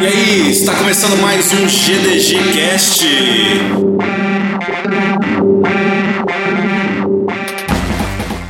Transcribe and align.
E 0.00 0.06
aí, 0.06 0.50
está 0.50 0.74
começando 0.74 1.16
mais 1.22 1.52
um 1.52 1.68
GDG 1.68 2.36
Cast. 2.52 3.06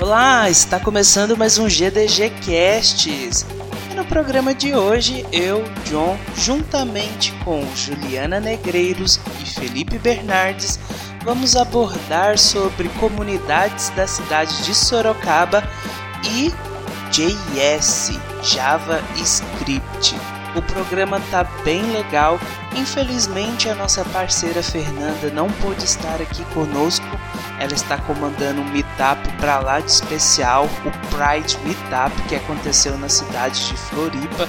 Olá, 0.00 0.50
está 0.50 0.80
começando 0.80 1.36
mais 1.36 1.58
um 1.58 1.68
GDG 1.68 2.30
Casts. 2.44 3.46
No 3.94 4.04
programa 4.04 4.54
de 4.54 4.74
hoje, 4.74 5.24
eu, 5.32 5.62
John, 5.88 6.18
juntamente 6.36 7.32
com 7.44 7.64
Juliana 7.76 8.40
Negreiros 8.40 9.20
e 9.40 9.46
Felipe 9.46 9.98
Bernardes, 9.98 10.78
vamos 11.22 11.56
abordar 11.56 12.38
sobre 12.38 12.88
comunidades 13.00 13.90
da 13.90 14.06
cidade 14.06 14.62
de 14.64 14.74
Sorocaba 14.74 15.62
e 16.24 16.52
JS, 17.10 18.18
JavaScript. 18.42 20.16
O 20.56 20.62
programa 20.62 21.20
tá 21.30 21.44
bem 21.64 21.82
legal. 21.92 22.38
Infelizmente 22.74 23.68
a 23.68 23.74
nossa 23.74 24.04
parceira 24.06 24.62
Fernanda 24.62 25.30
não 25.32 25.50
pôde 25.50 25.84
estar 25.84 26.20
aqui 26.20 26.44
conosco. 26.46 27.06
Ela 27.58 27.72
está 27.72 27.98
comandando 27.98 28.60
um 28.60 28.68
meetup 28.70 29.28
para 29.38 29.60
lá 29.60 29.80
de 29.80 29.90
especial, 29.90 30.68
o 30.84 30.90
Pride 31.08 31.56
Meetup 31.64 32.22
que 32.28 32.36
aconteceu 32.36 32.98
na 32.98 33.08
cidade 33.08 33.68
de 33.68 33.76
Floripa, 33.76 34.48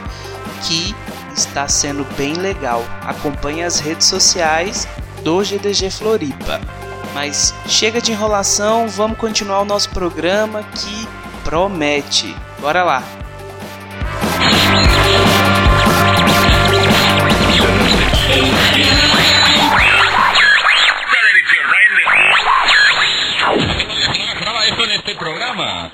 que 0.63 0.95
está 1.35 1.67
sendo 1.67 2.03
bem 2.15 2.33
legal. 2.33 2.83
Acompanhe 3.01 3.63
as 3.63 3.79
redes 3.79 4.07
sociais 4.07 4.87
do 5.23 5.43
GDG 5.43 5.89
Floripa. 5.89 6.61
Mas 7.13 7.53
chega 7.67 8.01
de 8.01 8.11
enrolação, 8.11 8.87
vamos 8.89 9.17
continuar 9.17 9.61
o 9.61 9.65
nosso 9.65 9.89
programa 9.91 10.63
que 10.63 11.07
promete. 11.45 12.35
Bora 12.59 12.83
lá. 12.83 13.03
Graba 24.41 24.65
esto 24.65 24.83
en 24.83 25.17
programa. 25.17 25.91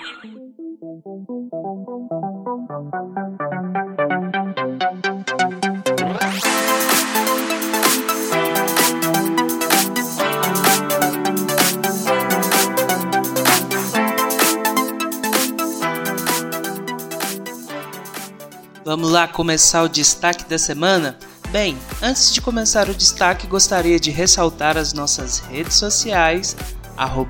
Vamos 18.83 19.11
lá 19.11 19.27
começar 19.27 19.83
o 19.83 19.89
destaque 19.89 20.43
da 20.45 20.57
semana? 20.57 21.15
Bem, 21.51 21.77
antes 22.01 22.33
de 22.33 22.41
começar 22.41 22.89
o 22.89 22.95
destaque, 22.95 23.45
gostaria 23.45 23.99
de 23.99 24.09
ressaltar 24.09 24.75
as 24.75 24.91
nossas 24.91 25.37
redes 25.37 25.75
sociais, 25.75 26.55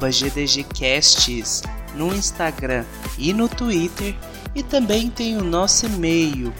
GDGcasts, 0.09 1.61
no 1.93 2.15
Instagram 2.15 2.85
e 3.17 3.33
no 3.33 3.49
Twitter, 3.49 4.15
e 4.55 4.63
também 4.63 5.09
tem 5.09 5.35
o 5.35 5.43
nosso 5.43 5.87
e-mail, 5.87 6.53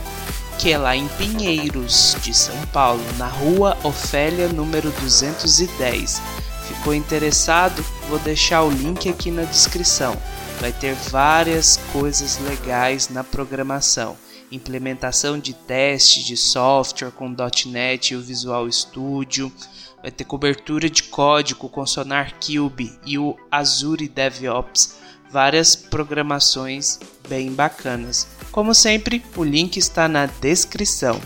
que 0.62 0.72
é 0.72 0.78
lá 0.78 0.96
em 0.96 1.08
Pinheiros, 1.08 2.16
de 2.22 2.36
São 2.36 2.56
Paulo, 2.68 3.02
na 3.18 3.26
rua 3.26 3.76
Ofélia 3.84 4.48
número 4.48 4.92
210. 4.92 6.22
Ficou 6.68 6.94
interessado? 6.94 7.84
Vou 8.08 8.20
deixar 8.20 8.62
o 8.62 8.70
link 8.70 9.10
aqui 9.10 9.32
na 9.32 9.42
descrição. 9.42 10.16
Vai 10.60 10.72
ter 10.72 10.94
várias 10.94 11.78
coisas 11.92 12.38
legais 12.38 13.10
na 13.10 13.24
programação. 13.24 14.16
Implementação 14.52 15.40
de 15.40 15.56
teste 15.56 16.24
de 16.24 16.38
software 16.38 17.10
com 17.10 17.36
.NET 17.66 18.14
e 18.14 18.16
o 18.16 18.22
Visual 18.22 18.72
Studio. 18.72 19.52
Vai 20.00 20.12
ter 20.12 20.26
cobertura 20.26 20.88
de 20.88 21.02
código 21.02 21.68
com 21.70 21.84
Sonar 21.88 22.36
Cube 22.36 23.00
e 23.04 23.18
o 23.18 23.36
Azure 23.50 24.08
DevOps 24.08 25.02
várias 25.32 25.76
programações 25.76 27.00
bem 27.28 27.52
bacanas. 27.52 28.28
Como 28.52 28.76
sempre, 28.76 29.24
o 29.38 29.46
link 29.46 29.78
está 29.78 30.10
na 30.10 30.26
descrição. 30.26 31.22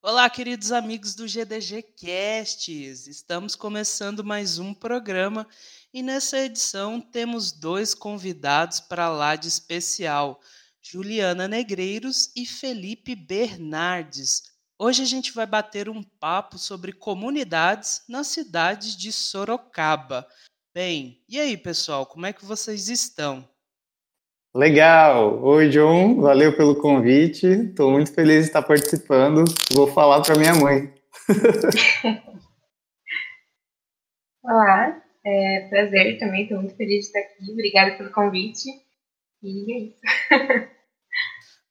Olá, 0.00 0.30
queridos 0.30 0.72
amigos 0.72 1.14
do 1.14 1.28
GDG 1.28 1.82
Casts. 2.00 3.06
Estamos 3.06 3.54
começando 3.54 4.24
mais 4.24 4.58
um 4.58 4.72
programa 4.72 5.46
e 5.92 6.02
nessa 6.02 6.38
edição 6.38 7.00
temos 7.00 7.52
dois 7.52 7.94
convidados 7.94 8.80
para 8.80 9.08
lá 9.08 9.36
de 9.36 9.48
especial, 9.48 10.40
Juliana 10.80 11.46
Negreiros 11.46 12.32
e 12.34 12.46
Felipe 12.46 13.14
Bernardes. 13.14 14.50
Hoje 14.78 15.02
a 15.02 15.06
gente 15.06 15.32
vai 15.32 15.46
bater 15.46 15.88
um 15.88 16.02
papo 16.02 16.58
sobre 16.58 16.92
comunidades 16.92 18.02
na 18.08 18.24
cidade 18.24 18.96
de 18.96 19.12
Sorocaba. 19.12 20.26
Bem, 20.74 21.22
e 21.28 21.38
aí, 21.38 21.56
pessoal, 21.56 22.06
como 22.06 22.24
é 22.24 22.32
que 22.32 22.44
vocês 22.44 22.88
estão? 22.88 23.46
Legal! 24.54 25.42
Oi, 25.42 25.68
John, 25.68 26.20
valeu 26.20 26.56
pelo 26.56 26.74
convite. 26.74 27.46
Estou 27.46 27.90
muito 27.90 28.12
feliz 28.12 28.44
de 28.44 28.48
estar 28.48 28.62
participando. 28.62 29.44
Vou 29.72 29.86
falar 29.86 30.22
para 30.22 30.38
minha 30.38 30.54
mãe. 30.54 30.92
Olá, 34.42 35.01
é 35.24 35.68
prazer 35.68 36.18
também. 36.18 36.42
Estou 36.42 36.58
muito 36.58 36.76
feliz 36.76 37.04
de 37.04 37.06
estar 37.06 37.20
aqui. 37.20 37.50
Obrigada 37.52 37.96
pelo 37.96 38.10
convite. 38.10 38.68
E 39.42 39.72
é 39.72 39.78
isso. 39.78 40.00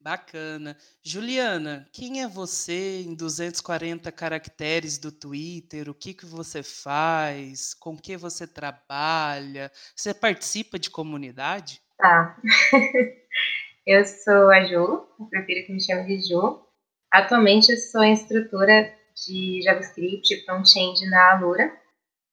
Bacana. 0.04 0.76
Juliana, 1.04 1.88
quem 1.94 2.24
é 2.24 2.28
você 2.28 3.02
em 3.02 3.14
240 3.14 4.12
caracteres 4.12 4.98
do 4.98 5.12
Twitter? 5.12 5.90
O 5.90 5.94
que, 5.94 6.12
que 6.14 6.26
você 6.26 6.64
faz? 6.64 7.76
Com 7.76 7.96
que 7.96 8.18
você 8.18 8.48
trabalha? 8.48 9.72
Você 9.96 10.12
participa 10.12 10.80
de 10.80 10.90
comunidade? 10.90 11.82
Tá. 11.98 12.36
eu 13.86 14.04
sou 14.04 14.50
a 14.50 14.66
Ju, 14.66 15.08
eu 15.20 15.28
prefiro 15.30 15.68
que 15.68 15.74
me 15.74 15.84
chame 15.84 16.18
de 16.18 16.28
Ju. 16.28 16.66
Atualmente 17.14 17.72
eu 17.72 17.78
sou 17.78 18.04
instrutora 18.04 18.92
de 19.28 19.62
JavaScript 19.62 20.46
front-end 20.46 21.08
na 21.12 21.34
Alura, 21.34 21.72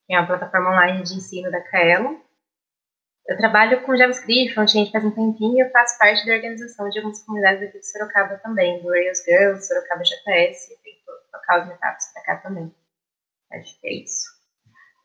que 0.08 0.14
é 0.14 0.18
uma 0.18 0.26
plataforma 0.26 0.70
online 0.70 1.02
de 1.02 1.14
ensino 1.14 1.50
da 1.50 1.60
Kaelo. 1.60 2.18
Eu 3.26 3.36
trabalho 3.36 3.84
com 3.84 3.94
JavaScript, 3.94 4.54
front-end 4.54 4.90
faz 4.90 5.04
um 5.04 5.10
tempinho 5.10 5.58
e 5.58 5.60
eu 5.60 5.70
faço 5.70 5.98
parte 5.98 6.24
da 6.26 6.32
organização 6.32 6.88
de 6.88 6.98
algumas 6.98 7.22
comunidades 7.22 7.68
aqui 7.68 7.78
de 7.78 7.86
Sorocaba 7.86 8.38
também, 8.38 8.82
do 8.82 8.88
Rails 8.88 9.22
Girls, 9.22 9.68
Sorocaba 9.68 10.02
JS, 10.02 10.70
e 10.70 10.98
tocar 11.30 11.60
os 11.60 11.68
meetups 11.68 12.12
pra 12.14 12.22
cá 12.22 12.36
também. 12.38 12.74
Acho 13.52 13.78
que 13.78 13.86
é 13.86 13.94
isso. 14.02 14.24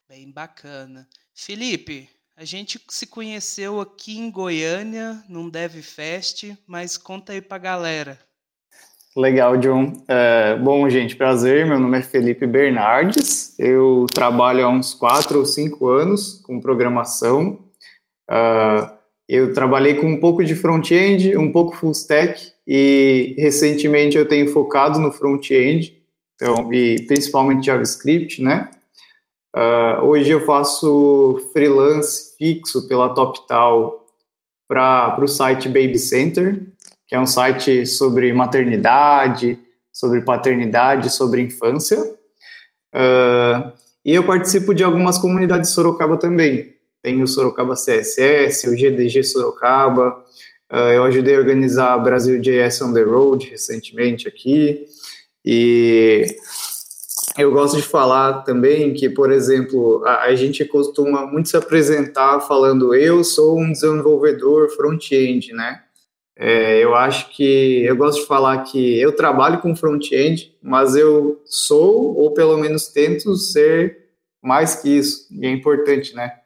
Bem 0.08 0.32
bacana. 0.32 1.06
Felipe, 1.36 2.10
a 2.38 2.46
gente 2.46 2.82
se 2.90 3.06
conheceu 3.06 3.82
aqui 3.82 4.18
em 4.18 4.32
Goiânia, 4.32 5.22
num 5.28 5.50
DevFest, 5.50 6.58
mas 6.66 6.98
conta 6.98 7.34
aí 7.34 7.42
pra 7.42 7.58
galera. 7.58 8.18
Legal, 9.16 9.58
John. 9.58 9.94
É, 10.08 10.56
bom, 10.56 10.90
gente, 10.90 11.16
prazer. 11.16 11.68
Meu 11.68 11.80
nome 11.80 12.00
é 12.00 12.02
Felipe 12.02 12.48
Bernardes. 12.48 13.54
Eu 13.60 14.08
trabalho 14.12 14.66
há 14.66 14.70
uns 14.70 14.96
quatro 14.96 15.38
ou 15.38 15.46
cinco 15.46 15.88
anos 15.88 16.42
com 16.44 16.60
programação. 16.60 17.60
Uh, 18.28 18.90
eu 19.30 19.54
trabalhei 19.54 19.94
com 19.96 20.08
um 20.08 20.20
pouco 20.20 20.44
de 20.44 20.56
front-end, 20.56 21.38
um 21.38 21.52
pouco 21.52 21.76
full 21.76 21.92
stack, 21.92 22.54
e 22.66 23.36
recentemente 23.38 24.18
eu 24.18 24.28
tenho 24.28 24.52
focado 24.52 24.98
no 25.00 25.12
front-end. 25.12 25.96
então, 26.34 26.74
e 26.74 27.04
principalmente 27.06 27.68
JavaScript, 27.68 28.42
né? 28.42 28.72
Uh, 29.56 30.06
hoje 30.06 30.32
eu 30.32 30.44
faço 30.44 31.52
freelance 31.54 32.36
fixo 32.36 32.88
pela 32.88 33.14
TopTal 33.14 34.08
para 34.68 35.20
o 35.22 35.28
site 35.28 35.68
Baby 35.68 36.00
Center, 36.00 36.73
que 37.14 37.18
é 37.18 37.20
um 37.20 37.28
site 37.28 37.86
sobre 37.86 38.34
maternidade, 38.34 39.60
sobre 39.92 40.22
paternidade, 40.22 41.12
sobre 41.12 41.44
infância. 41.44 42.02
Uh, 42.92 43.72
e 44.04 44.16
eu 44.16 44.24
participo 44.24 44.74
de 44.74 44.84
algumas 44.84 45.20
comunidades 45.20 45.70
de 45.70 45.76
Sorocaba 45.76 46.18
também. 46.18 46.74
Tem 47.04 47.22
o 47.22 47.28
Sorocaba 47.28 47.76
CSS, 47.76 48.68
o 48.68 48.76
GDG 48.76 49.24
Sorocaba. 49.24 50.24
Uh, 50.72 50.92
eu 50.92 51.04
ajudei 51.04 51.36
a 51.36 51.38
organizar 51.38 51.96
Brasil 52.00 52.42
JS 52.42 52.82
on 52.82 52.94
the 52.94 53.04
Road 53.04 53.48
recentemente 53.48 54.28
aqui. 54.28 54.84
E 55.46 56.26
eu 57.38 57.52
gosto 57.52 57.78
de 57.78 57.84
falar 57.84 58.42
também 58.42 58.92
que, 58.92 59.08
por 59.08 59.32
exemplo, 59.32 60.04
a, 60.04 60.24
a, 60.24 60.36
gente 60.36 60.66
costuma 60.66 61.28
muito 61.28 61.48
se 61.48 61.58
apresentar 61.58 62.40
falando 62.40 62.96
eu 62.96 63.24
sou 63.24 63.60
um 63.60 63.72
desenvolvedor 63.72 64.68
front-end, 64.70 65.54
né? 65.54 65.84
É, 66.36 66.84
eu 66.84 66.96
acho 66.96 67.30
que 67.30 67.84
eu 67.84 67.96
gosto 67.96 68.22
de 68.22 68.28
falar 68.28 68.64
que 68.64 69.00
eu 69.00 69.16
trabalho 69.16 69.62
com 69.62 69.76
front-end, 69.76 70.56
mas 70.62 70.96
eu 70.96 71.42
sou, 71.46 72.16
ou 72.16 72.34
pelo 72.34 72.58
menos 72.58 72.88
tento 72.88 73.36
ser 73.36 74.10
mais 74.42 74.76
que 74.76 74.90
isso, 74.90 75.28
e 75.32 75.46
é 75.46 75.52
importante, 75.52 76.16
né? 76.16 76.40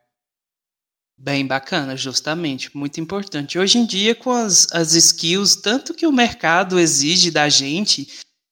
Bem 1.18 1.48
bacana, 1.48 1.96
justamente, 1.96 2.76
muito 2.78 3.00
importante. 3.00 3.58
Hoje 3.58 3.80
em 3.80 3.86
dia, 3.86 4.14
com 4.14 4.30
as, 4.30 4.68
as 4.72 4.94
skills, 4.94 5.56
tanto 5.56 5.94
que 5.94 6.06
o 6.06 6.12
mercado 6.12 6.80
exige 6.80 7.32
da 7.32 7.50
gente, 7.50 8.08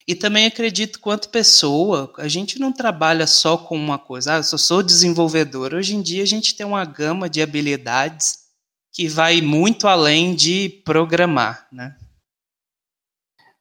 e 0.08 0.16
também 0.16 0.46
acredito, 0.46 1.00
quanto 1.00 1.30
pessoa, 1.30 2.12
a 2.18 2.28
gente 2.28 2.58
não 2.58 2.72
trabalha 2.72 3.28
só 3.28 3.58
com 3.58 3.76
uma 3.76 4.00
coisa. 4.00 4.34
Ah, 4.34 4.38
eu 4.38 4.44
só 4.44 4.58
sou 4.58 4.82
desenvolvedor. 4.82 5.74
Hoje 5.74 5.96
em 5.96 6.02
dia 6.02 6.24
a 6.24 6.28
gente 6.28 6.56
tem 6.56 6.66
uma 6.66 6.86
gama 6.86 7.30
de 7.30 7.42
habilidades 7.42 8.45
que 8.96 9.10
vai 9.10 9.42
muito 9.42 9.90
além 9.90 10.34
de 10.34 10.70
programar, 10.86 11.68
né? 11.70 11.98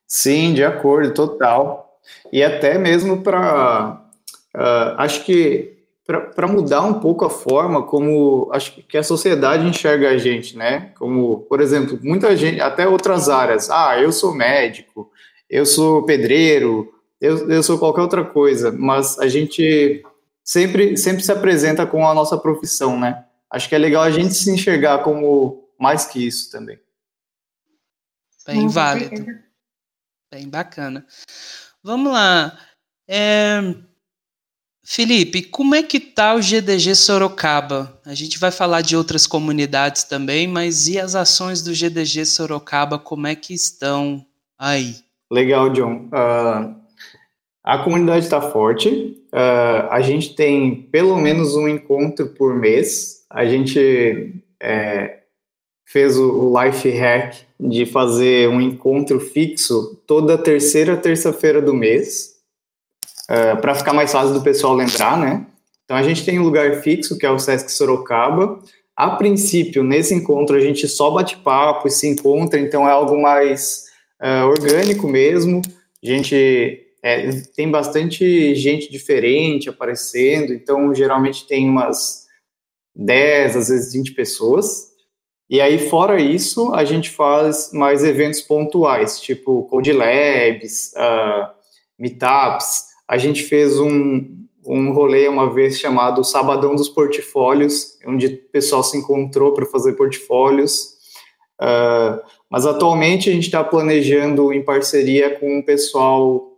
Sim, 0.07 0.55
de 0.55 0.63
acordo, 0.63 1.13
total. 1.13 1.99
E 2.33 2.41
até 2.41 2.79
mesmo 2.79 3.21
para. 3.21 4.01
Uh, 4.55 4.59
ah, 4.61 4.95
acho 4.99 5.25
que 5.25 5.75
para 6.07 6.47
mudar 6.47 6.83
um 6.83 7.01
pouco 7.01 7.25
a 7.25 7.31
forma 7.31 7.83
como 7.83 8.49
acho 8.53 8.75
que 8.87 8.97
a 8.97 9.03
sociedade 9.03 9.67
enxerga 9.67 10.11
a 10.11 10.19
gente, 10.19 10.57
né? 10.57 10.93
Como, 10.99 11.41
por 11.49 11.61
exemplo, 11.61 11.99
muita 12.01 12.37
gente, 12.37 12.61
até 12.61 12.87
outras 12.87 13.29
áreas. 13.29 13.69
Ah, 13.71 13.99
eu 13.99 14.13
sou 14.13 14.33
médico, 14.33 15.11
eu 15.51 15.67
sou 15.67 16.05
pedreiro, 16.05 16.93
eu, 17.21 17.51
eu 17.51 17.63
sou 17.63 17.77
qualquer 17.79 18.03
outra 18.03 18.23
coisa, 18.23 18.71
mas 18.71 19.19
a 19.19 19.27
gente 19.27 20.05
sempre, 20.45 20.97
sempre 20.97 21.25
se 21.25 21.33
apresenta 21.33 21.85
com 21.87 22.07
a 22.07 22.15
nossa 22.15 22.39
profissão, 22.39 23.01
né? 23.01 23.25
Acho 23.55 23.69
que 23.69 23.75
é 23.77 23.79
legal 23.79 24.03
a 24.03 24.11
gente 24.11 24.35
se 24.35 24.51
enxergar 24.51 25.05
como 25.05 25.69
mais 25.79 26.05
que 26.05 26.27
isso 26.27 26.51
também. 26.51 26.77
Bem 28.45 28.67
válido. 28.67 29.25
Bem 30.29 30.49
bacana. 30.49 31.07
Vamos 31.81 32.13
lá. 32.13 32.59
É... 33.07 33.61
Felipe, 34.85 35.45
como 35.45 35.77
é 35.77 35.85
que 35.85 36.01
tá 36.01 36.35
o 36.35 36.43
GDG 36.43 36.97
Sorocaba? 36.97 38.01
A 38.05 38.13
gente 38.13 38.41
vai 38.41 38.51
falar 38.51 38.81
de 38.81 38.97
outras 38.97 39.25
comunidades 39.25 40.03
também, 40.03 40.49
mas 40.49 40.89
e 40.89 40.99
as 40.99 41.15
ações 41.15 41.63
do 41.63 41.73
GDG 41.73 42.27
Sorocaba, 42.27 42.99
como 42.99 43.29
é 43.29 43.37
que 43.37 43.55
estão 43.55 44.27
aí? 44.59 44.97
Legal, 45.31 45.71
John. 45.71 46.09
Uh, 46.09 46.75
a 47.63 47.79
comunidade 47.79 48.25
está 48.25 48.41
forte. 48.41 49.17
Uh, 49.33 49.89
a 49.91 50.01
gente 50.01 50.35
tem 50.35 50.83
pelo 50.91 51.17
menos 51.17 51.55
um 51.55 51.69
encontro 51.69 52.31
por 52.31 52.57
mês. 52.57 53.24
A 53.35 53.45
gente 53.45 54.33
é, 54.63 55.19
fez 55.85 56.17
o, 56.17 56.55
life 56.57 56.89
hack 56.89 57.35
de 57.59 57.85
fazer 57.85 58.49
um 58.49 58.61
encontro 58.61 59.19
fixo 59.19 60.01
toda 60.07 60.39
terceira 60.39 60.97
terça-feira 60.97 61.61
do 61.61 61.75
mês, 61.75 62.35
ah, 63.29 63.57
para 63.57 63.75
ficar 63.75 63.93
mais 63.93 64.13
fácil 64.13 64.35
do 64.35 64.41
pessoal 64.41 64.75
lembrar, 64.75 65.19
né? 65.19 65.45
Então 65.85 65.97
a 65.97 66.03
gente 66.03 66.25
tem 66.25 66.39
um 66.39 66.45
lugar 66.45 66.81
fixo 66.81 67.19
que 67.19 67.27
é 67.27 67.31
o 67.31 67.39
Sesc 67.39 67.73
Sorocaba. 67.73 68.61
A 68.97 69.11
princípio, 69.11 69.83
nesse 69.83 70.15
encontro 70.15 70.57
a 70.57 70.61
gente 70.61 70.87
só 70.87 71.11
bate 71.11 71.37
papo 71.39 71.89
e 71.89 71.91
se 71.91 72.07
encontra, 72.07 72.61
então 72.61 72.89
é 72.89 72.93
algo 72.93 73.21
mais 73.21 73.87
uh, 74.23 74.47
orgânico 74.47 75.09
mesmo. 75.09 75.61
A 76.03 76.07
gente 76.07 76.87
é, 77.03 77.31
tem 77.57 77.69
bastante 77.69 78.55
gente 78.55 78.91
diferente 78.93 79.69
aparecendo, 79.69 80.55
então 80.55 80.95
geralmente 80.95 81.47
tem 81.49 81.69
umas 81.69 82.24
10, 82.95 83.57
às 83.57 83.69
vezes 83.69 83.93
20 83.93 84.13
pessoas. 84.13 84.93
E 85.49 85.61
aí, 85.61 85.89
fora 85.91 86.21
isso, 86.21 86.73
a 86.73 86.85
gente 86.85 87.11
faz 87.11 87.71
mais 87.73 88.03
eventos 88.03 88.41
pontuais, 88.41 89.21
tipo 89.21 89.65
Code 89.65 89.93
Labs, 89.93 90.93
uh, 90.97 91.49
Meetups. 91.99 92.85
A 93.07 93.19
gente 93.19 93.43
fez 93.43 93.79
um, 93.79 94.45
um 94.67 94.93
rolê 94.93 95.29
uma 95.29 95.53
vez 95.53 95.79
chamado 95.79 96.25
Sabadão 96.25 96.75
dos 96.75 96.89
Portfólios, 96.89 97.99
onde 98.07 98.27
o 98.27 98.39
pessoal 98.51 98.83
se 98.83 98.97
encontrou 98.97 99.53
para 99.53 99.67
fazer 99.67 99.93
portfólios. 99.93 100.95
Uh, 101.61 102.21
mas 102.51 102.67
atualmente 102.67 103.29
a 103.29 103.33
gente 103.33 103.45
está 103.45 103.63
planejando 103.63 104.53
em 104.53 104.63
parceria 104.63 105.39
com 105.39 105.59
o 105.59 105.65
pessoal 105.65 106.53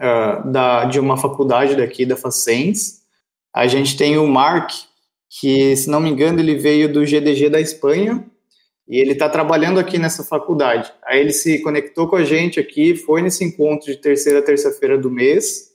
uh, 0.00 0.50
da, 0.50 0.84
de 0.84 1.00
uma 1.00 1.16
faculdade 1.16 1.76
daqui, 1.76 2.04
da 2.04 2.16
Facens. 2.16 3.00
A 3.54 3.66
gente 3.66 3.96
tem 3.96 4.18
o 4.18 4.26
Mark, 4.26 4.70
que, 5.28 5.76
se 5.76 5.90
não 5.90 6.00
me 6.00 6.10
engano, 6.10 6.40
ele 6.40 6.54
veio 6.54 6.90
do 6.92 7.04
GDG 7.04 7.50
da 7.50 7.60
Espanha 7.60 8.24
e 8.88 8.98
ele 8.98 9.12
está 9.12 9.28
trabalhando 9.28 9.78
aqui 9.78 9.98
nessa 9.98 10.24
faculdade. 10.24 10.90
Aí 11.04 11.20
ele 11.20 11.32
se 11.32 11.60
conectou 11.60 12.08
com 12.08 12.16
a 12.16 12.24
gente 12.24 12.58
aqui, 12.58 12.96
foi 12.96 13.20
nesse 13.20 13.44
encontro 13.44 13.86
de 13.86 13.98
terceira 13.98 14.40
terça-feira 14.40 14.96
do 14.96 15.10
mês 15.10 15.68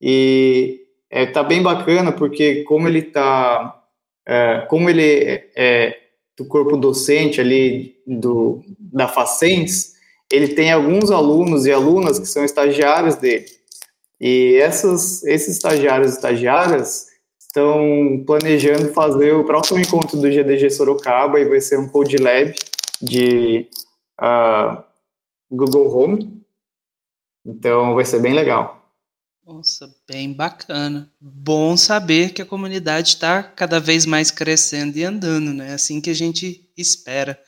e 0.00 0.86
é, 1.10 1.26
tá 1.26 1.42
bem 1.42 1.62
bacana 1.62 2.12
porque 2.12 2.62
como 2.64 2.88
ele 2.88 3.00
está, 3.00 3.82
é, 4.26 4.66
como 4.68 4.88
ele 4.88 5.02
é, 5.02 5.50
é 5.54 6.00
do 6.36 6.46
corpo 6.46 6.76
docente 6.76 7.40
ali 7.40 7.96
do, 8.06 8.62
da 8.78 9.08
Facens, 9.08 9.94
ele 10.30 10.48
tem 10.48 10.72
alguns 10.72 11.10
alunos 11.10 11.66
e 11.66 11.72
alunas 11.72 12.18
que 12.18 12.26
são 12.26 12.44
estagiários 12.44 13.16
dele. 13.16 13.46
E 14.20 14.56
essas, 14.56 15.22
esses 15.24 15.56
estagiários 15.56 16.12
e 16.12 16.14
estagiárias 16.14 17.05
estão 17.56 18.22
planejando 18.26 18.92
fazer 18.92 19.32
o 19.32 19.44
próximo 19.44 19.80
encontro 19.80 20.20
do 20.20 20.30
GDG 20.30 20.68
Sorocaba 20.68 21.40
e 21.40 21.48
vai 21.48 21.58
ser 21.58 21.78
um 21.78 21.88
Code 21.88 22.18
Lab 22.18 22.54
de 23.00 23.66
uh, 24.20 24.84
Google 25.50 25.96
Home. 25.96 26.44
Então 27.46 27.94
vai 27.94 28.04
ser 28.04 28.20
bem 28.20 28.34
legal. 28.34 28.92
Nossa, 29.46 29.88
bem 30.06 30.34
bacana. 30.34 31.10
Bom 31.18 31.76
saber 31.78 32.34
que 32.34 32.42
a 32.42 32.46
comunidade 32.46 33.08
está 33.08 33.42
cada 33.42 33.80
vez 33.80 34.04
mais 34.04 34.30
crescendo 34.30 34.98
e 34.98 35.04
andando, 35.04 35.54
né? 35.54 35.72
Assim 35.72 36.00
que 36.00 36.10
a 36.10 36.14
gente 36.14 36.68
espera. 36.76 37.40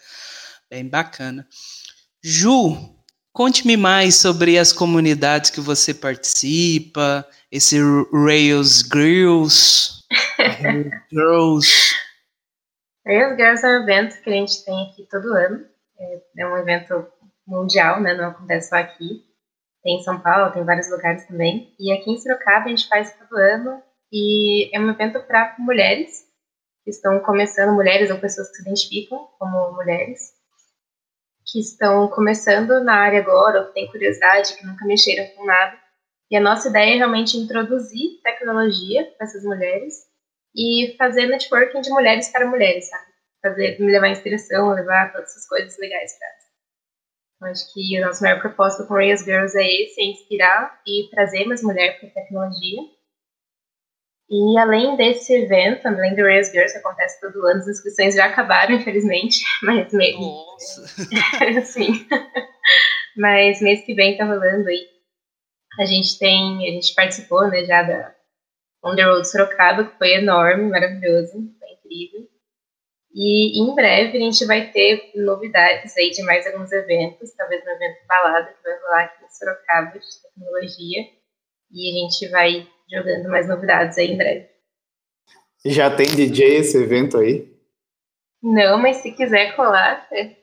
Bem 0.70 0.86
bacana. 0.86 1.46
Ju, 2.22 2.78
conte-me 3.32 3.76
mais 3.76 4.14
sobre 4.14 4.58
as 4.58 4.72
comunidades 4.72 5.50
que 5.50 5.60
você 5.60 5.92
participa, 5.92 7.26
esse 7.50 7.78
Rails 8.12 8.82
Grills, 8.82 9.97
Girls. 11.10 11.94
Rails 13.06 13.36
Girls 13.36 13.64
é 13.64 13.68
um 13.68 13.82
evento 13.82 14.22
que 14.22 14.30
a 14.30 14.32
gente 14.32 14.64
tem 14.64 14.86
aqui 14.86 15.06
todo 15.10 15.34
ano. 15.34 15.66
É, 15.98 16.22
é 16.38 16.46
um 16.46 16.56
evento 16.56 17.06
mundial, 17.46 18.00
né? 18.00 18.14
Não 18.14 18.28
acontece 18.28 18.68
só 18.68 18.76
aqui. 18.76 19.24
Tem 19.82 19.98
em 19.98 20.02
São 20.02 20.20
Paulo, 20.20 20.52
tem 20.52 20.62
em 20.62 20.66
vários 20.66 20.90
lugares 20.90 21.24
também. 21.26 21.74
E 21.78 21.92
aqui 21.92 22.10
em 22.10 22.18
Sorocaba 22.18 22.66
a 22.66 22.68
gente 22.68 22.88
faz 22.88 23.14
todo 23.14 23.38
ano. 23.38 23.82
E 24.12 24.74
é 24.76 24.80
um 24.80 24.90
evento 24.90 25.20
para 25.22 25.54
mulheres 25.58 26.26
que 26.84 26.90
estão 26.90 27.20
começando, 27.20 27.74
mulheres 27.74 28.10
ou 28.10 28.18
pessoas 28.18 28.48
que 28.50 28.56
se 28.56 28.62
identificam 28.62 29.28
como 29.38 29.72
mulheres, 29.72 30.32
que 31.46 31.60
estão 31.60 32.08
começando 32.08 32.82
na 32.82 32.94
área 32.94 33.20
agora, 33.20 33.60
ou 33.60 33.66
que 33.66 33.74
têm 33.74 33.90
curiosidade, 33.90 34.54
que 34.54 34.66
nunca 34.66 34.86
mexeram 34.86 35.26
com 35.34 35.44
nada. 35.44 35.78
E 36.30 36.36
a 36.36 36.40
nossa 36.40 36.68
ideia 36.68 36.94
é 36.94 36.96
realmente 36.96 37.36
introduzir 37.36 38.20
tecnologia 38.22 39.04
para 39.16 39.26
essas 39.26 39.44
mulheres 39.44 40.07
e 40.54 40.94
fazer 40.96 41.26
networking 41.26 41.80
de 41.80 41.90
mulheres 41.90 42.28
para 42.28 42.46
mulheres, 42.46 42.88
sabe? 42.88 43.08
Fazer, 43.42 43.76
levar 43.78 44.08
inspiração, 44.08 44.70
levar 44.70 45.12
todas 45.12 45.30
essas 45.30 45.48
coisas 45.48 45.78
legais 45.78 46.16
para 46.18 46.28
elas. 46.28 46.48
Acho 47.40 47.72
que 47.72 47.98
o 47.98 48.04
nosso 48.04 48.22
maior 48.22 48.40
propósito 48.40 48.86
com 48.88 48.94
Rails 48.94 49.22
Girls 49.22 49.56
é 49.56 49.64
esse, 49.64 50.00
é 50.00 50.04
inspirar 50.06 50.80
e 50.86 51.08
trazer 51.10 51.44
mais 51.44 51.62
mulher 51.62 51.98
para 51.98 52.08
a 52.08 52.12
tecnologia. 52.12 52.80
E 54.30 54.58
além 54.58 54.96
desse 54.96 55.32
evento, 55.32 55.86
além 55.86 56.14
do 56.14 56.22
Rails 56.22 56.50
Girls, 56.50 56.72
que 56.72 56.78
acontece 56.78 57.20
todo 57.20 57.46
ano, 57.46 57.60
as 57.60 57.68
inscrições 57.68 58.14
já 58.14 58.26
acabaram, 58.26 58.74
infelizmente, 58.74 59.38
mas 59.62 59.92
mês... 59.92 60.16
Nossa! 60.16 60.86
Sim. 61.64 62.06
mas 63.16 63.62
mês 63.62 63.82
que 63.86 63.94
vem 63.94 64.18
tá 64.18 64.24
rolando 64.24 64.68
aí 64.68 64.86
A 65.78 65.86
gente 65.86 66.18
tem, 66.18 66.68
a 66.68 66.72
gente 66.72 66.92
participou, 66.94 67.48
né, 67.48 67.64
já 67.64 67.82
da 67.82 68.17
On 68.84 68.94
the 68.94 69.02
Road 69.02 69.28
Sorocaba, 69.28 69.84
que 69.84 69.98
foi 69.98 70.14
enorme, 70.14 70.70
maravilhoso, 70.70 71.32
foi 71.58 71.68
incrível. 71.70 72.28
E 73.12 73.60
em 73.60 73.74
breve 73.74 74.16
a 74.16 74.20
gente 74.20 74.44
vai 74.46 74.70
ter 74.70 75.12
novidades 75.16 75.96
aí 75.96 76.10
de 76.10 76.22
mais 76.22 76.46
alguns 76.46 76.70
eventos, 76.70 77.32
talvez 77.34 77.64
um 77.64 77.70
evento 77.70 78.06
balada 78.06 78.52
que 78.52 78.62
vai 78.62 78.78
rolar 78.80 79.04
aqui 79.04 79.24
em 79.24 79.28
Sorocaba 79.28 79.98
de 79.98 80.22
tecnologia. 80.22 81.00
E 81.70 81.90
a 81.90 82.00
gente 82.00 82.28
vai 82.30 82.68
jogando 82.90 83.28
mais 83.28 83.48
novidades 83.48 83.98
aí 83.98 84.12
em 84.12 84.16
breve. 84.16 84.48
Já 85.66 85.94
tem 85.94 86.06
DJ 86.06 86.58
esse 86.58 86.80
evento 86.80 87.18
aí? 87.18 87.52
Não, 88.42 88.78
mas 88.78 88.98
se 88.98 89.12
quiser 89.12 89.56
colar, 89.56 90.06
é. 90.12 90.36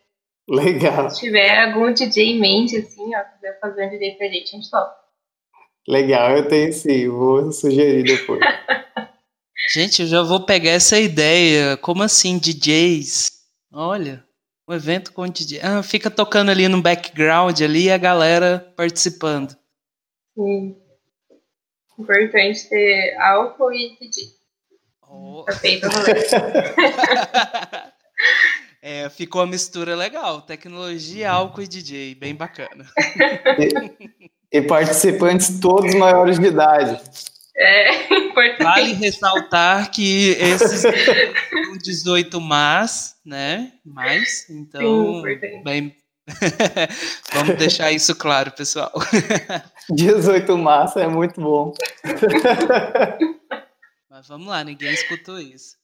Legal. 0.47 1.09
Se 1.09 1.21
tiver 1.21 1.57
algum 1.59 1.91
DJ 1.91 2.33
em 2.33 2.39
mente, 2.39 2.77
assim, 2.77 3.15
ó, 3.15 3.23
quiser 3.23 3.59
fazer 3.59 3.87
um 3.87 3.89
DJ 3.89 4.15
pra 4.15 4.27
gente, 4.27 4.43
a 4.43 4.57
gente 4.57 4.69
topa. 4.69 5.04
Legal, 5.87 6.37
eu 6.37 6.47
tenho 6.47 6.73
sim, 6.73 7.07
vou 7.07 7.51
sugerir 7.51 8.03
depois. 8.03 8.39
Gente, 9.71 10.01
eu 10.01 10.07
já 10.07 10.21
vou 10.21 10.45
pegar 10.45 10.71
essa 10.71 10.99
ideia. 10.99 11.77
Como 11.77 12.01
assim, 12.01 12.37
DJs? 12.37 13.31
Olha, 13.71 14.23
um 14.67 14.73
evento 14.73 15.11
com 15.13 15.27
DJ. 15.27 15.59
Ah, 15.61 15.83
fica 15.83 16.09
tocando 16.09 16.49
ali 16.49 16.67
no 16.67 16.81
background 16.81 17.59
ali 17.61 17.83
e 17.83 17.91
a 17.91 17.97
galera 17.97 18.73
participando. 18.75 19.55
Sim. 20.35 20.75
Importante 21.97 22.67
ter 22.67 23.15
álcool 23.17 23.71
e 23.71 23.97
DJ. 23.99 24.27
Oh. 25.01 25.43
Tá 25.45 25.53
feito 25.59 25.87
É, 28.81 29.09
ficou 29.09 29.41
a 29.41 29.47
mistura 29.47 29.95
legal. 29.95 30.41
Tecnologia, 30.41 31.31
álcool 31.31 31.61
e 31.61 31.67
DJ. 31.67 32.15
Bem 32.15 32.35
bacana. 32.35 32.85
E, 34.57 34.61
participantes 34.61 35.59
todos 35.59 35.93
maiores 35.95 36.39
de 36.39 36.47
idade. 36.47 37.01
É 37.57 38.13
importante. 38.15 38.63
Vale 38.63 38.93
ressaltar 38.93 39.91
que 39.91 40.31
esses 40.31 40.81
são 40.81 41.77
18 41.81 42.41
mais, 42.41 43.15
né? 43.25 43.71
Mais, 43.85 44.49
então, 44.49 45.23
Sim, 45.23 45.63
bem, 45.63 45.95
Vamos 47.33 47.55
deixar 47.57 47.91
isso 47.91 48.15
claro, 48.15 48.51
pessoal. 48.51 48.91
18 49.89 50.57
massa 50.57 51.01
é 51.01 51.07
muito 51.07 51.39
bom. 51.39 51.73
Mas 54.09 54.27
vamos 54.27 54.47
lá, 54.47 54.63
ninguém 54.63 54.91
escutou 54.91 55.39
isso. 55.39 55.75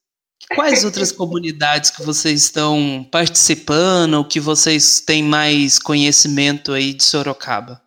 Quais 0.55 0.83
outras 0.83 1.11
comunidades 1.11 1.91
que 1.91 2.01
vocês 2.01 2.41
estão 2.41 3.07
participando, 3.11 4.15
ou 4.15 4.25
que 4.25 4.39
vocês 4.39 4.99
têm 4.99 5.21
mais 5.21 5.77
conhecimento 5.77 6.73
aí 6.73 6.93
de 6.93 7.03
Sorocaba? 7.03 7.79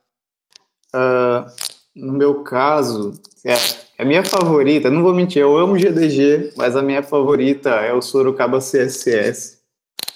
Uh, 0.94 1.50
no 1.94 2.12
meu 2.12 2.44
caso, 2.44 3.20
é, 3.44 3.54
a 3.98 4.04
minha 4.04 4.22
favorita, 4.22 4.88
não 4.90 5.02
vou 5.02 5.12
mentir, 5.12 5.42
eu 5.42 5.56
amo 5.56 5.76
GDG, 5.76 6.52
mas 6.56 6.76
a 6.76 6.82
minha 6.82 7.02
favorita 7.02 7.70
é 7.70 7.92
o 7.92 8.00
Sorocaba 8.00 8.58
CSS, 8.58 9.58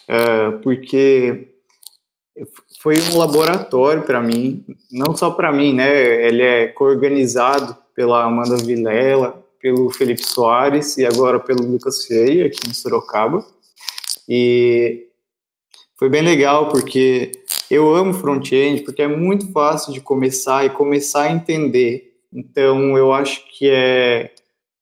uh, 0.08 0.58
porque 0.62 1.48
foi 2.80 2.94
um 3.12 3.18
laboratório 3.18 4.02
para 4.02 4.20
mim, 4.20 4.64
não 4.90 5.16
só 5.16 5.30
para 5.30 5.52
mim, 5.52 5.74
né? 5.74 6.26
Ele 6.26 6.42
é 6.42 6.68
coorganizado 6.68 7.76
pela 7.94 8.24
Amanda 8.24 8.56
Vilela, 8.56 9.44
pelo 9.60 9.90
Felipe 9.90 10.24
Soares 10.24 10.96
e 10.96 11.04
agora 11.04 11.40
pelo 11.40 11.64
Lucas 11.64 12.06
Feia, 12.06 12.46
aqui 12.46 12.68
em 12.68 12.72
Sorocaba. 12.72 13.44
E 14.28 15.08
foi 15.96 16.08
bem 16.08 16.22
legal 16.22 16.68
porque 16.68 17.32
eu 17.70 17.94
amo 17.94 18.14
front-end, 18.14 18.82
porque 18.82 19.02
é 19.02 19.08
muito 19.08 19.52
fácil 19.52 19.92
de 19.92 20.00
começar 20.00 20.64
e 20.64 20.70
começar 20.70 21.24
a 21.24 21.32
entender. 21.32 22.14
Então, 22.32 22.96
eu 22.96 23.12
acho 23.12 23.44
que 23.50 23.68
é 23.70 24.30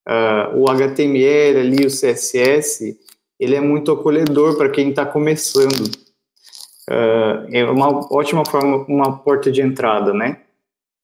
uh, 0.09 0.59
o 0.59 0.71
HTML 0.71 1.59
ali, 1.59 1.87
o 1.87 1.91
CSS, 1.91 2.99
ele 3.39 3.55
é 3.55 3.61
muito 3.61 3.93
acolhedor 3.93 4.57
para 4.57 4.71
quem 4.71 4.91
está 4.91 5.05
começando. 5.05 5.87
Uh, 6.89 7.47
é 7.53 7.65
uma 7.65 8.13
ótima 8.13 8.45
forma, 8.45 8.85
uma 8.89 9.19
porta 9.19 9.51
de 9.51 9.61
entrada, 9.61 10.13
né? 10.13 10.39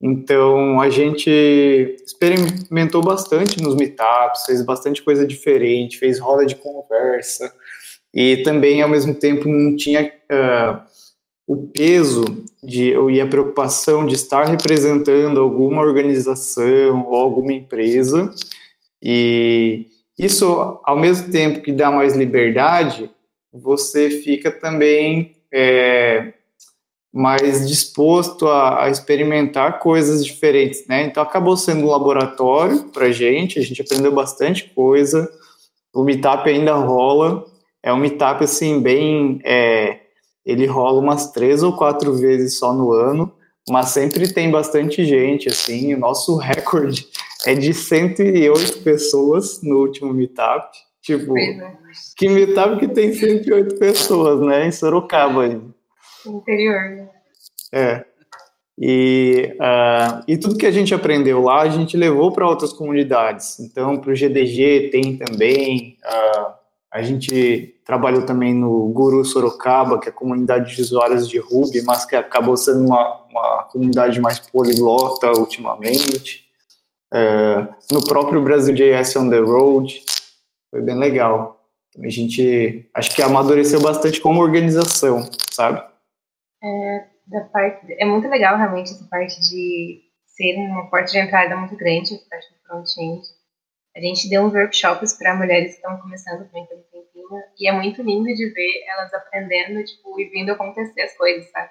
Então, 0.00 0.80
a 0.80 0.90
gente 0.90 1.30
experimentou 2.04 3.00
bastante 3.02 3.62
nos 3.62 3.76
meetups, 3.76 4.44
fez 4.46 4.60
bastante 4.62 5.00
coisa 5.00 5.24
diferente, 5.24 5.98
fez 5.98 6.18
roda 6.18 6.44
de 6.44 6.56
conversa, 6.56 7.52
e 8.12 8.38
também, 8.38 8.82
ao 8.82 8.88
mesmo 8.88 9.14
tempo, 9.14 9.48
não 9.48 9.76
tinha 9.76 10.02
uh, 10.04 10.91
o 11.52 11.68
peso 11.68 12.24
de, 12.64 12.94
e 13.10 13.20
a 13.20 13.26
preocupação 13.26 14.06
de 14.06 14.14
estar 14.14 14.46
representando 14.46 15.38
alguma 15.38 15.82
organização 15.82 17.06
ou 17.06 17.14
alguma 17.14 17.52
empresa, 17.52 18.32
e 19.02 19.86
isso, 20.18 20.80
ao 20.82 20.98
mesmo 20.98 21.30
tempo 21.30 21.60
que 21.60 21.70
dá 21.70 21.90
mais 21.90 22.16
liberdade, 22.16 23.10
você 23.52 24.08
fica 24.08 24.50
também 24.50 25.36
é, 25.52 26.32
mais 27.12 27.68
disposto 27.68 28.48
a, 28.48 28.84
a, 28.84 28.90
experimentar 28.90 29.78
coisas 29.78 30.24
diferentes, 30.24 30.86
né? 30.86 31.04
Então 31.04 31.22
acabou 31.22 31.54
sendo 31.54 31.84
um 31.84 31.90
laboratório 31.90 32.84
para 32.84 33.12
gente, 33.12 33.58
a 33.58 33.62
gente 33.62 33.82
aprendeu 33.82 34.12
bastante 34.12 34.70
coisa. 34.74 35.30
O 35.92 36.02
meetup 36.02 36.48
ainda 36.48 36.72
rola, 36.72 37.44
é 37.82 37.92
um 37.92 37.98
meetup 37.98 38.42
assim 38.42 38.80
bem, 38.80 39.38
é, 39.44 39.98
ele 40.44 40.66
rola 40.66 41.00
umas 41.00 41.32
três 41.32 41.62
ou 41.62 41.76
quatro 41.76 42.14
vezes 42.14 42.58
só 42.58 42.72
no 42.72 42.92
ano, 42.92 43.32
mas 43.68 43.90
sempre 43.90 44.32
tem 44.32 44.50
bastante 44.50 45.04
gente, 45.04 45.48
assim. 45.48 45.94
O 45.94 45.98
nosso 45.98 46.36
recorde 46.40 47.06
é 47.46 47.54
de 47.54 47.72
108 47.72 48.80
pessoas 48.80 49.62
no 49.62 49.78
último 49.78 50.12
meetup. 50.12 50.76
Tipo, 51.02 51.36
é. 51.36 51.76
que 52.16 52.28
meetup 52.28 52.78
que 52.78 52.88
tem 52.88 53.12
108 53.12 53.76
pessoas, 53.76 54.40
né? 54.40 54.66
Em 54.66 54.72
Sorocaba 54.72 55.42
ainda 55.42 55.72
interior, 56.26 56.90
né? 56.90 57.08
É. 57.72 58.04
E, 58.78 59.56
uh, 59.60 60.24
e 60.26 60.36
tudo 60.36 60.56
que 60.56 60.66
a 60.66 60.70
gente 60.70 60.94
aprendeu 60.94 61.42
lá, 61.42 61.62
a 61.62 61.68
gente 61.68 61.96
levou 61.96 62.32
para 62.32 62.48
outras 62.48 62.72
comunidades. 62.72 63.60
Então, 63.60 63.98
para 63.98 64.10
o 64.10 64.14
GDG 64.14 64.90
tem 64.90 65.16
também. 65.16 65.96
Uh, 66.04 66.61
a 66.92 67.00
gente 67.00 67.80
trabalhou 67.86 68.26
também 68.26 68.52
no 68.52 68.88
Guru 68.88 69.24
Sorocaba, 69.24 69.98
que 69.98 70.08
é 70.08 70.12
a 70.12 70.14
comunidade 70.14 70.76
de 70.76 70.82
usuários 70.82 71.26
de 71.26 71.38
Ruby, 71.38 71.82
mas 71.82 72.04
que 72.04 72.14
acabou 72.14 72.54
sendo 72.54 72.84
uma, 72.84 73.24
uma 73.30 73.64
comunidade 73.72 74.20
mais 74.20 74.38
poliglota 74.38 75.32
ultimamente. 75.32 76.46
Uh, 77.10 77.74
no 77.90 78.04
próprio 78.04 78.42
Brasil 78.42 78.74
JS 78.74 79.16
on 79.16 79.30
the 79.30 79.38
Road, 79.38 80.02
foi 80.70 80.82
bem 80.82 80.98
legal. 80.98 81.66
A 81.98 82.08
gente 82.10 82.88
acho 82.94 83.14
que 83.14 83.22
amadureceu 83.22 83.80
bastante 83.80 84.20
como 84.20 84.42
organização, 84.42 85.26
sabe? 85.50 85.82
É, 86.62 87.06
da 87.26 87.40
parte, 87.44 87.86
é 87.98 88.04
muito 88.04 88.28
legal 88.28 88.56
realmente 88.58 88.92
essa 88.92 89.04
parte 89.10 89.40
de 89.40 90.02
ser 90.26 90.56
uma 90.56 90.90
porta 90.90 91.10
de 91.10 91.18
entrada 91.18 91.56
muito 91.56 91.76
grande, 91.76 92.14
a 92.14 92.30
parte 92.30 92.46
do 92.52 92.58
front-end. 92.66 93.22
A 93.94 94.00
gente 94.00 94.28
deu 94.28 94.42
uns 94.44 94.54
workshops 94.54 95.18
para 95.18 95.34
mulheres 95.34 95.72
que 95.72 95.76
estão 95.76 95.98
começando 96.00 96.46
também 96.46 96.66
pelo 96.66 96.82
tempinho, 96.84 97.28
e 97.58 97.68
é 97.68 97.72
muito 97.72 98.02
lindo 98.02 98.34
de 98.34 98.48
ver 98.50 98.84
elas 98.88 99.12
aprendendo, 99.12 99.84
tipo, 99.84 100.18
e 100.18 100.30
vindo 100.30 100.52
acontecer 100.52 101.02
as 101.02 101.16
coisas, 101.16 101.50
sabe? 101.50 101.70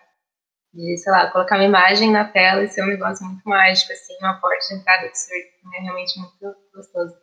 De, 0.74 0.98
sei 0.98 1.12
lá, 1.12 1.32
colocar 1.32 1.56
uma 1.56 1.66
imagem 1.66 2.12
na 2.12 2.26
tela 2.26 2.64
e 2.64 2.70
ser 2.70 2.84
um 2.84 2.88
negócio 2.88 3.26
muito 3.26 3.44
mágico, 3.48 3.92
assim, 3.92 4.16
uma 4.20 4.40
porta 4.40 4.68
de 4.68 4.76
entrada 4.76 5.08
absurda, 5.08 5.46
é 5.78 5.82
realmente 5.82 6.20
muito 6.20 6.56
gostoso. 6.74 7.16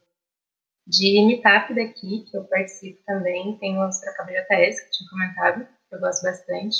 De 0.87 1.25
meetup 1.27 1.75
daqui, 1.75 2.25
que 2.31 2.37
eu 2.37 2.45
participo 2.45 3.03
também, 3.07 3.57
tem 3.59 3.79
o 3.79 3.93
Sorocaba 3.93 4.33
JS, 4.33 4.81
que 4.81 4.87
eu 4.87 4.91
tinha 4.91 5.11
comentado, 5.11 5.69
que 5.89 5.95
eu 5.95 6.01
gosto 6.01 6.23
bastante. 6.23 6.77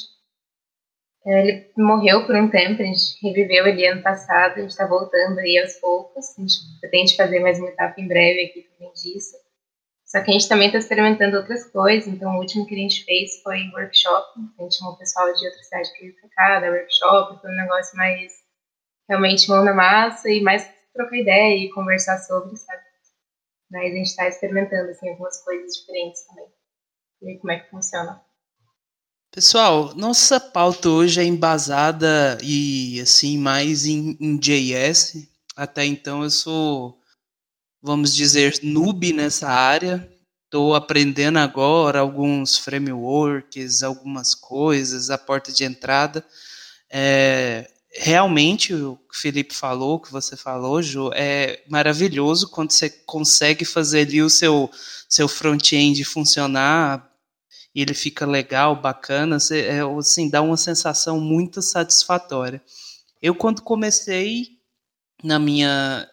É, 1.29 1.41
ele 1.41 1.71
morreu 1.77 2.25
por 2.27 2.35
um 2.35 2.49
tempo, 2.49 2.81
a 2.81 2.87
gente 2.87 3.21
reviveu 3.23 3.67
ele 3.67 3.87
ano 3.87 4.03
passado, 4.03 4.57
a 4.57 4.61
gente 4.61 4.71
está 4.71 4.87
voltando 4.87 5.39
aí 5.41 5.59
aos 5.59 5.75
poucos, 5.75 6.25
a 6.39 6.41
gente 6.41 6.55
pretende 6.81 7.15
fazer 7.17 7.39
mais 7.41 7.59
uma 7.59 7.69
etapa 7.69 8.01
em 8.01 8.09
breve 8.09 8.47
aqui 8.47 8.63
também 8.63 8.91
disso. 8.95 9.37
Só 10.07 10.23
que 10.23 10.31
a 10.31 10.33
gente 10.33 10.49
também 10.49 10.69
está 10.69 10.79
experimentando 10.79 11.37
outras 11.37 11.71
coisas, 11.71 12.09
então 12.09 12.35
o 12.35 12.39
último 12.39 12.67
que 12.67 12.75
a 12.75 12.79
gente 12.79 13.05
fez 13.05 13.43
foi 13.43 13.59
workshop, 13.75 14.41
a 14.59 14.63
gente 14.63 14.79
chamou 14.79 14.95
o 14.95 14.97
pessoal 14.97 15.31
de 15.35 15.47
outra 15.47 15.63
cidade 15.63 15.93
que 15.93 16.01
veio 16.01 16.15
pra 16.19 16.31
cá, 16.31 16.61
da 16.61 16.71
workshop, 16.71 17.43
foi 17.43 17.51
um 17.51 17.57
negócio 17.57 17.95
mais 17.99 18.33
realmente 19.07 19.51
mão 19.51 19.63
na 19.63 19.75
massa 19.75 20.31
e 20.31 20.41
mais 20.41 20.67
trocar 20.95 21.15
ideia 21.15 21.63
e 21.63 21.71
conversar 21.73 22.17
sobre, 22.21 22.57
sabe? 22.57 22.83
Mas 23.71 23.93
a 23.93 23.97
gente 23.97 24.07
está 24.07 24.27
experimentando 24.27 24.91
assim, 24.93 25.11
algumas 25.11 25.45
coisas 25.45 25.77
diferentes 25.77 26.27
também, 26.27 26.49
ver 27.21 27.37
como 27.37 27.53
é 27.53 27.61
que 27.61 27.69
funciona. 27.69 28.28
Pessoal, 29.31 29.95
nossa 29.95 30.41
pauta 30.41 30.89
hoje 30.89 31.21
é 31.21 31.25
embasada 31.25 32.39
e 32.43 32.99
assim 33.01 33.37
mais 33.37 33.85
em, 33.85 34.17
em 34.19 34.39
JS. 34.39 35.29
Até 35.55 35.85
então 35.85 36.25
eu 36.25 36.31
sou, 36.31 36.99
vamos 37.83 38.15
dizer, 38.15 38.59
noob 38.63 39.13
nessa 39.13 39.49
área. 39.49 40.11
Estou 40.47 40.75
aprendendo 40.75 41.39
agora 41.39 42.01
alguns 42.01 42.57
frameworks, 42.57 43.83
algumas 43.83 44.35
coisas, 44.35 45.11
a 45.11 45.19
porta 45.19 45.53
de 45.53 45.63
entrada. 45.63 46.25
É, 46.91 47.71
realmente 47.93 48.73
o 48.73 48.97
que 48.97 49.15
o 49.15 49.21
Felipe 49.21 49.55
falou, 49.55 49.97
o 49.97 50.01
que 50.01 50.11
você 50.11 50.39
falou, 50.39 50.83
Ju, 50.83 51.11
é 51.13 51.63
maravilhoso 51.69 52.49
quando 52.49 52.71
você 52.71 52.89
consegue 52.89 53.67
fazer 53.67 54.07
ali 54.07 54.23
o 54.23 54.31
seu, 54.31 54.71
seu 55.07 55.29
front-end 55.29 56.03
funcionar 56.03 57.08
e 57.79 57.81
ele 57.81 57.95
fica 57.95 58.27
legal, 58.27 58.75
bacana, 58.75 59.39
é, 59.53 59.79
assim, 59.97 60.29
dá 60.29 60.43
uma 60.43 60.57
sensação 60.57 61.21
muito 61.21 61.63
satisfatória. 61.63 62.61
Eu, 63.23 63.37
quando 63.37 63.63
comecei 63.63 64.49
na 65.23 65.39
minha, 65.39 66.11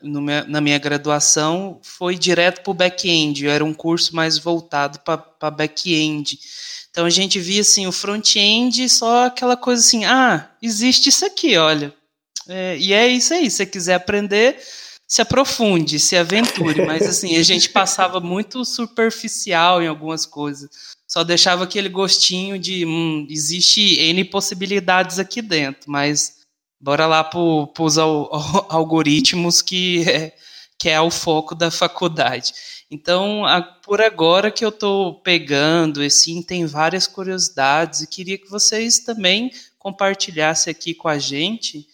na 0.48 0.62
minha 0.62 0.78
graduação, 0.78 1.80
foi 1.82 2.20
direto 2.20 2.62
para 2.62 2.70
o 2.70 2.76
back-end, 2.76 3.48
era 3.48 3.66
um 3.66 3.74
curso 3.74 4.16
mais 4.16 4.38
voltado 4.38 5.00
para 5.00 5.50
back-end. 5.50 6.38
Então 6.92 7.04
a 7.04 7.10
gente 7.10 7.40
via 7.40 7.62
assim 7.62 7.88
o 7.88 7.92
front-end 7.92 8.88
só 8.88 9.26
aquela 9.26 9.58
coisa 9.58 9.82
assim, 9.82 10.06
ah, 10.06 10.48
existe 10.62 11.10
isso 11.10 11.26
aqui, 11.26 11.58
olha. 11.58 11.92
É, 12.48 12.78
e 12.78 12.94
é 12.94 13.08
isso 13.08 13.34
aí, 13.34 13.50
se 13.50 13.58
você 13.58 13.66
quiser 13.66 13.96
aprender, 13.96 14.60
se 15.08 15.20
aprofunde, 15.20 16.00
se 16.00 16.16
aventure, 16.16 16.86
mas 16.86 17.08
assim, 17.08 17.38
a 17.38 17.44
gente 17.44 17.70
passava 17.70 18.20
muito 18.20 18.64
superficial 18.64 19.82
em 19.82 19.88
algumas 19.88 20.28
coisas. 20.28 20.95
Só 21.08 21.24
deixava 21.24 21.64
aquele 21.64 21.90
gostinho 21.90 22.58
de, 22.58 22.86
hum, 22.86 23.28
existe 23.30 24.00
N 24.00 24.24
possibilidades 24.26 25.20
aqui 25.20 25.42
dentro, 25.42 25.90
mas 25.90 26.42
bora 26.80 27.06
lá 27.06 27.24
para 27.24 27.40
os 27.40 27.98
algoritmos 28.70 29.62
que 29.62 30.10
é, 30.10 30.36
que 30.80 30.90
é 30.90 31.00
o 31.00 31.12
foco 31.12 31.54
da 31.54 31.70
faculdade. 31.70 32.54
Então, 32.90 33.46
a, 33.46 33.62
por 33.62 34.02
agora 34.02 34.52
que 34.52 34.64
eu 34.64 34.70
estou 34.70 35.22
pegando, 35.22 36.02
assim, 36.02 36.42
tem 36.42 36.66
várias 36.66 37.08
curiosidades 37.08 38.02
e 38.02 38.08
queria 38.08 38.38
que 38.38 38.50
vocês 38.50 39.00
também 39.00 39.52
compartilhassem 39.78 40.72
aqui 40.72 40.94
com 40.94 41.08
a 41.08 41.18
gente 41.18 41.88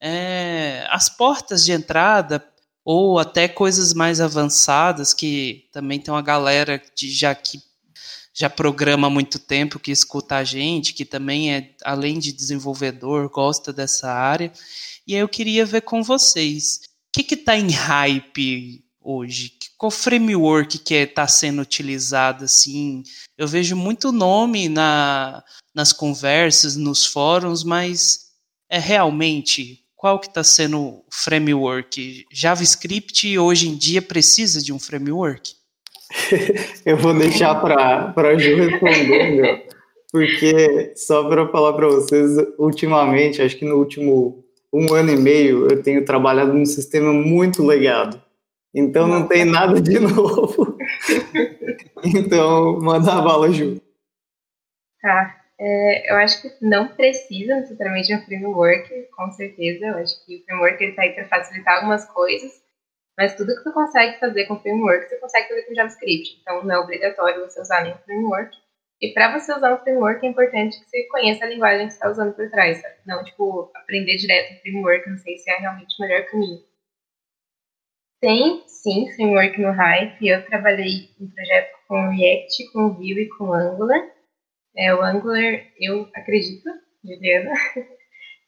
é, 0.00 0.86
as 0.90 1.08
portas 1.08 1.64
de 1.64 1.72
entrada 1.72 2.44
ou 2.84 3.18
até 3.18 3.48
coisas 3.48 3.92
mais 3.92 4.20
avançadas 4.20 5.12
que 5.12 5.68
também 5.72 5.98
tem 5.98 6.12
uma 6.12 6.22
galera 6.22 6.80
de, 6.94 7.10
já 7.10 7.34
que 7.34 7.60
já 8.36 8.50
programa 8.50 9.06
há 9.06 9.10
muito 9.10 9.38
tempo, 9.38 9.78
que 9.78 9.90
escuta 9.90 10.36
a 10.36 10.44
gente, 10.44 10.92
que 10.92 11.06
também 11.06 11.54
é, 11.54 11.74
além 11.82 12.18
de 12.18 12.32
desenvolvedor, 12.32 13.30
gosta 13.30 13.72
dessa 13.72 14.12
área. 14.12 14.52
E 15.06 15.14
aí 15.14 15.20
eu 15.20 15.28
queria 15.28 15.64
ver 15.64 15.80
com 15.80 16.02
vocês, 16.02 16.80
o 17.16 17.22
que 17.22 17.34
está 17.34 17.56
em 17.56 17.70
hype 17.70 18.84
hoje? 19.00 19.52
Qual 19.78 19.90
framework 19.90 20.78
que 20.80 20.94
está 20.94 21.22
é, 21.22 21.28
sendo 21.28 21.62
utilizado 21.62 22.44
assim? 22.44 23.02
Eu 23.38 23.48
vejo 23.48 23.74
muito 23.74 24.12
nome 24.12 24.68
na, 24.68 25.42
nas 25.74 25.94
conversas, 25.94 26.76
nos 26.76 27.06
fóruns, 27.06 27.64
mas 27.64 28.26
é 28.68 28.78
realmente 28.78 29.82
qual 29.94 30.20
que 30.20 30.26
está 30.26 30.44
sendo 30.44 30.78
o 30.78 31.04
framework? 31.10 32.26
JavaScript 32.30 33.38
hoje 33.38 33.68
em 33.68 33.76
dia 33.76 34.02
precisa 34.02 34.62
de 34.62 34.74
um 34.74 34.78
framework? 34.78 35.54
Eu 36.84 36.96
vou 36.96 37.14
deixar 37.14 37.60
para 37.60 38.12
a 38.16 38.38
Ju 38.38 38.56
responder, 38.56 39.30
meu, 39.32 39.58
porque 40.12 40.92
só 40.94 41.28
para 41.28 41.48
falar 41.48 41.72
para 41.72 41.88
vocês, 41.88 42.36
ultimamente, 42.58 43.42
acho 43.42 43.56
que 43.56 43.64
no 43.64 43.76
último 43.76 44.44
um 44.72 44.92
ano 44.94 45.10
e 45.10 45.16
meio, 45.16 45.68
eu 45.68 45.82
tenho 45.82 46.04
trabalhado 46.04 46.52
num 46.52 46.66
sistema 46.66 47.12
muito 47.12 47.64
legado. 47.64 48.20
Então 48.74 49.08
não 49.08 49.26
tem 49.26 49.44
nada 49.44 49.80
de 49.80 49.96
novo. 50.00 50.76
então, 52.04 52.78
manda 52.80 53.12
a 53.14 53.22
bala, 53.22 53.50
Ju. 53.50 53.80
Tá. 55.00 55.36
É, 55.58 56.12
eu 56.12 56.16
acho 56.16 56.42
que 56.42 56.50
não 56.60 56.88
precisa 56.88 57.56
necessariamente 57.56 58.08
de 58.08 58.14
um 58.14 58.20
framework, 58.26 59.08
com 59.16 59.30
certeza. 59.32 59.86
Eu 59.86 59.96
acho 59.96 60.26
que 60.26 60.36
o 60.36 60.44
framework 60.44 60.84
está 60.84 61.02
aí 61.02 61.12
para 61.14 61.28
facilitar 61.28 61.76
algumas 61.76 62.04
coisas, 62.10 62.60
mas 63.16 63.34
tudo 63.34 63.54
que 63.54 63.62
você 63.62 63.72
consegue 63.72 64.18
fazer 64.18 64.46
com 64.46 64.60
framework, 64.60 65.08
você 65.08 65.16
consegue 65.16 65.48
fazer 65.48 65.62
com 65.62 65.74
JavaScript. 65.74 66.38
Então 66.40 66.64
não 66.64 66.74
é 66.74 66.78
obrigatório 66.78 67.40
você 67.40 67.60
usar 67.60 67.82
nenhum 67.82 67.98
framework. 67.98 68.56
E 69.00 69.12
para 69.12 69.38
você 69.38 69.52
usar 69.52 69.74
um 69.74 69.78
framework 69.78 70.24
é 70.24 70.28
importante 70.28 70.78
que 70.78 70.88
você 70.88 71.02
conheça 71.08 71.44
a 71.44 71.48
linguagem 71.48 71.86
que 71.86 71.92
você 71.92 71.98
está 71.98 72.10
usando 72.10 72.34
por 72.34 72.50
trás, 72.50 72.80
sabe? 72.80 72.94
Não, 73.06 73.22
tipo, 73.24 73.70
aprender 73.74 74.16
direto 74.16 74.54
o 74.54 74.60
framework, 74.60 75.10
não 75.10 75.18
sei 75.18 75.36
se 75.38 75.50
é 75.50 75.56
realmente 75.56 75.94
o 75.98 76.02
melhor 76.02 76.24
caminho. 76.26 76.62
Tem, 78.20 78.64
sim, 78.66 79.10
framework 79.14 79.60
no 79.60 79.72
Hype. 79.72 80.26
Eu 80.26 80.44
trabalhei 80.46 81.10
em 81.20 81.26
projeto 81.28 81.76
com 81.86 82.08
React, 82.08 82.72
com 82.72 82.94
Vue 82.94 83.22
e 83.22 83.28
com 83.28 83.52
Angular. 83.52 84.02
É, 84.76 84.94
o 84.94 85.02
Angular, 85.02 85.66
eu 85.78 86.08
acredito, 86.14 86.68
Juliana, 87.04 87.52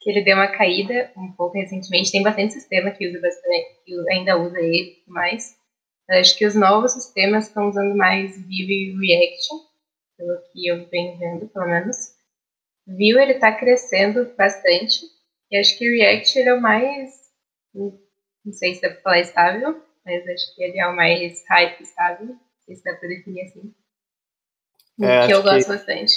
que 0.01 0.11
ele 0.11 0.23
deu 0.23 0.37
uma 0.37 0.49
caída 0.49 1.11
um 1.17 1.33
pouco 1.33 1.59
recentemente. 1.59 2.13
Tem 2.13 2.23
bastante 2.23 2.55
sistema 2.55 2.91
que 2.91 3.09
usa 3.09 3.21
bastante, 3.21 3.83
que 3.85 4.11
ainda 4.11 4.39
usa 4.39 4.59
ele 4.61 5.03
mais. 5.07 5.57
Acho 6.11 6.37
que 6.37 6.47
os 6.47 6.55
novos 6.55 6.93
sistemas 6.93 7.47
estão 7.47 7.69
usando 7.69 7.95
mais 7.97 8.37
Vue 8.37 8.95
e 8.95 8.97
React, 8.97 9.49
pelo 10.17 10.41
que 10.53 10.67
eu 10.67 10.89
venho 10.89 11.19
vendo, 11.19 11.49
pelo 11.49 11.67
menos. 11.67 11.97
Vue 12.87 13.21
ele 13.21 13.33
está 13.33 13.53
crescendo 13.53 14.33
bastante 14.37 15.05
e 15.51 15.57
acho 15.57 15.77
que 15.77 15.89
React 15.89 16.39
ele 16.39 16.49
é 16.49 16.55
o 16.55 16.61
mais 16.61 17.29
não 18.49 18.53
sei 18.53 18.75
se 18.75 18.81
dá 18.83 18.91
pra 18.91 19.01
falar 19.03 19.21
estável, 19.21 19.83
mas 20.05 20.27
acho 20.27 20.55
que 20.55 20.63
ele 20.63 20.79
é 20.79 20.87
o 20.87 20.97
mais 20.97 21.45
hype 21.49 21.83
estável. 21.83 22.27
Não 22.27 22.41
sei 22.65 22.77
se 22.77 22.85
dá 22.85 22.95
pra 22.97 23.09
definir 23.09 23.43
assim. 23.43 23.75
É, 25.01 25.27
que 25.27 25.33
eu 25.33 25.43
gosto 25.43 25.67
que... 25.67 25.77
bastante. 25.77 26.17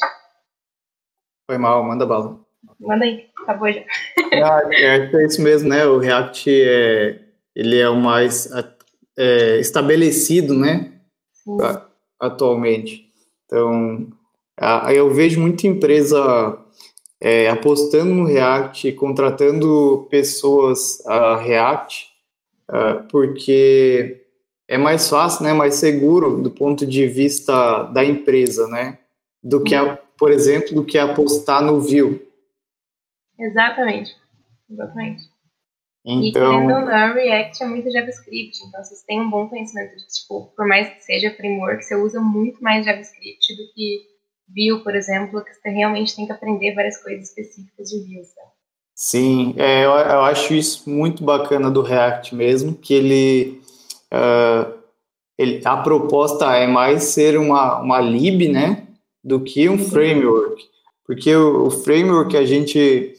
Foi 1.46 1.58
mal, 1.58 1.84
manda 1.84 2.06
bala. 2.06 2.40
Manda 2.80 3.06
aí, 3.06 3.26
acabou 3.44 3.72
já. 3.72 3.82
Ah, 4.34 4.62
é, 4.72 5.10
é 5.14 5.26
isso 5.26 5.42
mesmo, 5.42 5.70
né? 5.70 5.86
O 5.86 5.98
React 5.98 6.50
é, 6.50 7.20
ele 7.56 7.78
é 7.80 7.90
o 7.90 7.96
mais 7.96 8.50
é, 9.18 9.60
estabelecido, 9.60 10.56
né? 10.56 10.94
Sim. 11.44 11.58
Atualmente. 12.20 13.12
Então, 13.46 14.08
eu 14.94 15.12
vejo 15.12 15.42
muita 15.42 15.68
empresa 15.68 16.58
é, 17.22 17.48
apostando 17.50 18.14
no 18.16 18.26
React, 18.26 18.92
contratando 18.94 20.08
pessoas 20.10 21.06
a 21.06 21.38
React, 21.38 22.08
uh, 22.68 23.08
porque 23.10 24.24
é 24.68 24.78
mais 24.78 25.08
fácil, 25.08 25.44
né, 25.44 25.54
mais 25.54 25.76
seguro 25.76 26.42
do 26.42 26.50
ponto 26.50 26.86
de 26.86 27.06
vista 27.08 27.84
da 27.84 28.04
empresa, 28.04 28.68
né, 28.68 28.98
do 29.44 29.62
que, 29.62 29.76
a, 29.76 30.00
por 30.18 30.32
exemplo, 30.32 30.74
do 30.74 30.84
que 30.84 30.98
apostar 30.98 31.64
no 31.64 31.80
Vue. 31.80 32.22
Exatamente, 33.40 34.16
exatamente. 34.70 35.24
Então... 36.04 36.24
E 36.24 36.32
querendo 36.32 36.74
ou 36.74 36.82
não, 36.82 37.14
React 37.14 37.64
é 37.64 37.68
muito 37.68 37.92
JavaScript, 37.92 38.64
então 38.66 38.84
vocês 38.84 39.04
têm 39.04 39.22
um 39.22 39.30
bom 39.30 39.48
conhecimento 39.48 39.96
de, 39.96 40.08
tipo, 40.08 40.52
por 40.56 40.68
mais 40.68 40.90
que 40.90 41.04
seja 41.04 41.36
framework, 41.36 41.84
você 41.84 41.96
usa 41.96 42.20
muito 42.20 42.62
mais 42.64 42.86
JavaScript 42.86 43.56
do 43.56 43.74
que 43.74 44.12
Vue, 44.48 44.84
por 44.84 44.96
exemplo, 44.96 45.44
que 45.44 45.54
você 45.54 45.70
realmente 45.70 46.16
tem 46.16 46.26
que 46.26 46.32
aprender 46.32 46.74
várias 46.74 47.02
coisas 47.02 47.30
específicas 47.30 47.90
de 47.90 48.00
Vue, 48.00 48.24
sabe? 48.26 48.52
Sim, 48.96 49.56
é, 49.58 49.86
eu, 49.86 49.92
eu, 49.92 50.22
acho 50.22 50.54
isso 50.54 50.88
muito 50.90 51.24
bacana 51.24 51.72
do 51.72 51.82
React 51.82 52.36
mesmo, 52.36 52.76
que 52.76 52.94
ele, 52.94 53.62
uh, 54.14 54.74
ele 55.38 55.62
a 55.66 55.78
proposta 55.78 56.56
é 56.56 56.68
mais 56.68 57.06
ser 57.06 57.38
uma, 57.38 57.80
uma 57.80 58.00
lib, 58.00 58.48
né, 58.50 58.88
do 59.24 59.40
que 59.40 59.68
um 59.68 59.78
framework, 59.78 60.64
porque 61.06 61.36
o, 61.36 61.68
o 61.68 61.72
framework 61.72 62.38
a 62.38 62.46
gente, 62.46 63.11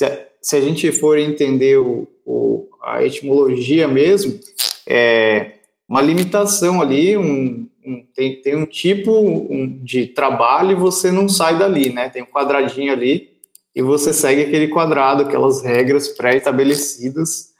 se 0.00 0.04
a, 0.06 0.26
se 0.40 0.56
a 0.56 0.60
gente 0.62 0.90
for 0.92 1.18
entender 1.18 1.76
o, 1.78 2.08
o, 2.24 2.66
a 2.82 3.04
etimologia 3.04 3.86
mesmo, 3.86 4.40
é 4.86 5.56
uma 5.86 6.00
limitação 6.00 6.80
ali, 6.80 7.18
um, 7.18 7.68
um 7.84 8.06
tem, 8.14 8.40
tem 8.40 8.56
um 8.56 8.64
tipo 8.64 9.12
um, 9.12 9.78
de 9.84 10.06
trabalho 10.06 10.70
e 10.70 10.74
você 10.74 11.10
não 11.10 11.28
sai 11.28 11.58
dali, 11.58 11.92
né, 11.92 12.08
tem 12.08 12.22
um 12.22 12.26
quadradinho 12.26 12.90
ali, 12.90 13.28
e 13.76 13.82
você 13.82 14.14
segue 14.14 14.40
aquele 14.40 14.68
quadrado, 14.68 15.22
aquelas 15.22 15.62
regras 15.62 16.08
pré-estabelecidas. 16.08 17.50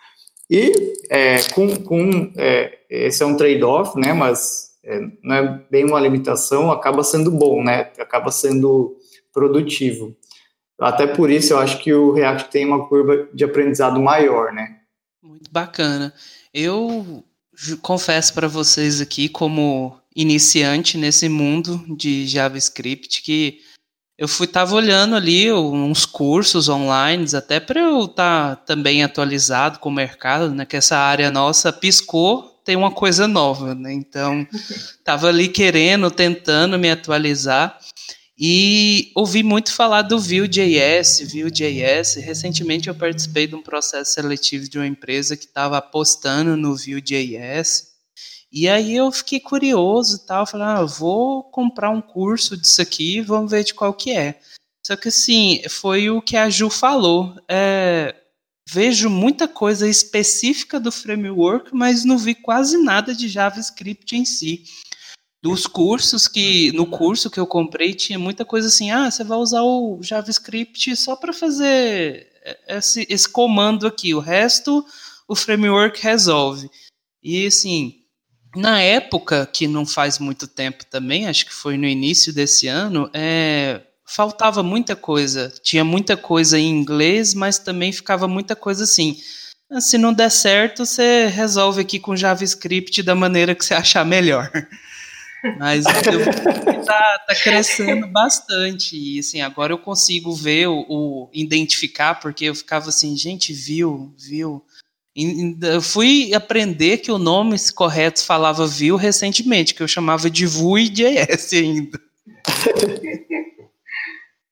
E 0.49 0.95
é, 1.11 1.43
com, 1.53 1.77
com 1.77 2.33
é, 2.39 2.79
esse 2.89 3.23
é 3.23 3.27
um 3.27 3.37
trade-off, 3.37 3.97
né? 3.97 4.13
Mas 4.13 4.71
é, 4.83 5.01
não 5.23 5.35
é 5.37 5.65
bem 5.71 5.85
uma 5.85 6.01
limitação, 6.01 6.73
acaba 6.73 7.05
sendo 7.05 7.31
bom, 7.31 7.63
né? 7.63 7.93
Acaba 7.97 8.33
sendo 8.33 8.97
produtivo. 9.33 10.17
Até 10.81 11.07
por 11.07 11.31
isso 11.31 11.53
eu 11.53 11.59
acho 11.59 11.79
que 11.79 11.93
o 11.93 12.13
React 12.13 12.51
tem 12.51 12.67
uma 12.67 12.87
curva 12.89 13.29
de 13.35 13.45
aprendizado 13.45 14.01
maior, 14.01 14.53
né? 14.53 14.79
Muito 15.23 15.51
bacana. 15.51 16.13
Eu 16.53 17.23
confesso 17.83 18.33
para 18.33 18.49
vocês 18.49 19.01
aqui, 19.01 19.29
como 19.29 20.01
iniciante 20.17 20.97
nesse 20.97 21.29
mundo 21.29 21.85
de 21.97 22.27
JavaScript, 22.27 23.23
que 23.23 23.61
eu 24.19 24.29
fui 24.29 24.47
tava 24.47 24.75
olhando 24.75 25.17
ali 25.17 25.53
uns 25.53 26.05
cursos 26.05 26.69
online, 26.69 27.27
até 27.35 27.59
para 27.59 27.81
eu 27.81 28.05
estar 28.05 28.57
tá 28.57 28.57
também 28.57 29.03
atualizado 29.03 29.79
com 29.79 29.89
o 29.89 29.93
mercado, 29.93 30.55
né? 30.55 30.67
Que 30.67 30.77
essa 30.77 30.97
área 30.97 31.31
nossa 31.31 31.73
piscou, 31.73 32.61
tem 32.65 32.77
uma 32.77 32.91
coisa 32.91 33.27
nova, 33.27 33.75
né? 33.75 33.93
Então, 33.93 34.47
tava 35.05 35.29
ali 35.29 35.49
querendo, 35.49 36.11
tentando 36.11 36.79
me 36.79 36.91
atualizar. 36.91 37.79
E 38.43 39.13
ouvi 39.15 39.43
muito 39.43 39.71
falar 39.71 40.01
do 40.01 40.19
Vue.js, 40.19 41.31
Vue.js. 41.31 42.15
Recentemente 42.15 42.89
eu 42.89 42.95
participei 42.95 43.47
de 43.47 43.55
um 43.55 43.63
processo 43.63 44.15
seletivo 44.15 44.67
de 44.67 44.79
uma 44.79 44.87
empresa 44.87 45.37
que 45.37 45.45
estava 45.45 45.77
apostando 45.77 46.57
no 46.57 46.75
Vue.js. 46.75 47.91
E 48.51 48.67
aí 48.67 48.97
eu 48.97 49.13
fiquei 49.13 49.41
curioso 49.41 50.17
e 50.17 50.27
tal, 50.27 50.47
falei, 50.47 50.67
ah, 50.67 50.83
vou 50.83 51.45
comprar 51.51 51.91
um 51.91 52.01
curso 52.01 52.57
disso 52.57 52.81
aqui, 52.81 53.21
vamos 53.21 53.51
ver 53.51 53.63
de 53.63 53.75
qual 53.75 53.93
que 53.93 54.11
é. 54.11 54.41
Só 54.83 54.97
que 54.97 55.09
assim, 55.09 55.61
foi 55.69 56.09
o 56.09 56.23
que 56.23 56.35
a 56.35 56.49
Ju 56.49 56.71
falou. 56.71 57.37
É, 57.47 58.17
vejo 58.67 59.11
muita 59.11 59.47
coisa 59.47 59.87
específica 59.87 60.81
do 60.81 60.91
framework, 60.91 61.75
mas 61.75 62.07
não 62.07 62.17
vi 62.17 62.35
quase 62.35 62.79
nada 62.79 63.15
de 63.15 63.29
JavaScript 63.29 64.17
em 64.17 64.25
si. 64.25 64.65
Dos 65.43 65.67
cursos 65.67 66.29
que 66.29 66.71
no 66.73 66.87
curso 66.87 67.31
que 67.31 67.41
eu 67.41 67.47
comprei 67.47 67.95
tinha 67.95 68.19
muita 68.19 68.45
coisa 68.45 68.69
assim, 68.69 68.91
ah, 68.91 69.11
você 69.11 69.25
vai 69.25 69.39
usar 69.39 69.63
o 69.63 69.99
JavaScript 70.03 70.95
só 70.97 71.17
para 71.17 71.33
fazer 71.33 72.29
esse, 72.69 73.07
esse 73.09 73.29
comando 73.29 73.87
aqui, 73.87 74.15
o 74.15 74.21
resto 74.21 74.85
o 75.31 75.37
framework 75.37 76.03
resolve. 76.03 76.69
E 77.23 77.47
assim, 77.47 77.95
na 78.57 78.83
época, 78.83 79.47
que 79.47 79.69
não 79.69 79.87
faz 79.87 80.19
muito 80.19 80.49
tempo 80.49 80.85
também, 80.85 81.29
acho 81.29 81.47
que 81.47 81.55
foi 81.55 81.77
no 81.77 81.87
início 81.87 82.33
desse 82.33 82.67
ano, 82.67 83.09
é, 83.15 83.81
faltava 84.05 84.61
muita 84.61 84.97
coisa. 84.97 85.53
Tinha 85.63 85.85
muita 85.85 86.17
coisa 86.17 86.59
em 86.59 86.69
inglês, 86.69 87.33
mas 87.33 87.61
também 87.61 87.93
ficava 87.93 88.27
muita 88.27 88.57
coisa 88.57 88.83
assim. 88.83 89.17
Ah, 89.71 89.81
se 89.81 89.97
não 89.97 90.13
der 90.13 90.33
certo, 90.33 90.85
você 90.85 91.29
resolve 91.29 91.83
aqui 91.83 92.01
com 92.01 92.17
JavaScript 92.17 93.01
da 93.05 93.15
maneira 93.15 93.55
que 93.55 93.65
você 93.65 93.75
achar 93.75 94.05
melhor. 94.05 94.51
Mas 95.59 95.85
está 95.87 97.19
tá 97.27 97.35
crescendo 97.35 98.07
bastante. 98.07 98.97
E 98.97 99.19
assim, 99.19 99.41
agora 99.41 99.73
eu 99.73 99.79
consigo 99.79 100.35
ver 100.35 100.69
o, 100.69 100.85
o, 100.89 101.31
identificar, 101.33 102.17
porque 102.21 102.47
eu 102.47 102.55
ficava 102.55 102.89
assim, 102.89 103.17
gente, 103.17 103.53
viu, 103.53 104.15
viu. 104.19 104.65
Eu 105.63 105.83
fui 105.83 106.33
aprender 106.35 106.99
que 106.99 107.11
o 107.11 107.19
nome 107.19 107.57
correto 107.75 108.25
falava 108.25 108.67
Vue 108.67 108.97
recentemente, 108.97 109.75
que 109.75 109.83
eu 109.83 109.89
chamava 109.89 110.31
de 110.31 110.47
Vue.js 110.47 111.53
ainda. 111.53 112.01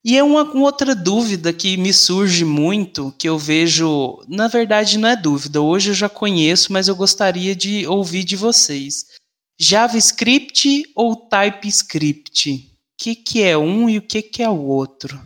E 0.05 0.17
é 0.17 0.23
uma, 0.23 0.43
uma, 0.43 0.65
outra 0.65 0.95
dúvida 0.95 1.53
que 1.53 1.77
me 1.77 1.93
surge 1.93 2.45
muito, 2.45 3.13
que 3.19 3.29
eu 3.29 3.37
vejo, 3.37 4.25
na 4.29 4.49
verdade 4.49 4.97
não 4.97 5.09
é 5.09 5.15
dúvida, 5.17 5.61
hoje 5.61 5.91
eu 5.91 5.95
já 5.95 6.09
conheço, 6.09 6.73
mas 6.73 6.89
eu 6.89 6.97
gostaria 6.97 7.55
de 7.55 7.87
ouvir 7.87 8.25
de 8.25 8.35
vocês. 8.37 9.05
JavaScript 9.59 10.85
ou 10.95 11.17
TypeScript? 11.17 12.51
O 12.51 12.97
que, 12.97 13.15
que 13.15 13.43
é 13.43 13.57
um 13.57 13.89
e 13.89 13.99
o 13.99 14.03
que, 14.03 14.23
que 14.23 14.43
é 14.43 14.49
o 14.49 14.65
outro? 14.65 15.19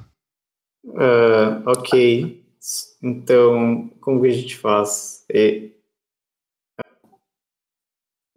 Uh, 0.84 1.62
ok. 1.66 2.42
Então, 3.02 3.90
como 4.00 4.22
que 4.22 4.28
a 4.28 4.32
gente 4.32 4.56
faz? 4.56 5.24
É... 5.30 5.68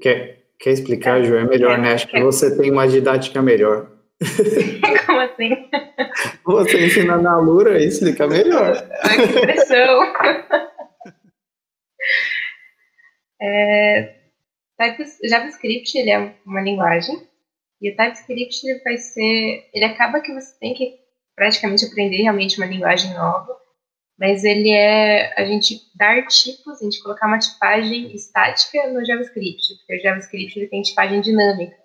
Quer, 0.02 0.46
quer 0.60 0.72
explicar, 0.72 1.24
Ju? 1.24 1.36
É 1.36 1.46
melhor, 1.46 1.78
né? 1.78 1.94
Acho 1.94 2.08
que 2.08 2.22
você 2.22 2.56
tem 2.58 2.72
uma 2.72 2.88
didática 2.88 3.42
melhor. 3.42 3.92
Como 5.06 5.20
assim? 5.20 5.70
Você 6.46 6.86
ensina 6.86 7.18
na 7.18 7.38
Lura 7.38 7.82
e 7.82 7.88
explica 7.88 8.28
melhor. 8.28 8.76
Ai, 9.04 9.28
que 9.28 9.40
pressão. 9.40 10.14
É, 13.42 14.25
JavaScript 15.24 15.98
ele 15.98 16.10
é 16.10 16.36
uma 16.46 16.62
linguagem 16.62 17.16
e 17.82 17.92
o 17.92 17.96
TypeScript 17.96 18.68
ele 18.68 18.80
vai 18.80 18.98
ser, 18.98 19.70
ele 19.74 19.86
acaba 19.86 20.22
que 20.22 20.34
você 20.34 20.58
tem 20.60 20.74
que 20.74 21.00
praticamente 21.36 21.86
aprender 21.86 22.22
realmente 22.22 22.58
uma 22.58 22.68
linguagem 22.68 23.14
nova 23.14 23.56
mas 24.18 24.44
ele 24.44 24.72
é 24.72 25.34
a 25.40 25.46
gente 25.46 25.82
dar 25.96 26.26
tipos, 26.28 26.82
a 26.82 26.84
gente 26.86 27.02
colocar 27.02 27.28
uma 27.28 27.40
tipagem 27.40 28.16
estática 28.16 28.88
no 28.88 29.06
JavaScript, 29.06 29.76
porque 29.80 29.96
o 29.96 30.02
JavaScript 30.02 30.58
ele 30.58 30.68
tem 30.68 30.82
tipagem 30.82 31.20
dinâmica. 31.20 31.76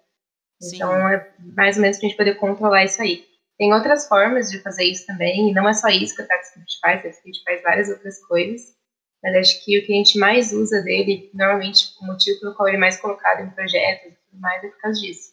Sim. 0.61 0.77
Então 0.77 1.09
é 1.09 1.29
mais 1.57 1.77
ou 1.77 1.83
menos 1.83 1.99
para 1.99 2.07
a 2.07 2.09
gente 2.09 2.17
poder 2.17 2.35
controlar 2.37 2.85
isso 2.85 3.03
aí. 3.03 3.25
Tem 3.59 3.73
outras 3.75 4.07
formas 4.07 4.51
de 4.51 4.63
fazer 4.63 4.85
isso 4.85 5.07
também, 5.07 5.51
e 5.51 5.53
não 5.53 5.69
é 5.69 5.75
só 5.75 5.89
isso 5.89 6.15
que 6.15 6.23
o 6.23 6.27
TypeScript 6.27 6.79
faz, 6.81 7.01
o 7.01 7.03
TypeScript 7.03 7.45
faz 7.45 7.63
várias 7.63 7.89
outras 7.89 8.25
coisas, 8.27 8.75
mas 9.23 9.37
acho 9.37 9.65
que 9.65 9.79
o 9.79 9.87
que 9.87 9.93
a 9.93 9.97
gente 9.97 10.19
mais 10.19 10.53
usa 10.53 10.81
dele, 10.83 11.31
normalmente 11.35 11.95
o 12.01 12.07
motivo 12.07 12.41
pelo 12.41 12.55
qual 12.55 12.69
ele 12.69 12.77
é 12.77 12.81
mais 12.81 13.01
colocado 13.01 13.43
em 13.43 13.51
projetos 13.51 14.13
e 14.13 14.17
tudo 14.31 14.41
mais 14.41 14.65
é 14.65 14.69
por 14.69 14.79
causa 14.79 15.01
disso. 15.01 15.31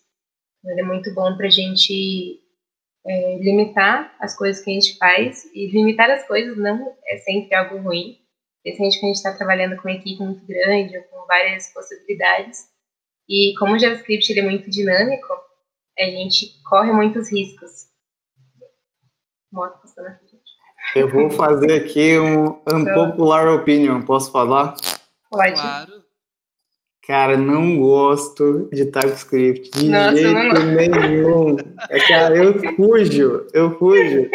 Ele 0.66 0.82
é 0.82 0.84
muito 0.84 1.14
bom 1.14 1.36
para 1.38 1.48
a 1.48 1.52
gente 1.52 2.42
é, 3.06 3.38
limitar 3.38 4.16
as 4.20 4.36
coisas 4.36 4.64
que 4.64 4.70
a 4.70 4.74
gente 4.74 4.98
faz, 4.98 5.46
e 5.54 5.68
limitar 5.68 6.10
as 6.12 6.28
coisas 6.28 6.58
não 6.58 6.94
é 7.08 7.18
sempre 7.18 7.56
algo 7.56 7.78
ruim, 7.78 8.20
especialmente 8.66 9.00
quando 9.00 9.04
a 9.04 9.14
gente 9.14 9.16
está 9.16 9.38
trabalhando 9.38 9.78
com 9.78 9.88
uma 9.88 9.96
equipe 9.96 10.22
muito 10.22 10.46
grande 10.46 10.98
ou 10.98 11.04
com 11.06 11.26
várias 11.26 11.74
possibilidades. 11.74 12.68
E 13.30 13.54
como 13.58 13.76
o 13.76 13.80
JavaScript 13.80 14.30
ele 14.32 14.42
é 14.42 14.44
muito 14.44 14.70
dinâmico, 14.70 15.28
a 15.98 16.04
gente 16.04 16.62
corre 16.64 16.92
muitos 16.92 17.32
riscos. 17.32 17.88
Moto 19.52 19.82
passando 19.82 20.08
aqui. 20.08 20.27
Eu 20.98 21.08
vou 21.10 21.30
fazer 21.30 21.72
aqui 21.74 22.18
um 22.18 22.60
unpopular 22.72 23.48
opinion, 23.48 24.02
posso 24.02 24.32
falar? 24.32 24.76
Pode. 25.30 25.54
Claro. 25.54 25.98
Cara, 27.06 27.38
não 27.38 27.78
gosto 27.78 28.70
de 28.72 28.86
TypeScript 28.86 29.72
de 29.72 29.90
Nossa, 29.90 30.18
jeito 30.18 30.34
não... 30.34 31.00
nenhum. 31.00 31.58
É, 31.90 32.00
cara, 32.06 32.36
eu 32.36 32.60
fujo, 32.76 33.48
eu 33.54 33.78
fujo. 33.78 34.30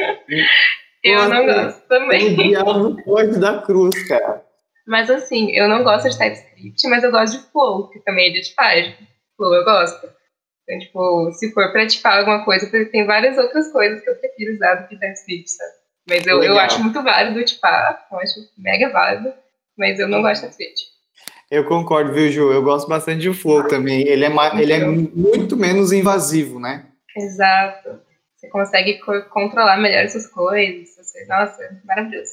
Eu 1.04 1.16
Nossa, 1.16 1.28
não 1.28 1.46
gosto 1.46 1.88
também. 1.88 2.32
O 2.32 2.36
diabo 2.36 3.02
pode 3.04 3.38
dar 3.38 3.62
cruz, 3.62 4.08
cara. 4.08 4.42
Mas 4.86 5.10
assim, 5.10 5.50
eu 5.50 5.68
não 5.68 5.84
gosto 5.84 6.08
de 6.08 6.16
TypeScript, 6.16 6.88
mas 6.88 7.04
eu 7.04 7.10
gosto 7.10 7.38
de 7.38 7.50
Flow, 7.50 7.90
que 7.90 8.00
também 8.00 8.30
é 8.30 8.32
de 8.32 8.42
tipagem. 8.42 8.96
Flow 9.36 9.54
eu 9.54 9.64
gosto. 9.64 10.08
Então, 10.62 10.78
tipo, 10.78 11.32
se 11.32 11.52
for 11.52 11.72
pra 11.72 11.86
tipar 11.86 12.20
alguma 12.20 12.44
coisa, 12.44 12.70
tem 12.70 13.04
várias 13.04 13.36
outras 13.36 13.70
coisas 13.70 14.02
que 14.02 14.08
eu 14.08 14.16
prefiro 14.16 14.54
usar 14.54 14.76
do 14.76 14.88
que 14.88 14.98
TypeScript, 14.98 15.50
sabe? 15.50 15.81
Mas 16.08 16.26
eu, 16.26 16.42
eu 16.42 16.58
acho 16.58 16.82
muito 16.82 17.02
válido 17.02 17.44
tipar, 17.44 18.06
eu 18.10 18.18
acho 18.18 18.34
mega 18.58 18.90
válido, 18.90 19.32
mas 19.78 19.98
eu 19.98 20.08
não 20.08 20.20
gosto 20.20 20.42
de 20.42 20.48
TypeScript. 20.48 20.92
Eu 21.50 21.64
concordo, 21.64 22.12
viu, 22.12 22.32
Ju? 22.32 22.50
Eu 22.50 22.62
gosto 22.62 22.88
bastante 22.88 23.20
de 23.20 23.34
Flow 23.34 23.68
também. 23.68 24.08
Ele 24.08 24.24
é, 24.24 24.30
ele 24.58 24.72
é 24.72 24.84
muito 24.86 25.54
menos 25.56 25.92
invasivo, 25.92 26.58
né? 26.58 26.86
Exato. 27.14 28.00
Você 28.34 28.48
consegue 28.48 28.98
controlar 29.30 29.76
melhor 29.76 30.02
essas 30.02 30.26
coisas. 30.26 30.96
Você, 30.96 31.26
nossa, 31.26 31.80
maravilhoso. 31.84 32.30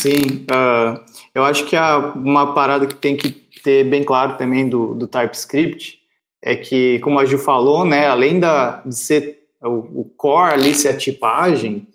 Sim, 0.00 0.46
uh, 0.50 1.00
eu 1.32 1.44
acho 1.44 1.64
que 1.66 1.76
a, 1.76 1.98
uma 1.98 2.52
parada 2.52 2.86
que 2.86 2.94
tem 2.96 3.16
que 3.16 3.30
ter 3.62 3.84
bem 3.84 4.02
claro 4.02 4.36
também 4.36 4.68
do, 4.68 4.94
do 4.94 5.06
TypeScript 5.06 6.00
é 6.42 6.56
que, 6.56 6.98
como 7.00 7.20
a 7.20 7.24
Ju 7.24 7.38
falou, 7.38 7.84
né, 7.84 8.08
além 8.08 8.40
da, 8.40 8.82
de 8.84 8.96
ser 8.96 9.38
o, 9.62 10.00
o 10.00 10.04
core 10.16 10.54
ali, 10.54 10.74
ser 10.74 10.88
a 10.88 10.96
tipagem, 10.96 11.86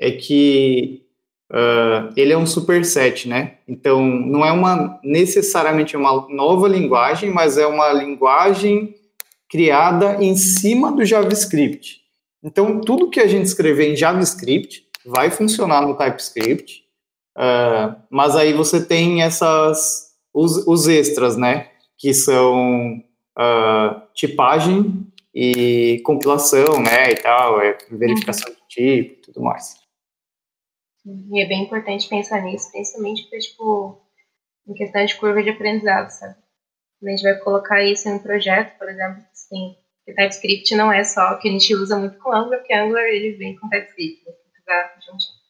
é 0.00 0.10
que 0.10 1.00
Uh, 1.52 2.14
ele 2.16 2.32
é 2.32 2.38
um 2.38 2.46
superset, 2.46 3.28
né? 3.28 3.56
Então, 3.66 4.00
não 4.06 4.46
é 4.46 4.52
uma 4.52 5.00
necessariamente 5.02 5.96
uma 5.96 6.28
nova 6.28 6.68
linguagem, 6.68 7.28
mas 7.28 7.58
é 7.58 7.66
uma 7.66 7.92
linguagem 7.92 8.94
criada 9.48 10.22
em 10.22 10.36
cima 10.36 10.92
do 10.92 11.04
JavaScript. 11.04 12.02
Então, 12.40 12.80
tudo 12.80 13.10
que 13.10 13.18
a 13.18 13.26
gente 13.26 13.46
escrever 13.46 13.90
em 13.90 13.96
JavaScript 13.96 14.86
vai 15.04 15.28
funcionar 15.28 15.82
no 15.82 15.96
TypeScript, 15.96 16.84
uh, 17.36 17.96
mas 18.08 18.36
aí 18.36 18.52
você 18.52 18.86
tem 18.86 19.22
essas 19.22 20.12
os, 20.32 20.64
os 20.68 20.86
extras, 20.86 21.36
né? 21.36 21.68
Que 21.98 22.14
são 22.14 23.02
uh, 23.36 24.00
tipagem 24.14 25.04
e 25.34 26.00
compilação, 26.04 26.80
né? 26.80 27.10
E 27.10 27.16
tal, 27.16 27.60
é 27.60 27.76
verificação 27.90 28.52
de 28.68 29.02
tipo, 29.02 29.22
tudo 29.22 29.42
mais. 29.42 29.79
E 31.04 31.42
é 31.42 31.46
bem 31.46 31.64
importante 31.64 32.08
pensar 32.08 32.42
nisso, 32.42 32.70
principalmente 32.70 33.28
para, 33.28 33.38
tipo, 33.38 34.02
em 34.68 34.74
questão 34.74 35.04
de 35.04 35.16
curva 35.16 35.42
de 35.42 35.50
aprendizado, 35.50 36.10
sabe? 36.10 36.36
A 37.02 37.10
gente 37.10 37.22
vai 37.22 37.38
colocar 37.38 37.82
isso 37.82 38.08
em 38.08 38.14
um 38.14 38.18
projeto, 38.18 38.76
por 38.78 38.88
exemplo, 38.88 39.24
assim, 39.32 39.76
que 40.04 40.12
TypeScript 40.12 40.74
não 40.74 40.92
é 40.92 41.02
só 41.02 41.32
o 41.32 41.38
que 41.38 41.48
a 41.48 41.52
gente 41.52 41.74
usa 41.74 41.96
muito 41.96 42.18
com 42.18 42.32
Angular, 42.32 42.58
porque 42.58 42.74
Angular 42.74 43.04
ele 43.04 43.32
vem 43.32 43.56
com 43.56 43.68
TypeScript, 43.68 44.26
né? 44.26 44.34
usar 44.60 44.94
juntinho. 45.00 45.40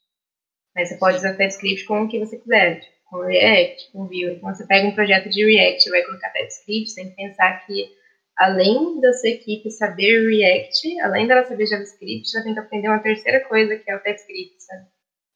Mas 0.75 0.89
você 0.89 0.97
pode 0.97 1.17
usar 1.17 1.35
TypeScript 1.35 1.85
com 1.85 2.03
o 2.03 2.09
que 2.09 2.21
você 2.21 2.39
quiser, 2.39 2.81
tipo, 2.81 2.97
com 3.07 3.19
React, 3.27 3.91
com 3.93 4.07
Vue. 4.07 4.35
Então 4.35 4.55
você 4.55 4.65
pega 4.67 4.87
um 4.87 4.95
projeto 4.95 5.29
de 5.29 5.45
React 5.45 5.89
e 5.89 5.91
vai 5.91 6.03
colocar 6.05 6.31
TypeScript, 6.31 6.95
que 6.95 7.17
pensar 7.17 7.67
que 7.67 7.91
além 8.37 9.01
da 9.01 9.13
sua 9.13 9.31
equipe 9.31 9.71
saber 9.71 10.29
React, 10.29 11.01
além 11.01 11.27
dela 11.27 11.45
saber 11.45 11.67
JavaScript, 11.67 12.35
ela 12.35 12.45
tem 12.45 12.55
que 12.55 12.61
aprender 12.61 12.89
uma 12.89 13.03
terceira 13.03 13.41
coisa 13.41 13.77
que 13.77 13.91
é 13.91 13.97
o 13.97 14.01
TypeScript, 14.01 14.63
sabe? 14.63 14.87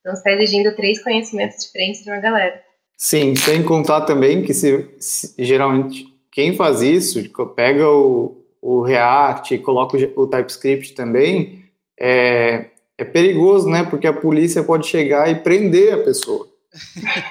Então, 0.05 0.15
você 0.15 0.19
está 0.29 0.33
exigindo 0.33 0.77
três 0.77 1.03
conhecimentos 1.03 1.65
diferentes 1.65 2.05
de 2.05 2.11
uma 2.11 2.21
galera. 2.21 2.61
Sim, 2.95 3.35
sem 3.35 3.63
contar 3.63 4.03
também 4.03 4.43
que 4.43 4.53
se, 4.53 4.87
se 5.01 5.35
geralmente 5.39 6.05
quem 6.31 6.55
faz 6.55 6.83
isso, 6.83 7.23
pega 7.57 7.89
o, 7.89 8.45
o 8.61 8.83
React 8.83 9.55
e 9.55 9.59
coloca 9.59 9.97
o, 9.97 10.23
o 10.25 10.27
TypeScript 10.27 10.93
também, 10.93 11.65
é, 11.99 12.67
é 12.99 13.05
perigoso, 13.05 13.67
né? 13.71 13.83
Porque 13.85 14.07
a 14.07 14.13
polícia 14.13 14.63
pode 14.63 14.87
chegar 14.87 15.31
e 15.31 15.37
prender 15.37 15.95
a 15.95 16.05
pessoa. 16.05 16.47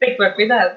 Tem 0.00 0.10
que 0.10 0.16
tomar 0.16 0.32
cuidado. 0.34 0.76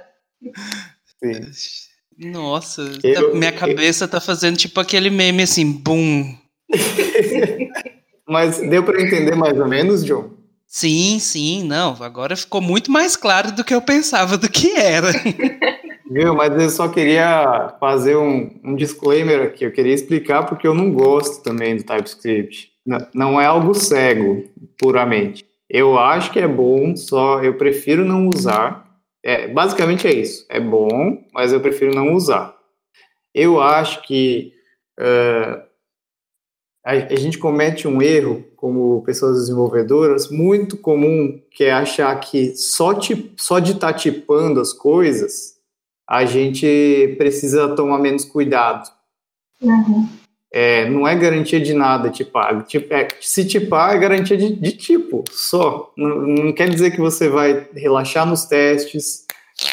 Sim. 1.23 2.29
Nossa, 2.29 2.83
Eu- 3.03 3.31
tá- 3.31 3.37
minha 3.37 3.51
cabeça 3.51 4.07
tá 4.07 4.21
fazendo 4.21 4.57
tipo 4.57 4.79
aquele 4.79 5.09
meme 5.09 5.41
assim, 5.41 5.71
bum. 5.71 6.35
Mas 8.27 8.57
deu 8.59 8.83
para 8.83 9.01
entender 9.01 9.35
mais 9.35 9.59
ou 9.59 9.67
menos, 9.67 10.03
John? 10.03 10.31
Sim, 10.67 11.19
sim, 11.19 11.63
não. 11.63 11.95
Agora 12.01 12.35
ficou 12.35 12.59
muito 12.61 12.91
mais 12.91 13.15
claro 13.15 13.51
do 13.51 13.63
que 13.63 13.73
eu 13.73 13.81
pensava 13.81 14.37
do 14.37 14.49
que 14.49 14.71
era. 14.75 15.09
Viu? 16.09 16.33
Mas 16.35 16.59
eu 16.61 16.69
só 16.69 16.87
queria 16.87 17.75
fazer 17.79 18.15
um, 18.15 18.59
um 18.63 18.75
disclaimer 18.75 19.41
aqui. 19.43 19.63
Eu 19.65 19.71
queria 19.71 19.93
explicar 19.93 20.43
porque 20.43 20.67
eu 20.67 20.73
não 20.73 20.91
gosto 20.91 21.43
também 21.43 21.75
do 21.77 21.83
TypeScript. 21.83 22.69
N- 22.85 23.07
Não 23.13 23.39
é 23.39 23.45
algo 23.45 23.73
cego, 23.73 24.43
puramente. 24.77 25.45
Eu 25.69 25.97
acho 25.97 26.31
que 26.31 26.39
é 26.39 26.47
bom, 26.47 26.95
só 26.95 27.41
eu 27.43 27.55
prefiro 27.57 28.05
não 28.05 28.27
usar. 28.29 28.85
É, 29.23 29.47
basicamente 29.47 30.07
é 30.07 30.13
isso. 30.13 30.45
É 30.49 30.59
bom, 30.59 31.17
mas 31.33 31.51
eu 31.53 31.59
prefiro 31.59 31.93
não 31.95 32.13
usar. 32.13 32.55
Eu 33.33 33.59
acho 33.61 34.01
que 34.03 34.53
a, 36.85 37.15
gente 37.15 37.39
comete 37.39 37.87
um 37.87 37.99
erro 37.99 38.45
como 38.55 39.01
pessoas 39.01 39.39
desenvolvedoras 39.39 40.29
muito 40.29 40.77
comum, 40.77 41.41
que 41.49 41.63
é 41.63 41.71
achar 41.71 42.15
que 42.19 42.55
só, 42.55 42.93
ti- 42.93 43.33
só 43.37 43.57
de 43.57 43.71
estar 43.71 43.93
tipando 43.93 44.59
as 44.59 44.71
coisas 44.71 45.55
a 46.07 46.23
gente 46.25 47.15
precisa 47.17 47.69
tomar 47.75 47.97
menos 47.97 48.23
cuidado. 48.23 48.87
Uhum. 49.59 50.07
É, 50.51 50.87
não 50.87 51.07
é 51.07 51.15
garantia 51.15 51.59
de 51.59 51.73
nada 51.73 52.09
tipar. 52.09 52.63
Tipo, 52.63 52.93
é, 52.93 53.07
se 53.19 53.43
tipar 53.45 53.95
é 53.95 53.99
garantia 53.99 54.37
de, 54.37 54.55
de 54.55 54.71
tipo, 54.71 55.23
só. 55.31 55.91
Não, 55.97 56.21
não 56.21 56.53
quer 56.53 56.69
dizer 56.69 56.91
que 56.91 57.01
você 57.01 57.27
vai 57.27 57.67
relaxar 57.73 58.25
nos 58.25 58.45
testes, 58.45 59.25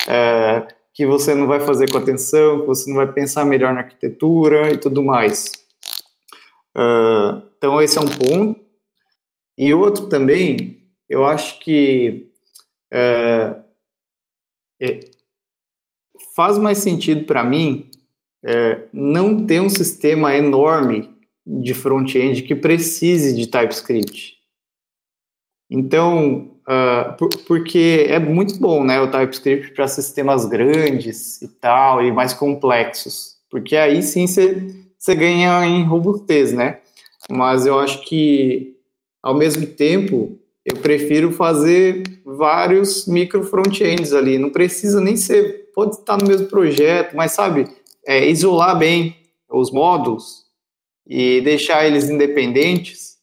é, 0.09 0.66
que 0.94 1.07
você 1.07 1.35
não 1.35 1.46
vai 1.46 1.61
fazer 1.61 1.90
com 1.90 1.98
atenção, 1.98 2.61
que 2.61 2.66
você 2.66 2.88
não 2.88 2.96
vai 2.96 3.12
pensar 3.12 3.44
melhor 3.44 3.75
na 3.75 3.81
arquitetura 3.81 4.72
e 4.72 4.79
tudo 4.79 5.03
mais. 5.03 5.62
Ah, 6.75 7.43
então, 7.57 7.81
esse 7.81 7.99
é 7.99 8.01
um 8.01 8.07
ponto. 8.07 8.61
E 9.59 9.75
outro 9.75 10.09
também, 10.09 10.83
eu 11.09 11.25
acho 11.25 11.61
que 11.61 12.31
é, 12.93 13.57
é, 14.81 15.01
faz 16.35 16.59
mais 16.59 16.79
sentido 16.79 17.25
para 17.25 17.45
mim 17.45 17.91
é, 18.45 18.83
não 18.93 19.47
ter 19.47 19.61
um 19.61 19.69
sistema 19.69 20.35
enorme 20.37 21.11
de 21.47 21.75
front-end 21.75 22.43
que 22.43 22.55
precise 22.55 23.35
de 23.35 23.47
TypeScript. 23.47 24.37
Então, 25.71 26.57
ah, 26.67 27.15
por- 27.19 27.31
porque 27.47 28.07
é 28.09 28.19
muito 28.19 28.59
bom, 28.59 28.85
né, 28.85 29.01
o 29.01 29.11
TypeScript 29.11 29.73
para 29.73 29.89
sistemas 29.89 30.45
grandes 30.45 31.41
e 31.41 31.49
tal, 31.49 32.05
e 32.05 32.13
mais 32.13 32.35
complexos, 32.35 33.37
porque 33.51 33.77
aí 33.77 34.03
sim 34.03 34.27
você 34.27 34.82
você 35.03 35.17
ganha 35.17 35.67
em 35.67 35.83
robustez, 35.83 36.53
né? 36.53 36.79
Mas 37.29 37.67
eu 37.67 37.77
acho 37.81 38.03
que, 38.03 38.77
ao 39.21 39.35
mesmo 39.35 39.67
tempo, 39.67 40.38
eu 40.65 40.77
prefiro 40.77 41.33
fazer 41.33 42.05
vários 42.25 43.09
micro 43.09 43.43
front-ends 43.43 44.12
ali, 44.12 44.38
não 44.38 44.51
precisa 44.51 45.01
nem 45.01 45.17
ser, 45.17 45.71
pode 45.75 45.97
estar 45.97 46.17
no 46.17 46.29
mesmo 46.29 46.47
projeto, 46.47 47.17
mas 47.17 47.33
sabe, 47.33 47.67
é, 48.07 48.29
isolar 48.29 48.79
bem 48.79 49.17
os 49.51 49.73
módulos 49.73 50.45
e 51.05 51.41
deixar 51.41 51.85
eles 51.85 52.09
independentes, 52.09 53.17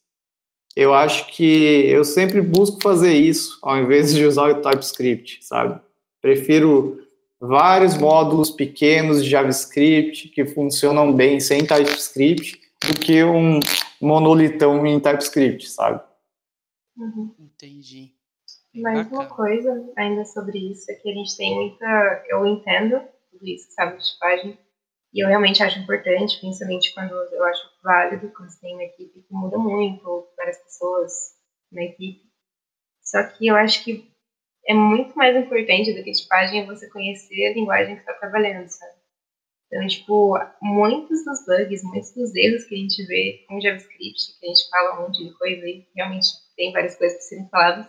eu 0.76 0.94
acho 0.94 1.28
que 1.28 1.86
eu 1.88 2.04
sempre 2.04 2.42
busco 2.42 2.80
fazer 2.84 3.13
isso, 3.13 3.58
ao 3.62 3.78
invés 3.78 4.13
de 4.13 4.26
usar 4.26 4.52
o 4.52 4.62
TypeScript, 4.62 5.39
sabe? 5.46 5.80
Prefiro 6.22 7.00
vários 7.39 7.97
módulos 7.97 8.52
pequenos 8.52 9.23
de 9.23 9.30
JavaScript 9.30 10.30
que 10.30 10.45
funcionam 10.45 11.13
bem 11.13 11.39
sem 11.39 11.65
TypeScript 11.65 12.60
do 12.86 12.99
que 12.99 13.23
um 13.23 13.60
monolitão 14.02 14.86
em 14.86 14.99
TypeScript, 14.99 15.69
sabe? 15.69 16.02
Uhum. 16.97 17.34
Entendi. 17.39 18.13
Bem 18.73 18.84
Mas 18.84 19.12
uma 19.12 19.25
coisa 19.25 19.91
ainda 19.97 20.25
sobre 20.25 20.58
isso 20.71 20.91
é 20.91 20.95
que 20.95 21.10
a 21.10 21.13
gente 21.13 21.36
tem 21.36 21.56
muita. 21.56 22.23
Eu 22.28 22.45
entendo 22.45 23.02
tudo 23.32 23.47
isso, 23.47 23.71
sabe, 23.71 23.97
de 23.97 24.06
tipagem. 24.12 24.58
E 25.12 25.23
eu 25.23 25.28
realmente 25.28 25.63
acho 25.63 25.80
importante, 25.80 26.39
principalmente 26.39 26.93
quando 26.93 27.13
eu 27.13 27.43
acho 27.45 27.67
válido, 27.84 28.30
quando 28.30 28.49
você 28.49 28.60
tem 28.60 28.75
uma 28.75 28.84
equipe 28.84 29.21
que 29.21 29.34
muda 29.34 29.58
muito, 29.58 30.08
ou 30.08 30.32
várias 30.38 30.58
pessoas 30.60 31.12
na 31.71 31.84
equipe. 31.84 32.30
Só 33.02 33.23
que 33.23 33.47
eu 33.47 33.56
acho 33.56 33.84
que 33.84 34.12
é 34.69 34.73
muito 34.73 35.17
mais 35.17 35.36
importante 35.36 35.93
do 35.93 36.03
que 36.03 36.12
tipagem 36.12 36.62
é 36.62 36.65
você 36.65 36.88
conhecer 36.91 37.47
a 37.47 37.53
linguagem 37.53 37.95
que 37.95 38.01
está 38.01 38.13
trabalhando, 38.13 38.67
sabe? 38.67 38.93
Então, 39.65 39.88
tipo, 39.88 40.38
muitos 40.62 41.25
dos 41.25 41.43
bugs, 41.45 41.84
muitos 41.84 42.13
dos 42.13 42.36
erros 42.36 42.65
que 42.65 42.75
a 42.75 42.77
gente 42.77 43.03
vê 43.08 43.45
com 43.47 43.60
JavaScript, 43.60 44.39
que 44.39 44.45
a 44.45 44.49
gente 44.49 44.69
fala 44.69 44.99
um 44.99 45.01
monte 45.03 45.23
de 45.23 45.34
coisa 45.38 45.65
e 45.65 45.88
realmente 45.95 46.27
tem 46.55 46.71
várias 46.71 46.95
coisas 46.95 47.17
para 47.17 47.27
serem 47.27 47.49
faladas, 47.49 47.88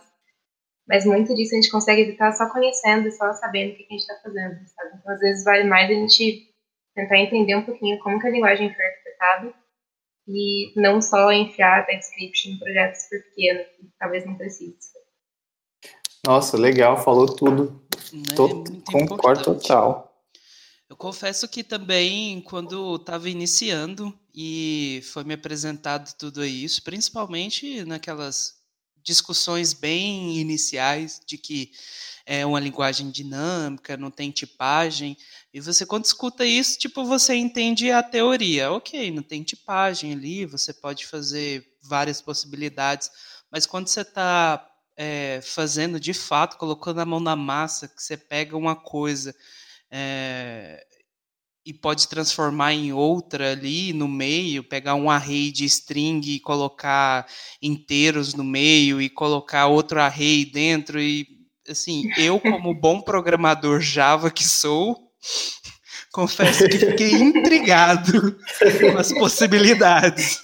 mas 0.87 1.05
muito 1.05 1.35
disso 1.35 1.53
a 1.53 1.61
gente 1.61 1.71
consegue 1.71 2.01
evitar 2.01 2.31
só 2.31 2.49
conhecendo 2.51 3.07
e 3.07 3.11
só 3.11 3.31
sabendo 3.33 3.73
o 3.73 3.75
que 3.75 3.83
a 3.83 3.93
gente 3.93 4.01
está 4.01 4.15
fazendo, 4.15 4.55
sabe? 4.67 4.97
Então, 4.99 5.13
às 5.13 5.19
vezes, 5.19 5.43
vale 5.43 5.63
mais 5.65 5.89
a 5.89 5.93
gente 5.93 6.51
tentar 6.95 7.19
entender 7.19 7.55
um 7.55 7.63
pouquinho 7.63 7.99
como 7.99 8.19
que 8.19 8.25
a 8.25 8.31
linguagem 8.31 8.73
foi 8.73 8.85
arquitetada 8.85 9.53
e 10.27 10.73
não 10.75 10.99
só 10.99 11.31
enfiar 11.31 11.85
TypeScript 11.85 12.49
em 12.49 12.57
projetos 12.57 13.03
super 13.03 13.23
pequenos, 13.23 13.67
que 13.67 13.89
talvez 13.99 14.25
não 14.25 14.35
precise. 14.35 14.90
Nossa, 16.25 16.55
legal, 16.57 17.03
falou 17.03 17.25
tudo. 17.35 17.81
Né? 18.13 18.35
Tô- 18.35 18.47
É 18.47 18.91
concordo 18.91 19.41
importante. 19.41 19.43
total. 19.67 20.07
Eu 20.87 20.95
confesso 20.95 21.47
que 21.47 21.63
também, 21.63 22.41
quando 22.41 22.95
estava 22.97 23.29
iniciando 23.29 24.13
e 24.35 25.01
foi 25.11 25.23
me 25.23 25.33
apresentado 25.33 26.13
tudo 26.17 26.45
isso, 26.45 26.83
principalmente 26.83 27.83
naquelas 27.85 28.55
discussões 29.03 29.73
bem 29.73 30.37
iniciais 30.37 31.19
de 31.25 31.37
que 31.37 31.71
é 32.25 32.45
uma 32.45 32.59
linguagem 32.59 33.09
dinâmica, 33.09 33.97
não 33.97 34.11
tem 34.11 34.29
tipagem, 34.29 35.17
e 35.51 35.59
você 35.59 35.85
quando 35.87 36.05
escuta 36.05 36.45
isso, 36.45 36.77
tipo, 36.77 37.03
você 37.03 37.33
entende 37.35 37.89
a 37.89 38.03
teoria. 38.03 38.71
Ok, 38.71 39.09
não 39.09 39.23
tem 39.23 39.41
tipagem 39.43 40.11
ali, 40.13 40.45
você 40.45 40.71
pode 40.71 41.07
fazer 41.07 41.65
várias 41.81 42.21
possibilidades, 42.21 43.09
mas 43.49 43.65
quando 43.65 43.87
você 43.87 44.01
está 44.01 44.67
fazendo 45.43 45.99
de 45.99 46.13
fato, 46.13 46.57
colocando 46.57 46.99
a 46.99 47.05
mão 47.05 47.19
na 47.19 47.35
massa, 47.35 47.87
que 47.87 48.01
você 48.01 48.15
pega 48.17 48.57
uma 48.57 48.75
coisa 48.75 49.35
é, 49.89 50.83
e 51.65 51.73
pode 51.73 52.07
transformar 52.07 52.73
em 52.73 52.91
outra 52.91 53.51
ali 53.51 53.93
no 53.93 54.07
meio, 54.07 54.63
pegar 54.63 54.95
um 54.95 55.09
array 55.09 55.51
de 55.51 55.65
string 55.65 56.21
e 56.27 56.39
colocar 56.39 57.27
inteiros 57.61 58.33
no 58.33 58.43
meio 58.43 59.01
e 59.01 59.09
colocar 59.09 59.67
outro 59.67 60.01
array 60.01 60.45
dentro 60.45 60.99
e 60.99 61.27
assim, 61.67 62.09
eu 62.17 62.39
como 62.39 62.73
bom 62.73 63.01
programador 63.01 63.79
Java 63.79 64.31
que 64.31 64.43
sou, 64.43 65.11
confesso 66.11 66.67
que 66.67 66.77
fiquei 66.77 67.11
intrigado 67.11 68.35
com 68.79 68.97
as 68.97 69.13
possibilidades. 69.13 70.39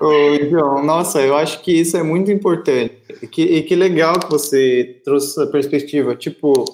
Ô, 0.00 0.38
John, 0.50 0.82
nossa, 0.82 1.20
eu 1.20 1.36
acho 1.36 1.62
que 1.62 1.72
isso 1.72 1.96
é 1.96 2.02
muito 2.02 2.30
importante. 2.30 2.96
E 3.22 3.26
que, 3.26 3.42
e 3.42 3.62
que 3.62 3.74
legal 3.74 4.18
que 4.18 4.30
você 4.30 5.00
trouxe 5.04 5.30
essa 5.30 5.46
perspectiva. 5.46 6.16
Tipo, 6.16 6.64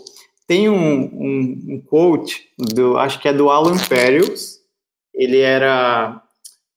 tem 0.46 0.68
um, 0.68 1.04
um, 1.04 1.64
um 1.68 1.80
quote, 1.80 2.48
do, 2.58 2.96
acho 2.96 3.20
que 3.20 3.28
é 3.28 3.32
do 3.32 3.50
Alan 3.50 3.76
Perels. 3.76 4.60
Ele 5.14 5.40
era, 5.40 6.22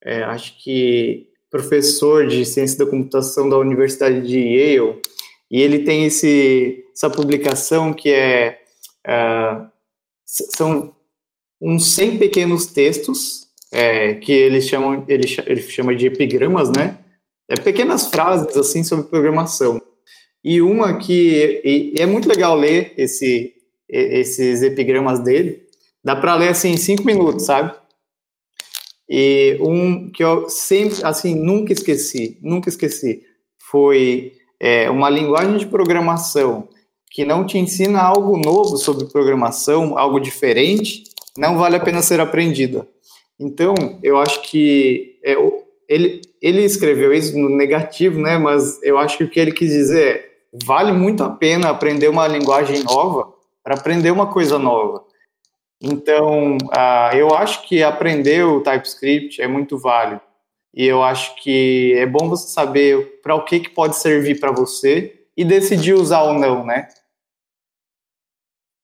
é, 0.03 0.23
acho 0.23 0.61
que, 0.61 1.27
professor 1.49 2.27
de 2.27 2.45
ciência 2.45 2.77
da 2.77 2.89
computação 2.89 3.49
da 3.49 3.57
Universidade 3.57 4.27
de 4.27 4.39
Yale. 4.39 5.01
E 5.49 5.61
ele 5.61 5.79
tem 5.79 6.05
esse, 6.05 6.85
essa 6.93 7.09
publicação 7.09 7.93
que 7.93 8.09
é. 8.09 8.59
Uh, 9.07 9.67
são 10.25 10.93
uns 11.61 11.91
100 11.93 12.17
pequenos 12.17 12.67
textos 12.67 13.47
é, 13.71 14.15
que 14.15 14.31
eles 14.31 14.67
chamam, 14.67 15.05
ele, 15.07 15.25
ele 15.45 15.61
chama 15.61 15.95
de 15.95 16.07
epigramas, 16.07 16.69
né? 16.69 16.97
É 17.47 17.55
pequenas 17.55 18.07
frases 18.07 18.55
assim 18.55 18.83
sobre 18.83 19.09
programação. 19.09 19.81
E 20.43 20.61
uma 20.61 20.97
que 20.97 21.61
e, 21.63 21.93
e 21.95 22.01
é 22.01 22.05
muito 22.05 22.29
legal 22.29 22.55
ler 22.55 22.93
esse, 22.97 23.53
esses 23.87 24.61
epigramas 24.61 25.19
dele. 25.19 25.63
Dá 26.03 26.15
para 26.15 26.35
ler 26.35 26.49
assim 26.49 26.69
em 26.69 26.77
cinco 26.77 27.05
minutos, 27.05 27.45
sabe? 27.45 27.73
E 29.09 29.57
um 29.59 30.11
que 30.11 30.23
eu 30.23 30.47
sempre, 30.49 31.03
assim, 31.03 31.33
nunca 31.33 31.73
esqueci, 31.73 32.37
nunca 32.43 32.69
esqueci, 32.69 33.23
foi 33.59 34.33
é, 34.59 34.89
uma 34.89 35.09
linguagem 35.09 35.57
de 35.57 35.65
programação 35.65 36.69
que 37.09 37.25
não 37.25 37.43
te 37.43 37.57
ensina 37.57 37.99
algo 37.99 38.37
novo 38.37 38.77
sobre 38.77 39.05
programação, 39.05 39.97
algo 39.97 40.19
diferente, 40.19 41.08
não 41.37 41.57
vale 41.57 41.75
a 41.75 41.79
pena 41.79 42.01
ser 42.01 42.19
aprendida. 42.19 42.87
Então, 43.39 43.73
eu 44.03 44.17
acho 44.17 44.41
que 44.41 45.19
é, 45.23 45.35
ele, 45.87 46.21
ele 46.41 46.63
escreveu 46.63 47.13
isso 47.13 47.37
no 47.37 47.49
negativo, 47.49 48.19
né? 48.19 48.37
Mas 48.37 48.81
eu 48.83 48.97
acho 48.97 49.17
que 49.17 49.23
o 49.23 49.29
que 49.29 49.39
ele 49.39 49.51
quis 49.51 49.69
dizer 49.69 50.07
é 50.07 50.29
vale 50.65 50.91
muito 50.91 51.23
a 51.23 51.29
pena 51.29 51.69
aprender 51.69 52.07
uma 52.07 52.27
linguagem 52.27 52.83
nova 52.83 53.33
para 53.63 53.75
aprender 53.75 54.11
uma 54.11 54.31
coisa 54.31 54.59
nova. 54.59 55.05
Então, 55.81 56.57
uh, 56.57 57.15
eu 57.15 57.33
acho 57.33 57.67
que 57.67 57.81
aprender 57.81 58.43
o 58.43 58.61
TypeScript 58.61 59.41
é 59.41 59.47
muito 59.47 59.77
válido. 59.77 60.21
E 60.73 60.85
eu 60.85 61.01
acho 61.01 61.35
que 61.41 61.93
é 61.97 62.05
bom 62.05 62.29
você 62.29 62.47
saber 62.49 63.21
para 63.21 63.35
o 63.35 63.45
que, 63.45 63.59
que 63.59 63.69
pode 63.69 63.97
servir 63.97 64.39
para 64.39 64.51
você 64.51 65.25
e 65.35 65.43
decidir 65.45 65.93
usar 65.93 66.23
ou 66.23 66.33
não, 66.33 66.65
né? 66.65 66.87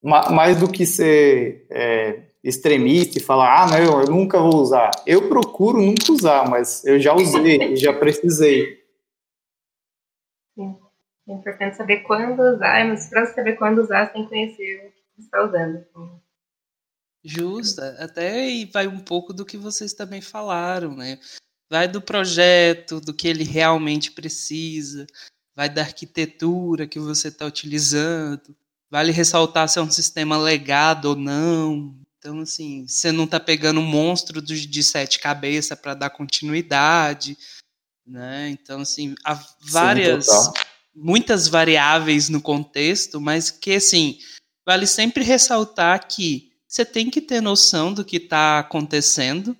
Mais 0.04 0.60
do 0.60 0.72
que 0.72 0.86
ser 0.86 1.66
é, 1.70 2.22
extremista 2.46 3.18
e 3.18 3.22
falar, 3.22 3.64
ah, 3.64 3.68
não, 3.68 4.02
eu 4.02 4.08
nunca 4.08 4.40
vou 4.40 4.62
usar. 4.62 4.92
Eu 5.06 5.28
procuro 5.28 5.82
nunca 5.82 6.12
usar, 6.12 6.48
mas 6.48 6.86
eu 6.86 7.00
já 7.00 7.14
usei, 7.14 7.76
já 7.76 7.92
precisei. 7.92 8.86
Sim. 10.56 10.78
É 11.28 11.34
importante 11.34 11.76
saber 11.76 12.02
quando 12.02 12.40
usar, 12.40 12.86
mas 12.86 13.10
para 13.10 13.26
saber 13.26 13.56
quando 13.56 13.80
usar, 13.80 14.06
você 14.06 14.14
tem 14.14 14.24
que 14.24 14.30
conhecer 14.30 14.78
o 14.78 14.92
que 14.92 15.02
você 15.18 15.22
está 15.24 15.44
usando. 15.44 15.84
Justa, 17.24 17.98
até 18.00 18.64
vai 18.72 18.86
um 18.86 19.00
pouco 19.00 19.34
do 19.34 19.44
que 19.44 19.58
vocês 19.58 19.94
também 19.94 20.22
falaram, 20.22 20.96
né? 20.96 21.18
Vai 21.68 21.88
do 21.88 22.00
projeto, 22.00 23.02
do 23.02 23.12
que 23.12 23.28
ele 23.28 23.44
realmente 23.44 24.12
precisa, 24.12 25.08
vai 25.56 25.68
da 25.68 25.82
arquitetura 25.82 26.86
que 26.86 27.00
você 27.00 27.30
está 27.30 27.48
utilizando, 27.48 28.56
vale 28.88 29.12
ressaltar 29.12 29.68
se 29.68 29.80
é 29.80 29.82
um 29.82 29.90
sistema 29.90 30.38
legado 30.38 31.06
ou 31.06 31.16
não. 31.16 32.05
Então, 32.26 32.40
assim, 32.40 32.88
você 32.88 33.12
não 33.12 33.26
está 33.26 33.40
pegando 33.40 33.80
um 33.80 33.86
monstro 33.86 34.42
de 34.42 34.84
sete 34.84 35.20
cabeças 35.20 35.80
para 35.80 35.94
dar 35.94 36.10
continuidade, 36.10 37.38
né? 38.04 38.50
Então, 38.50 38.82
assim, 38.82 39.14
há 39.24 39.40
várias, 39.62 40.26
Sim, 40.26 40.52
muitas 40.96 41.48
variáveis 41.48 42.28
no 42.28 42.42
contexto, 42.42 43.22
mas 43.22 43.52
que, 43.52 43.74
assim, 43.74 44.18
vale 44.66 44.88
sempre 44.88 45.24
ressaltar 45.24 46.08
que 46.08 46.52
você 46.68 46.84
tem 46.84 47.12
que 47.12 47.22
ter 47.22 47.42
noção 47.42 47.94
do 47.94 48.04
que 48.04 48.18
está 48.18 48.58
acontecendo. 48.58 49.56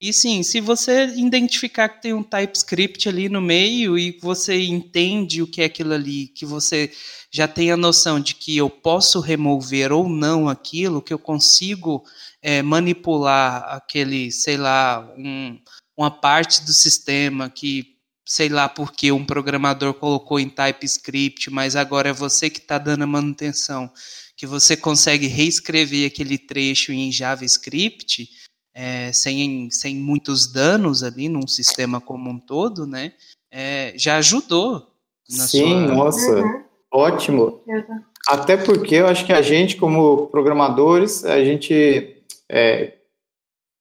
E 0.00 0.14
sim, 0.14 0.42
se 0.42 0.62
você 0.62 1.08
identificar 1.08 1.90
que 1.90 2.00
tem 2.00 2.14
um 2.14 2.22
TypeScript 2.22 3.06
ali 3.06 3.28
no 3.28 3.40
meio 3.40 3.98
e 3.98 4.18
você 4.18 4.58
entende 4.58 5.42
o 5.42 5.46
que 5.46 5.60
é 5.60 5.66
aquilo 5.66 5.92
ali, 5.92 6.28
que 6.28 6.46
você 6.46 6.90
já 7.30 7.46
tem 7.46 7.70
a 7.70 7.76
noção 7.76 8.18
de 8.18 8.34
que 8.34 8.56
eu 8.56 8.70
posso 8.70 9.20
remover 9.20 9.92
ou 9.92 10.08
não 10.08 10.48
aquilo, 10.48 11.02
que 11.02 11.12
eu 11.12 11.18
consigo 11.18 12.02
é, 12.40 12.62
manipular 12.62 13.62
aquele, 13.74 14.32
sei 14.32 14.56
lá, 14.56 15.06
um, 15.18 15.60
uma 15.94 16.10
parte 16.10 16.64
do 16.64 16.72
sistema 16.72 17.50
que, 17.50 17.98
sei 18.24 18.48
lá, 18.48 18.70
porque 18.70 19.12
um 19.12 19.26
programador 19.26 19.92
colocou 19.92 20.40
em 20.40 20.48
TypeScript, 20.48 21.50
mas 21.50 21.76
agora 21.76 22.08
é 22.08 22.12
você 22.14 22.48
que 22.48 22.58
está 22.58 22.78
dando 22.78 23.02
a 23.02 23.06
manutenção 23.06 23.92
que 24.34 24.46
você 24.46 24.74
consegue 24.74 25.26
reescrever 25.26 26.06
aquele 26.06 26.38
trecho 26.38 26.90
em 26.90 27.12
JavaScript 27.12 28.39
é, 28.74 29.12
sem, 29.12 29.70
sem 29.70 29.96
muitos 29.96 30.52
danos 30.52 31.02
ali 31.02 31.28
num 31.28 31.46
sistema 31.46 32.00
como 32.00 32.30
um 32.30 32.38
todo, 32.38 32.86
né? 32.86 33.12
É, 33.50 33.92
já 33.96 34.16
ajudou. 34.18 34.86
Sim, 35.28 35.86
sua... 35.86 35.94
nossa, 35.94 36.36
uhum. 36.36 36.64
ótimo. 36.92 37.62
Uhum. 37.66 38.02
Até 38.28 38.56
porque 38.56 38.96
eu 38.96 39.06
acho 39.06 39.24
que 39.24 39.32
a 39.32 39.42
gente, 39.42 39.76
como 39.76 40.26
programadores, 40.28 41.24
a 41.24 41.42
gente 41.44 42.22
é, 42.48 42.94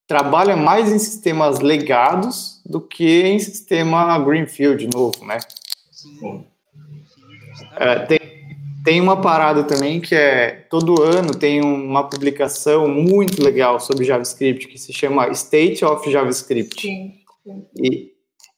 trabalha 0.08 0.56
mais 0.56 0.91
em 0.91 0.97
sistemas 0.97 1.60
legados 1.60 2.62
do 2.65 2.82
que 2.82 3.21
em 3.23 3.39
sistema 3.39 4.17
Greenfield 4.19 4.89
novo, 4.93 5.23
né? 5.25 5.38
Sim. 5.91 6.45
É, 7.75 7.99
tem, 8.06 8.19
tem 8.84 9.02
uma 9.02 9.20
parada 9.20 9.63
também 9.63 10.00
que 10.00 10.15
é 10.15 10.65
todo 10.70 11.02
ano 11.02 11.34
tem 11.34 11.62
uma 11.62 12.08
publicação 12.08 12.88
muito 12.88 13.44
legal 13.44 13.80
sobre 13.80 14.06
JavaScript 14.06 14.68
que 14.68 14.78
se 14.78 14.94
chama 14.94 15.30
State 15.30 15.84
of 15.84 16.10
JavaScript. 16.10 16.82
Sim. 16.82 17.13
E, 17.78 18.12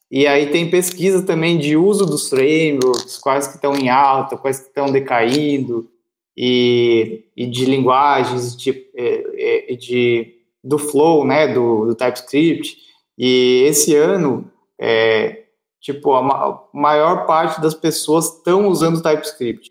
e 0.09 0.27
aí 0.27 0.47
tem 0.47 0.69
pesquisa 0.69 1.23
também 1.23 1.57
de 1.57 1.77
uso 1.77 2.05
dos 2.05 2.29
frameworks, 2.29 3.17
quais 3.17 3.47
que 3.47 3.55
estão 3.55 3.75
em 3.75 3.89
alta, 3.89 4.37
quais 4.37 4.59
que 4.59 4.67
estão 4.67 4.91
decaindo, 4.91 5.89
e, 6.35 7.25
e 7.35 7.45
de 7.45 7.65
linguagens 7.65 8.55
de, 8.55 8.89
é, 8.95 9.71
é, 9.71 9.75
de, 9.75 10.35
do 10.63 10.77
flow, 10.77 11.25
né, 11.25 11.47
do, 11.47 11.85
do 11.85 11.95
TypeScript. 11.95 12.77
E 13.17 13.63
esse 13.67 13.95
ano, 13.95 14.51
é, 14.79 15.43
tipo, 15.79 16.13
a 16.13 16.67
maior 16.73 17.25
parte 17.25 17.61
das 17.61 17.73
pessoas 17.73 18.37
estão 18.37 18.67
usando 18.67 19.01
TypeScript. 19.01 19.70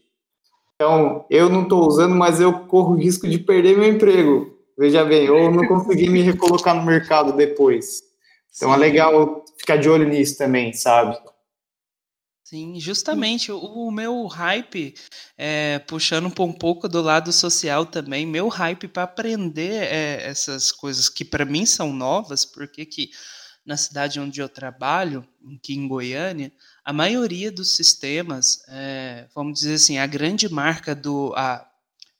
Então, 0.80 1.26
eu 1.28 1.50
não 1.50 1.64
estou 1.64 1.86
usando, 1.86 2.14
mas 2.14 2.40
eu 2.40 2.66
corro 2.66 2.94
o 2.94 2.96
risco 2.96 3.28
de 3.28 3.38
perder 3.38 3.76
meu 3.76 3.86
emprego. 3.86 4.58
Veja 4.78 5.04
bem, 5.04 5.28
ou 5.28 5.52
não 5.52 5.68
conseguir 5.68 6.08
me 6.08 6.22
recolocar 6.22 6.74
no 6.74 6.82
mercado 6.82 7.36
depois. 7.36 8.00
Então, 8.56 8.70
é 8.70 8.76
Sim. 8.76 8.80
é 8.82 8.86
legal 8.86 9.44
ficar 9.58 9.76
de 9.76 9.90
olho 9.90 10.08
nisso 10.08 10.38
também, 10.38 10.72
sabe? 10.72 11.18
Sim, 12.42 12.80
justamente 12.80 13.52
o, 13.52 13.58
o 13.58 13.90
meu 13.90 14.24
hype, 14.24 14.94
é, 15.36 15.80
puxando 15.80 16.28
um 16.28 16.50
pouco 16.50 16.88
do 16.88 17.02
lado 17.02 17.30
social 17.30 17.84
também, 17.84 18.24
meu 18.24 18.48
hype 18.48 18.88
para 18.88 19.02
aprender 19.02 19.82
é, 19.82 20.26
essas 20.26 20.72
coisas 20.72 21.10
que 21.10 21.26
para 21.26 21.44
mim 21.44 21.66
são 21.66 21.92
novas, 21.92 22.46
porque 22.46 22.86
que 22.86 23.10
na 23.66 23.76
cidade 23.76 24.18
onde 24.18 24.40
eu 24.40 24.48
trabalho, 24.48 25.28
aqui 25.58 25.74
em 25.74 25.86
Goiânia, 25.86 26.50
a 26.84 26.92
maioria 26.92 27.50
dos 27.50 27.76
sistemas, 27.76 28.62
é, 28.68 29.26
vamos 29.34 29.60
dizer 29.60 29.74
assim, 29.74 29.98
a 29.98 30.06
grande 30.06 30.48
marca 30.48 30.94
do. 30.94 31.32
A, 31.36 31.66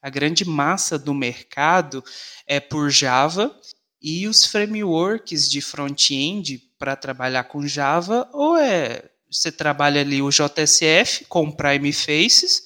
a 0.03 0.09
grande 0.09 0.47
massa 0.47 0.99
do 0.99 1.13
mercado 1.13 2.03
é 2.47 2.59
por 2.59 2.89
Java 2.91 3.55
e 4.01 4.27
os 4.27 4.47
frameworks 4.47 5.49
de 5.49 5.61
front-end 5.61 6.59
para 6.79 6.97
trabalhar 6.97 7.45
com 7.45 7.67
Java, 7.67 8.27
ou 8.33 8.57
é 8.57 9.11
você 9.31 9.53
trabalha 9.53 10.01
ali 10.01 10.21
o 10.21 10.31
JSF 10.31 11.25
com 11.27 11.53
Prime 11.53 11.93
Faces, 11.93 12.65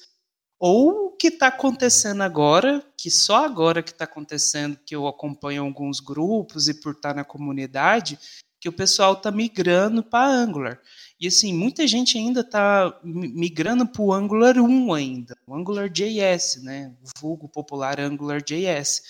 ou 0.59 1.07
o 1.07 1.11
que 1.11 1.27
está 1.27 1.47
acontecendo 1.47 2.23
agora, 2.23 2.83
que 2.97 3.11
só 3.11 3.45
agora 3.45 3.83
que 3.83 3.91
está 3.91 4.05
acontecendo, 4.05 4.79
que 4.83 4.95
eu 4.95 5.05
acompanho 5.07 5.63
alguns 5.63 5.99
grupos 5.99 6.67
e 6.67 6.73
por 6.73 6.93
estar 6.93 7.09
tá 7.09 7.15
na 7.15 7.23
comunidade, 7.23 8.17
que 8.59 8.67
o 8.67 8.73
pessoal 8.73 9.13
está 9.13 9.29
migrando 9.29 10.01
para 10.01 10.27
Angular. 10.27 10.81
E 11.19 11.27
assim, 11.27 11.53
muita 11.53 11.87
gente 11.87 12.17
ainda 12.17 12.41
está 12.41 12.93
migrando 13.03 13.87
para 13.87 14.01
o 14.01 14.13
Angular 14.13 14.57
1 14.57 14.93
ainda, 14.93 15.37
o 15.47 15.55
Angular 15.55 15.89
JS, 15.89 16.61
né? 16.61 16.91
O 17.01 17.21
vulgo 17.21 17.47
popular 17.47 17.99
Angular 17.99 18.41
JS. 18.41 19.01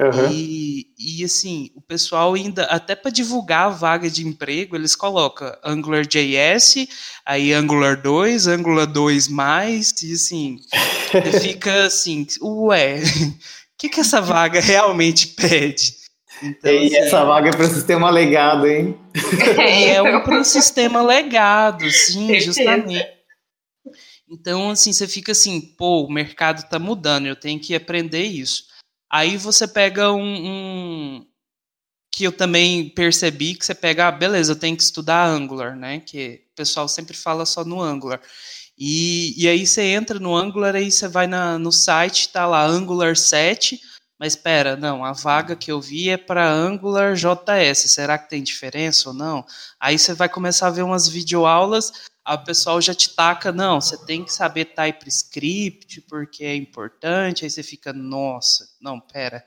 Uhum. 0.00 0.30
E, 0.30 0.88
e 0.98 1.24
assim, 1.24 1.70
o 1.74 1.80
pessoal 1.80 2.34
ainda, 2.34 2.64
até 2.64 2.94
para 2.94 3.10
divulgar 3.10 3.66
a 3.66 3.70
vaga 3.70 4.10
de 4.10 4.26
emprego, 4.26 4.76
eles 4.76 4.94
colocam 4.94 5.56
Angular 5.64 6.04
JS, 6.04 6.86
aí 7.24 7.52
Angular 7.52 8.00
2, 8.00 8.46
Angular 8.46 8.86
2 8.86 9.28
mais, 9.28 9.94
e 10.02 10.12
assim, 10.12 10.58
fica 11.40 11.84
assim, 11.84 12.26
ué, 12.42 13.00
o 13.00 13.34
que, 13.78 13.88
que 13.88 14.00
essa 14.00 14.20
vaga 14.20 14.60
realmente 14.60 15.28
pede? 15.28 16.03
Então, 16.44 16.70
e 16.70 16.86
assim, 16.86 16.96
essa 16.96 17.24
vaga 17.24 17.48
é 17.48 17.52
para 17.52 17.64
o 17.64 17.68
sistema 17.68 18.10
legado, 18.10 18.66
hein? 18.66 18.98
É, 19.58 20.02
um 20.02 20.22
para 20.22 20.40
o 20.40 20.44
sistema 20.44 21.00
legado, 21.00 21.90
sim, 21.90 22.38
justamente. 22.38 23.08
Então, 24.28 24.70
assim, 24.70 24.92
você 24.92 25.08
fica 25.08 25.32
assim, 25.32 25.60
pô, 25.60 26.04
o 26.04 26.12
mercado 26.12 26.58
está 26.58 26.78
mudando, 26.78 27.26
eu 27.26 27.36
tenho 27.36 27.58
que 27.58 27.74
aprender 27.74 28.24
isso. 28.24 28.66
Aí 29.10 29.38
você 29.38 29.66
pega 29.66 30.12
um, 30.12 30.20
um, 30.22 31.26
que 32.12 32.24
eu 32.24 32.32
também 32.32 32.90
percebi 32.90 33.54
que 33.54 33.64
você 33.64 33.74
pega, 33.74 34.08
ah, 34.08 34.12
beleza, 34.12 34.52
eu 34.52 34.56
tenho 34.56 34.76
que 34.76 34.82
estudar 34.82 35.26
Angular, 35.26 35.74
né? 35.74 36.00
Que 36.00 36.42
o 36.52 36.56
pessoal 36.56 36.88
sempre 36.88 37.16
fala 37.16 37.46
só 37.46 37.64
no 37.64 37.80
Angular. 37.80 38.20
E, 38.76 39.34
e 39.42 39.48
aí 39.48 39.66
você 39.66 39.82
entra 39.82 40.18
no 40.18 40.36
Angular, 40.36 40.74
aí 40.74 40.90
você 40.90 41.08
vai 41.08 41.26
na, 41.26 41.58
no 41.58 41.72
site, 41.72 42.28
tá 42.30 42.46
lá 42.46 42.66
Angular 42.66 43.16
7, 43.16 43.80
mas 44.24 44.32
espera, 44.32 44.74
não, 44.74 45.04
a 45.04 45.12
vaga 45.12 45.54
que 45.54 45.70
eu 45.70 45.78
vi 45.78 46.08
é 46.08 46.16
para 46.16 46.50
Angular 46.50 47.14
JS. 47.14 47.90
Será 47.90 48.16
que 48.16 48.30
tem 48.30 48.42
diferença 48.42 49.10
ou 49.10 49.14
não? 49.14 49.44
Aí 49.78 49.98
você 49.98 50.14
vai 50.14 50.30
começar 50.30 50.68
a 50.68 50.70
ver 50.70 50.80
umas 50.80 51.06
videoaulas, 51.06 51.92
a 52.24 52.38
pessoal 52.38 52.80
já 52.80 52.94
te 52.94 53.10
taca, 53.10 53.52
não, 53.52 53.82
você 53.82 54.02
tem 54.06 54.24
que 54.24 54.32
saber 54.32 54.72
TypeScript 54.74 56.00
porque 56.08 56.42
é 56.42 56.56
importante. 56.56 57.44
Aí 57.44 57.50
você 57.50 57.62
fica, 57.62 57.92
nossa, 57.92 58.66
não, 58.80 58.98
pera. 58.98 59.44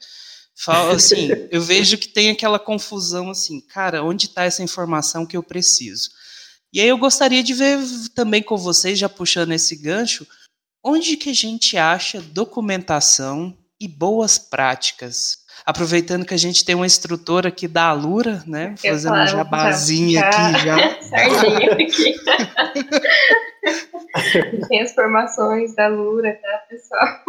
Fala, 0.55 0.93
assim, 0.93 1.28
eu 1.49 1.59
vejo 1.59 1.97
que 1.97 2.09
tem 2.09 2.30
aquela 2.30 2.59
confusão 2.59 3.32
assim, 3.32 3.59
cara, 3.59 4.03
onde 4.03 4.28
está 4.28 4.43
essa 4.43 4.61
informação 4.61 5.25
que 5.25 5.36
eu 5.36 5.41
preciso? 5.41 6.11
E 6.71 6.80
aí 6.80 6.88
eu 6.88 6.99
gostaria 6.99 7.41
de 7.41 7.55
ver 7.55 7.80
também 8.13 8.43
com 8.43 8.55
vocês, 8.55 8.99
já 8.99 9.09
puxando 9.09 9.53
esse 9.53 9.75
gancho, 9.75 10.28
onde 10.84 11.17
que 11.17 11.32
a 11.32 11.36
gente 11.36 11.78
acha 11.78 12.21
documentação 12.21 13.57
e 13.80 13.88
boas 13.88 14.38
práticas 14.38 15.45
Aproveitando 15.65 16.25
que 16.25 16.34
a 16.34 16.38
gente 16.38 16.63
tem 16.63 16.75
uma 16.75 16.86
instrutora 16.86 17.49
aqui 17.49 17.67
da 17.67 17.89
Alura, 17.89 18.43
né? 18.45 18.75
Fazendo 18.78 19.15
um 19.15 19.28
jabazinho 19.28 20.19
já, 20.19 20.30
aqui 20.30 20.59
já. 20.65 21.01
Sardinha 21.01 21.73
aqui. 21.73 22.15
tem 24.69 24.82
as 24.82 24.93
formações 24.93 25.75
da 25.75 25.86
Alura, 25.86 26.39
tá, 26.41 26.63
pessoal? 26.69 27.19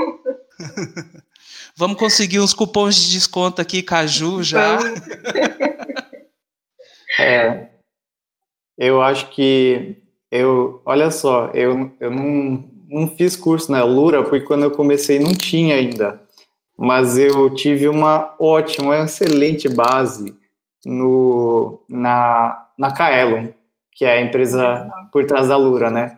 Vamos 1.75 1.99
conseguir 1.99 2.41
uns 2.41 2.55
cupons 2.55 2.95
de 2.97 3.13
desconto 3.13 3.61
aqui, 3.61 3.83
Caju, 3.83 4.43
já. 4.43 4.79
É, 7.21 7.71
eu 8.77 9.03
acho 9.03 9.31
que 9.31 9.97
eu, 10.31 10.81
olha 10.85 11.11
só, 11.11 11.51
eu, 11.53 11.91
eu 11.99 12.13
não, 12.13 12.71
não 12.89 13.09
fiz 13.09 13.35
curso 13.35 13.73
na 13.73 13.83
Lura 13.83 14.23
porque 14.23 14.47
quando 14.47 14.63
eu 14.63 14.71
comecei 14.71 15.19
não 15.19 15.35
tinha 15.35 15.75
ainda, 15.75 16.23
mas 16.79 17.19
eu 17.19 17.53
tive 17.55 17.89
uma 17.89 18.35
ótima, 18.39 18.99
excelente 18.99 19.69
base 19.69 20.33
no, 20.87 21.83
na, 21.89 22.69
na 22.79 22.93
Kaelon, 22.93 23.49
que 23.93 24.05
é 24.05 24.19
a 24.19 24.21
empresa 24.23 24.89
por 25.13 25.25
trás 25.27 25.49
da 25.49 25.57
Lura, 25.57 25.91
né? 25.91 26.17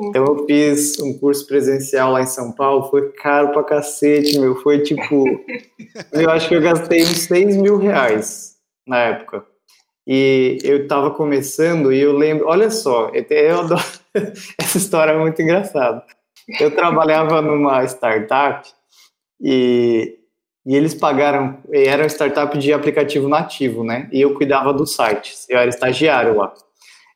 Então 0.00 0.24
eu 0.24 0.46
fiz 0.46 0.98
um 1.00 1.18
curso 1.18 1.46
presencial 1.46 2.12
lá 2.12 2.22
em 2.22 2.26
São 2.26 2.52
Paulo, 2.52 2.88
foi 2.88 3.10
caro 3.12 3.52
pra 3.52 3.64
cacete, 3.64 4.38
meu, 4.38 4.56
foi 4.56 4.78
tipo, 4.78 5.24
eu 6.12 6.30
acho 6.30 6.48
que 6.48 6.54
eu 6.54 6.62
gastei 6.62 7.02
uns 7.02 7.22
6 7.22 7.56
mil 7.56 7.76
reais 7.76 8.56
na 8.86 8.98
época. 8.98 9.44
E 10.06 10.56
eu 10.62 10.84
estava 10.84 11.10
começando 11.10 11.92
e 11.92 12.00
eu 12.00 12.16
lembro, 12.16 12.46
olha 12.46 12.70
só, 12.70 13.10
eu 13.12 13.60
adoro, 13.60 13.82
essa 14.58 14.78
história 14.78 15.12
é 15.12 15.18
muito 15.18 15.42
engraçada. 15.42 16.02
Eu 16.58 16.74
trabalhava 16.74 17.42
numa 17.42 17.84
startup 17.84 18.66
e, 19.40 20.18
e 20.66 20.76
eles 20.76 20.94
pagaram, 20.94 21.58
era 21.72 22.02
uma 22.02 22.08
startup 22.08 22.56
de 22.58 22.72
aplicativo 22.72 23.28
nativo, 23.28 23.84
né? 23.84 24.08
E 24.12 24.20
eu 24.20 24.34
cuidava 24.34 24.72
dos 24.72 24.94
sites, 24.94 25.46
eu 25.48 25.58
era 25.58 25.68
estagiário 25.68 26.36
lá. 26.36 26.52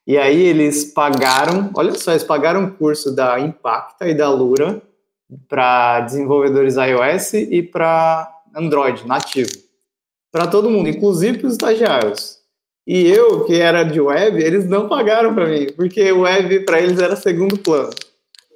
E 0.06 0.18
aí 0.18 0.42
eles 0.42 0.92
pagaram, 0.92 1.70
olha 1.74 1.94
só, 1.94 2.12
eles 2.12 2.24
pagaram 2.24 2.62
um 2.62 2.70
curso 2.70 3.14
da 3.14 3.38
Impacta 3.38 4.08
e 4.08 4.14
da 4.14 4.28
Lura 4.30 4.82
para 5.48 6.00
desenvolvedores 6.00 6.76
iOS 6.76 7.34
e 7.34 7.62
para 7.62 8.30
Android 8.54 9.06
nativo. 9.06 9.50
Para 10.30 10.46
todo 10.46 10.70
mundo, 10.70 10.88
inclusive 10.88 11.38
para 11.38 11.46
os 11.46 11.52
estagiários. 11.52 12.38
E 12.86 13.08
eu, 13.08 13.44
que 13.44 13.60
era 13.60 13.84
de 13.84 14.00
web, 14.00 14.42
eles 14.42 14.68
não 14.68 14.88
pagaram 14.88 15.32
para 15.34 15.46
mim, 15.46 15.68
porque 15.76 16.10
web 16.10 16.64
para 16.64 16.80
eles 16.80 16.98
era 16.98 17.14
segundo 17.14 17.56
plano. 17.56 17.92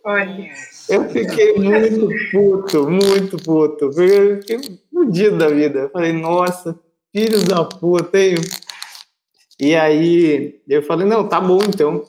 Olha. 0.05 0.51
Eu 0.89 1.09
fiquei 1.09 1.55
muito 1.55 2.09
puto, 2.31 2.89
muito 2.89 3.37
puto, 3.39 3.87
eu 3.87 4.41
fiquei 4.41 4.79
fudido 4.93 5.39
da 5.39 5.49
vida. 5.49 5.81
Eu 5.81 5.91
falei, 5.91 6.13
nossa, 6.13 6.79
filhos 7.15 7.45
da 7.45 7.65
puta, 7.65 8.19
hein? 8.19 8.37
E 9.59 9.75
aí 9.75 10.61
eu 10.69 10.83
falei, 10.83 11.07
não, 11.07 11.27
tá 11.27 11.41
bom 11.41 11.59
então. 11.63 12.05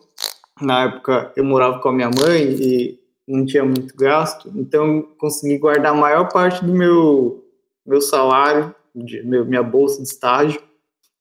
Na 0.61 0.83
época 0.83 1.31
eu 1.35 1.43
morava 1.43 1.79
com 1.79 1.89
a 1.89 1.93
minha 1.93 2.09
mãe 2.09 2.43
e 2.43 2.99
não 3.27 3.45
tinha 3.45 3.63
muito 3.63 3.95
gasto, 3.95 4.51
então 4.55 5.01
consegui 5.17 5.57
guardar 5.57 5.91
a 5.91 5.95
maior 5.95 6.31
parte 6.31 6.63
do 6.63 6.71
meu, 6.71 7.43
meu 7.85 7.99
salário, 7.99 8.73
de, 8.95 9.21
meu, 9.23 9.45
minha 9.45 9.61
bolsa 9.61 10.01
de 10.01 10.07
estágio, 10.07 10.61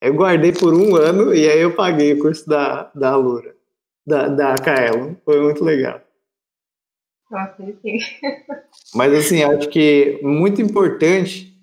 eu 0.01 0.15
guardei 0.15 0.53
por 0.53 0.73
um 0.73 0.95
ano 0.95 1.35
e 1.35 1.49
aí 1.49 1.61
eu 1.61 1.75
paguei 1.75 2.13
o 2.13 2.19
curso 2.21 2.49
da, 2.49 2.91
da 2.95 3.13
Alura, 3.13 3.55
da, 4.07 4.29
da 4.29 4.55
Kaelon. 4.55 5.15
Foi 5.25 5.41
muito 5.41 5.65
legal. 5.65 6.01
Nossa, 7.31 7.57
sim. 7.83 7.99
Mas 8.95 9.13
assim, 9.13 9.43
acho 9.43 9.69
que 9.69 10.21
muito 10.23 10.63
importante, 10.63 11.55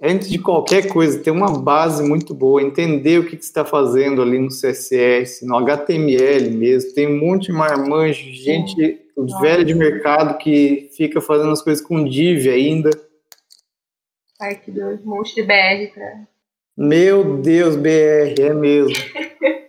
antes 0.00 0.30
de 0.30 0.38
qualquer 0.38 0.88
coisa, 0.88 1.18
ter 1.18 1.30
uma 1.30 1.58
base 1.58 2.02
muito 2.02 2.32
boa, 2.32 2.62
entender 2.62 3.18
o 3.18 3.24
que, 3.24 3.36
que 3.36 3.42
você 3.42 3.50
está 3.50 3.64
fazendo 3.64 4.22
ali 4.22 4.38
no 4.38 4.48
CSS, 4.48 5.44
no 5.44 5.56
HTML 5.56 6.50
mesmo. 6.50 6.92
Tem 6.92 7.06
um 7.06 7.18
monte 7.18 7.46
de 7.46 7.52
marmanjo, 7.52 8.22
gente 8.32 9.00
velha 9.40 9.64
de 9.64 9.74
mercado 9.74 10.38
que 10.38 10.88
fica 10.96 11.20
fazendo 11.20 11.50
as 11.50 11.60
coisas 11.60 11.84
com 11.84 12.04
div 12.04 12.48
ainda. 12.48 12.90
Parte 14.38 14.70
do 14.70 14.98
monte 15.04 15.34
de 15.34 15.42
BR 15.42 15.92
para 15.92 16.30
meu 16.82 17.36
Deus, 17.36 17.76
BR, 17.76 18.40
é 18.40 18.54
mesmo. 18.54 18.94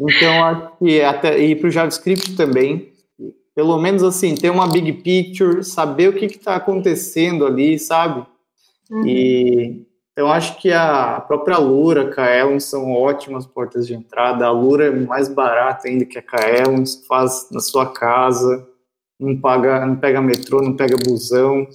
Então, 0.00 0.44
acho 0.44 0.78
que 0.78 1.02
até 1.02 1.36
ir 1.40 1.56
para 1.58 1.66
o 1.66 1.70
JavaScript 1.72 2.36
também, 2.36 2.92
pelo 3.58 3.76
menos 3.76 4.04
assim, 4.04 4.36
ter 4.36 4.50
uma 4.50 4.70
big 4.70 4.92
picture, 5.02 5.64
saber 5.64 6.10
o 6.10 6.12
que 6.12 6.26
está 6.26 6.54
acontecendo 6.54 7.44
ali, 7.44 7.76
sabe? 7.76 8.24
Uhum. 8.88 9.04
E 9.04 9.84
então 10.12 10.30
acho 10.30 10.60
que 10.60 10.72
a 10.72 11.20
própria 11.26 11.58
Lura, 11.58 12.02
a 12.02 12.10
Kaelon 12.14 12.60
são 12.60 12.92
ótimas 12.92 13.48
portas 13.48 13.84
de 13.88 13.94
entrada. 13.94 14.46
A 14.46 14.52
Lura 14.52 14.86
é 14.86 14.90
mais 14.92 15.28
barata 15.28 15.88
ainda 15.88 16.04
que 16.04 16.16
a 16.16 16.22
Kaelon, 16.22 16.84
faz 17.08 17.48
na 17.50 17.58
sua 17.58 17.92
casa, 17.92 18.64
não 19.18 19.36
paga, 19.40 19.84
não 19.84 19.96
pega 19.96 20.22
metrô, 20.22 20.62
não 20.62 20.76
pega 20.76 20.96
busão, 20.96 21.66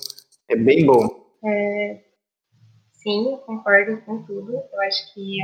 é 0.48 0.56
bem 0.56 0.86
bom. 0.86 1.06
É, 1.44 2.00
sim, 2.94 3.30
eu 3.30 3.40
concordo 3.40 3.98
com 4.06 4.24
tudo. 4.24 4.54
Eu 4.54 4.82
acho 4.88 5.14
que 5.14 5.36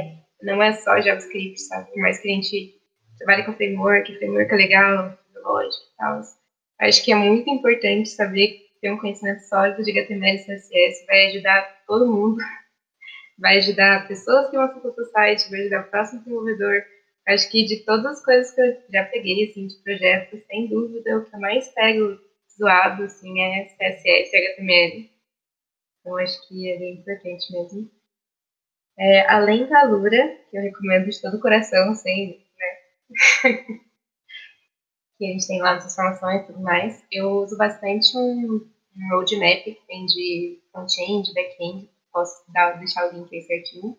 não 0.42 0.64
é 0.64 0.72
só 0.72 1.02
JavaScript, 1.02 1.60
sabe? 1.64 1.92
Por 1.92 2.00
mais 2.00 2.22
que 2.22 2.30
a 2.30 2.34
gente 2.34 2.76
trabalhe 3.18 3.44
com 3.44 3.52
framework, 3.52 4.18
framework 4.20 4.54
é 4.54 4.56
legal, 4.56 5.20
lógico 5.44 5.84
e 5.84 5.98
tal. 5.98 6.22
Acho 6.80 7.04
que 7.04 7.12
é 7.12 7.16
muito 7.16 7.50
importante 7.50 8.10
saber 8.10 8.70
ter 8.82 8.92
um 8.92 8.98
conhecimento 8.98 9.42
sólido 9.42 9.84
de 9.84 9.92
HTML 9.92 10.38
e 10.38 10.46
CSS, 10.46 11.06
vai 11.06 11.28
ajudar 11.28 11.84
todo 11.86 12.12
mundo, 12.12 12.38
vai 13.38 13.58
ajudar 13.58 14.08
pessoas 14.08 14.50
que 14.50 14.58
vão 14.58 14.68
para 14.68 14.90
o 14.90 15.06
site, 15.06 15.50
vai 15.50 15.62
ajudar 15.62 15.82
o 15.82 15.90
próximo 15.90 16.20
desenvolvedor. 16.22 16.84
Acho 17.28 17.50
que 17.52 17.66
de 17.66 17.84
todas 17.84 18.06
as 18.06 18.26
coisas 18.26 18.54
que 18.54 18.62
eu 18.62 18.78
já 18.90 19.06
peguei, 19.06 19.50
assim, 19.50 19.68
de 19.68 19.76
projetos, 19.84 20.42
sem 20.48 20.68
dúvida, 20.68 21.18
o 21.18 21.26
que 21.26 21.36
eu 21.36 21.40
mais 21.40 21.68
pego 21.70 22.20
zoado, 22.58 23.04
assim, 23.04 23.42
é 23.42 23.66
CSS 23.66 24.34
e 24.34 24.38
HTML. 24.38 25.10
Então, 26.00 26.18
acho 26.18 26.48
que 26.48 26.72
é 26.72 26.78
bem 26.78 26.94
importante 26.96 27.52
mesmo. 27.52 27.92
É, 28.98 29.30
além 29.30 29.68
da 29.68 29.84
Lura, 29.84 30.38
que 30.50 30.58
eu 30.58 30.62
recomendo 30.62 31.10
de 31.10 31.22
todo 31.22 31.38
o 31.38 31.40
coração, 31.40 31.94
sem, 31.96 32.46
né? 32.58 33.66
que 35.20 35.26
a 35.26 35.28
gente 35.34 35.46
tem 35.46 35.62
lá 35.62 35.76
nas 35.76 35.92
informações 35.92 36.44
e 36.44 36.46
tudo 36.48 36.62
mais, 36.62 37.04
eu 37.12 37.30
uso 37.44 37.58
bastante 37.58 38.18
um, 38.18 38.66
um 38.96 39.10
roadmap 39.12 39.64
que 39.66 39.78
tem 39.86 40.06
de 40.06 40.62
front-end, 40.72 41.34
back-end, 41.34 41.90
posso 42.12 42.42
dar, 42.54 42.80
deixar 42.80 43.10
o 43.10 43.18
link 43.18 43.36
aí 43.36 43.42
certinho. 43.42 43.98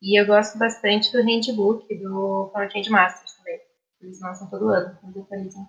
E 0.00 0.18
eu 0.18 0.26
gosto 0.26 0.58
bastante 0.58 1.12
do 1.12 1.22
handbook 1.22 1.94
do 1.94 2.50
Front-end 2.52 2.88
Masters 2.88 3.34
também. 3.34 3.60
Eles 4.00 4.20
lançam 4.20 4.48
todo 4.48 4.68
ano, 4.68 4.98
eles 5.02 5.16
atualizam. 5.16 5.68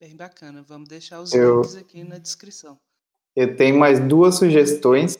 Bem 0.00 0.16
bacana. 0.16 0.62
Vamos 0.62 0.88
deixar 0.88 1.20
os 1.20 1.34
eu, 1.34 1.56
links 1.56 1.74
aqui 1.74 2.04
na 2.04 2.18
descrição. 2.18 2.78
Eu 3.34 3.56
tenho 3.56 3.76
mais 3.76 3.98
duas 3.98 4.36
sugestões 4.36 5.18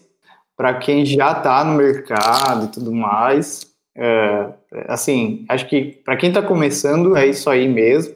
para 0.57 0.79
quem 0.79 1.05
já 1.05 1.33
está 1.33 1.65
no 1.65 1.75
mercado 1.75 2.67
e 2.67 2.71
tudo 2.71 2.93
mais. 2.93 3.69
É, 4.01 4.55
assim, 4.87 5.45
acho 5.49 5.69
que 5.69 5.87
para 6.05 6.17
quem 6.17 6.29
está 6.29 6.41
começando 6.41 7.17
é 7.17 7.27
isso 7.27 7.51
aí 7.51 7.67
mesmo. 7.69 8.15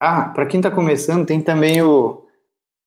Ah, 0.00 0.30
para 0.30 0.46
quem 0.46 0.58
está 0.58 0.70
começando 0.70 1.26
tem 1.26 1.38
também 1.38 1.82
o 1.82 2.24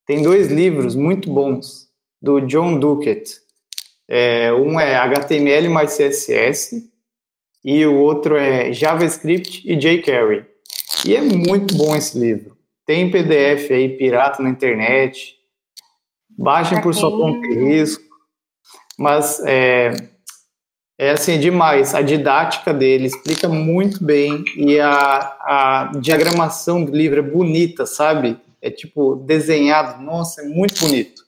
tem 0.04 0.22
dois 0.22 0.48
livros 0.48 0.96
muito 0.96 1.30
bons 1.32 1.88
do 2.20 2.40
John 2.40 2.78
Duquette. 2.78 3.36
É, 4.08 4.52
um 4.52 4.78
é 4.80 4.96
HTML 4.96 5.68
mais 5.68 5.96
CSS 5.96 6.90
e 7.64 7.86
o 7.86 7.94
outro 7.94 8.36
é 8.36 8.72
JavaScript 8.72 9.62
e 9.64 9.76
jQuery. 9.76 10.44
E 11.06 11.14
é 11.14 11.20
muito 11.20 11.76
bom 11.76 11.94
esse 11.94 12.18
livro. 12.18 12.56
Tem 12.84 13.10
PDF 13.10 13.70
aí, 13.70 13.96
pirata 13.96 14.42
na 14.42 14.50
internet. 14.50 15.36
Baixem 16.36 16.80
por 16.82 16.92
sua 16.92 17.10
conta 17.10 17.46
e 17.46 17.54
risco. 17.54 18.02
Mas 18.98 19.40
é, 19.46 19.92
é 21.02 21.10
assim, 21.10 21.36
demais. 21.36 21.96
A 21.96 22.00
didática 22.00 22.72
dele 22.72 23.06
explica 23.06 23.48
muito 23.48 24.04
bem 24.04 24.44
e 24.56 24.78
a, 24.78 24.88
a 24.88 25.92
diagramação 26.00 26.84
do 26.84 26.92
livro 26.92 27.18
é 27.18 27.22
bonita, 27.22 27.84
sabe? 27.84 28.38
É 28.60 28.70
tipo 28.70 29.16
desenhado. 29.16 30.00
Nossa, 30.00 30.42
é 30.42 30.44
muito 30.44 30.78
bonito. 30.78 31.22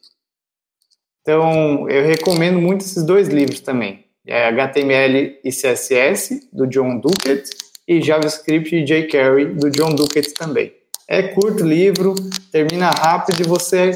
Então, 1.21 1.91
eu 1.91 2.07
recomendo 2.07 2.61
muito 2.61 2.83
esses 2.83 3.03
dois 3.03 3.27
livros 3.27 3.59
também. 3.59 4.05
É 4.25 4.47
HTML 4.47 5.41
e 5.43 5.51
CSS, 5.51 6.49
do 6.53 6.69
John 6.69 7.01
Duquette, 7.01 7.51
e 7.89 8.01
JavaScript 8.01 8.77
e 8.77 8.85
jQuery, 8.85 9.55
do 9.57 9.71
John 9.71 9.93
Duquette 9.93 10.35
também. 10.35 10.73
É 11.09 11.21
curto 11.21 11.67
livro, 11.67 12.15
termina 12.53 12.91
rápido 12.91 13.41
e 13.41 13.49
você 13.49 13.93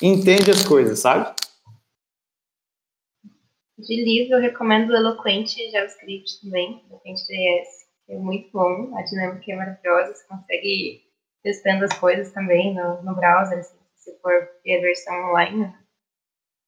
entende 0.00 0.50
as 0.50 0.64
coisas, 0.64 0.98
sabe? 0.98 1.30
De 3.80 4.04
livro, 4.04 4.34
eu 4.34 4.40
recomendo 4.40 4.90
o 4.90 4.96
Eloquente 4.96 5.70
JavaScript 5.70 6.42
também, 6.42 6.84
Eloquente 6.88 7.22
JS, 7.22 7.68
que 8.06 8.12
é 8.12 8.18
muito 8.18 8.50
bom, 8.52 8.96
a 8.96 9.02
dinâmica 9.02 9.52
é 9.52 9.56
maravilhosa, 9.56 10.14
você 10.14 10.26
consegue 10.26 10.66
ir 10.66 11.02
testando 11.42 11.84
as 11.84 11.98
coisas 11.98 12.32
também 12.32 12.74
no, 12.74 13.02
no 13.02 13.14
browser, 13.14 13.58
assim, 13.58 13.78
se 13.96 14.18
for 14.20 14.32
ver 14.64 14.78
a 14.78 14.80
versão 14.80 15.30
online. 15.30 15.72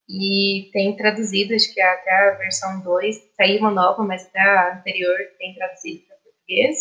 E 0.09 0.71
tem 0.73 0.97
traduzido, 0.97 1.55
acho 1.55 1.73
que 1.73 1.81
até 1.81 2.11
a 2.11 2.37
versão 2.37 2.81
2, 2.81 3.17
saiu 3.37 3.61
uma 3.61 3.71
nova, 3.71 4.03
mas 4.03 4.27
até 4.27 4.41
a 4.41 4.79
anterior 4.79 5.17
tem 5.39 5.55
traduzido 5.55 6.07
para 6.07 6.17
português. 6.17 6.77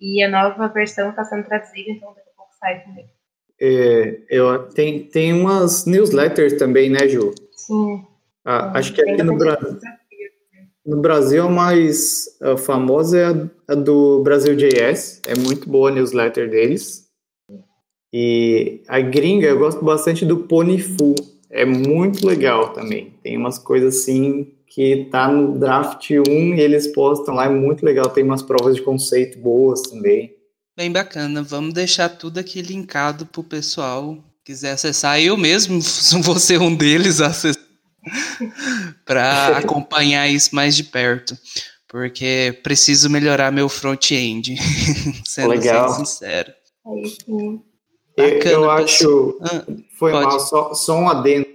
E 0.00 0.22
a 0.22 0.28
nova 0.28 0.68
versão 0.68 1.10
está 1.10 1.24
sendo 1.24 1.44
traduzida, 1.44 1.90
então 1.90 2.14
daqui 2.14 2.30
a 2.30 2.36
pouco 2.36 2.52
sai 2.58 2.84
também. 2.84 3.10
É, 3.60 4.22
eu, 4.30 4.68
tem, 4.68 5.08
tem 5.08 5.32
umas 5.32 5.84
newsletters 5.84 6.54
também, 6.54 6.88
né, 6.88 7.08
Ju? 7.08 7.34
Sim. 7.52 8.06
Ah, 8.50 8.78
acho 8.78 8.94
que 8.94 9.02
aqui 9.02 9.22
no 9.22 9.36
Brasil. 9.36 9.78
No 10.86 11.02
Brasil, 11.02 11.44
a 11.44 11.50
mais 11.50 12.24
a 12.40 12.56
famosa 12.56 13.18
é 13.18 13.26
a, 13.26 13.72
a 13.72 13.74
do 13.74 14.22
Brasil 14.22 14.56
JS. 14.56 15.20
É 15.26 15.38
muito 15.38 15.68
boa 15.68 15.90
a 15.90 15.92
newsletter 15.92 16.48
deles. 16.48 17.08
E 18.10 18.80
a 18.88 19.00
gringa, 19.00 19.48
eu 19.48 19.58
gosto 19.58 19.84
bastante 19.84 20.24
do 20.24 20.38
Ponyfu. 20.38 21.14
É 21.50 21.66
muito 21.66 22.26
legal 22.26 22.72
também. 22.72 23.12
Tem 23.22 23.36
umas 23.36 23.58
coisas 23.58 23.98
assim 23.98 24.50
que 24.66 25.08
tá 25.10 25.30
no 25.30 25.58
draft 25.58 26.10
1 26.10 26.54
e 26.54 26.58
eles 26.58 26.86
postam 26.86 27.34
lá, 27.34 27.44
é 27.44 27.50
muito 27.50 27.84
legal. 27.84 28.08
Tem 28.08 28.24
umas 28.24 28.40
provas 28.40 28.76
de 28.76 28.80
conceito 28.80 29.38
boas 29.38 29.82
também. 29.82 30.34
Bem 30.74 30.90
bacana. 30.90 31.42
Vamos 31.42 31.74
deixar 31.74 32.08
tudo 32.08 32.38
aqui 32.38 32.62
linkado 32.62 33.26
pro 33.26 33.44
pessoal 33.44 34.16
quiser 34.42 34.70
acessar. 34.70 35.20
Eu 35.20 35.36
mesmo 35.36 35.78
vou 36.24 36.38
ser 36.38 36.58
um 36.58 36.74
deles 36.74 37.20
para 39.04 39.58
acompanhar 39.58 40.28
isso 40.28 40.54
mais 40.54 40.76
de 40.76 40.84
perto. 40.84 41.36
Porque 41.88 42.58
preciso 42.62 43.08
melhorar 43.08 43.50
meu 43.50 43.68
front-end, 43.68 44.56
sendo 45.24 45.48
Legal. 45.48 45.88
sincero. 45.94 46.52
Aí 46.86 47.08
sim. 47.08 47.62
Eu, 48.16 48.34
Bacana, 48.34 48.52
eu 48.52 48.70
acho. 48.70 49.38
Ah, 49.40 49.64
Foi 49.98 50.10
pode. 50.12 50.26
mal, 50.26 50.40
só, 50.40 50.74
só 50.74 50.98
um 50.98 51.08
adendo. 51.08 51.46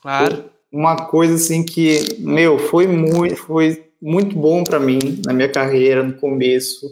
claro. 0.00 0.50
Uma 0.72 1.06
coisa 1.06 1.34
assim 1.34 1.64
que, 1.64 1.98
meu, 2.20 2.56
foi 2.58 2.86
muito, 2.86 3.34
foi 3.36 3.90
muito 4.00 4.36
bom 4.36 4.62
para 4.62 4.78
mim 4.78 4.98
na 5.26 5.32
minha 5.32 5.48
carreira 5.50 6.02
no 6.02 6.14
começo. 6.14 6.86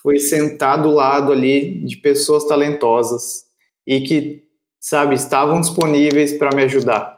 Foi 0.00 0.18
sentar 0.20 0.80
do 0.80 0.90
lado 0.90 1.32
ali 1.32 1.84
de 1.84 1.96
pessoas 1.96 2.44
talentosas 2.44 3.44
e 3.86 4.02
que, 4.02 4.44
sabe, 4.78 5.14
estavam 5.16 5.60
disponíveis 5.60 6.34
para 6.34 6.54
me 6.54 6.62
ajudar. 6.62 7.13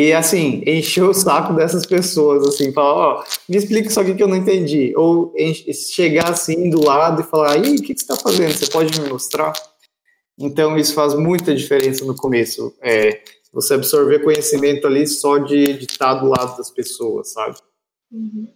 E 0.00 0.12
assim, 0.12 0.62
encher 0.64 1.02
o 1.02 1.12
saco 1.12 1.54
dessas 1.54 1.84
pessoas, 1.84 2.46
assim, 2.46 2.72
falar, 2.72 2.94
ó, 2.94 3.24
me 3.48 3.56
explica 3.56 3.88
isso 3.88 3.98
aqui 3.98 4.14
que 4.14 4.22
eu 4.22 4.28
não 4.28 4.36
entendi. 4.36 4.94
Ou 4.96 5.34
chegar 5.72 6.30
assim 6.30 6.70
do 6.70 6.84
lado 6.84 7.20
e 7.20 7.24
falar, 7.24 7.54
aí, 7.54 7.74
o 7.74 7.82
que, 7.82 7.94
que 7.94 8.00
você 8.00 8.12
está 8.12 8.14
fazendo? 8.14 8.52
Você 8.52 8.70
pode 8.70 9.00
me 9.00 9.08
mostrar? 9.08 9.52
Então, 10.38 10.78
isso 10.78 10.94
faz 10.94 11.16
muita 11.16 11.52
diferença 11.52 12.04
no 12.04 12.14
começo. 12.14 12.72
É, 12.80 13.24
você 13.52 13.74
absorver 13.74 14.22
conhecimento 14.22 14.86
ali 14.86 15.04
só 15.04 15.36
de 15.38 15.72
de 15.72 15.86
estar 15.86 16.14
do 16.14 16.28
lado 16.28 16.56
das 16.56 16.70
pessoas, 16.70 17.32
sabe? 17.32 17.56
Uhum. 18.12 18.54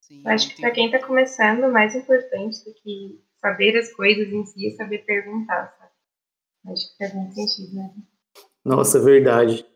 Sim, 0.00 0.22
Acho 0.24 0.54
que 0.54 0.62
para 0.62 0.70
quem 0.70 0.86
está 0.86 1.06
começando, 1.06 1.70
mais 1.70 1.94
importante 1.94 2.64
do 2.64 2.72
que 2.82 3.20
saber 3.42 3.76
as 3.76 3.92
coisas 3.92 4.26
em 4.26 4.46
si 4.46 4.68
é 4.68 4.70
saber 4.70 5.04
perguntar, 5.04 5.76
sabe? 5.78 6.72
Acho 6.72 6.92
que 6.92 6.96
faz 6.96 7.14
muito 7.14 7.34
sentido, 7.34 7.74
né? 7.74 7.90
Nossa, 8.64 8.96
é 8.96 9.02
verdade. 9.02 9.66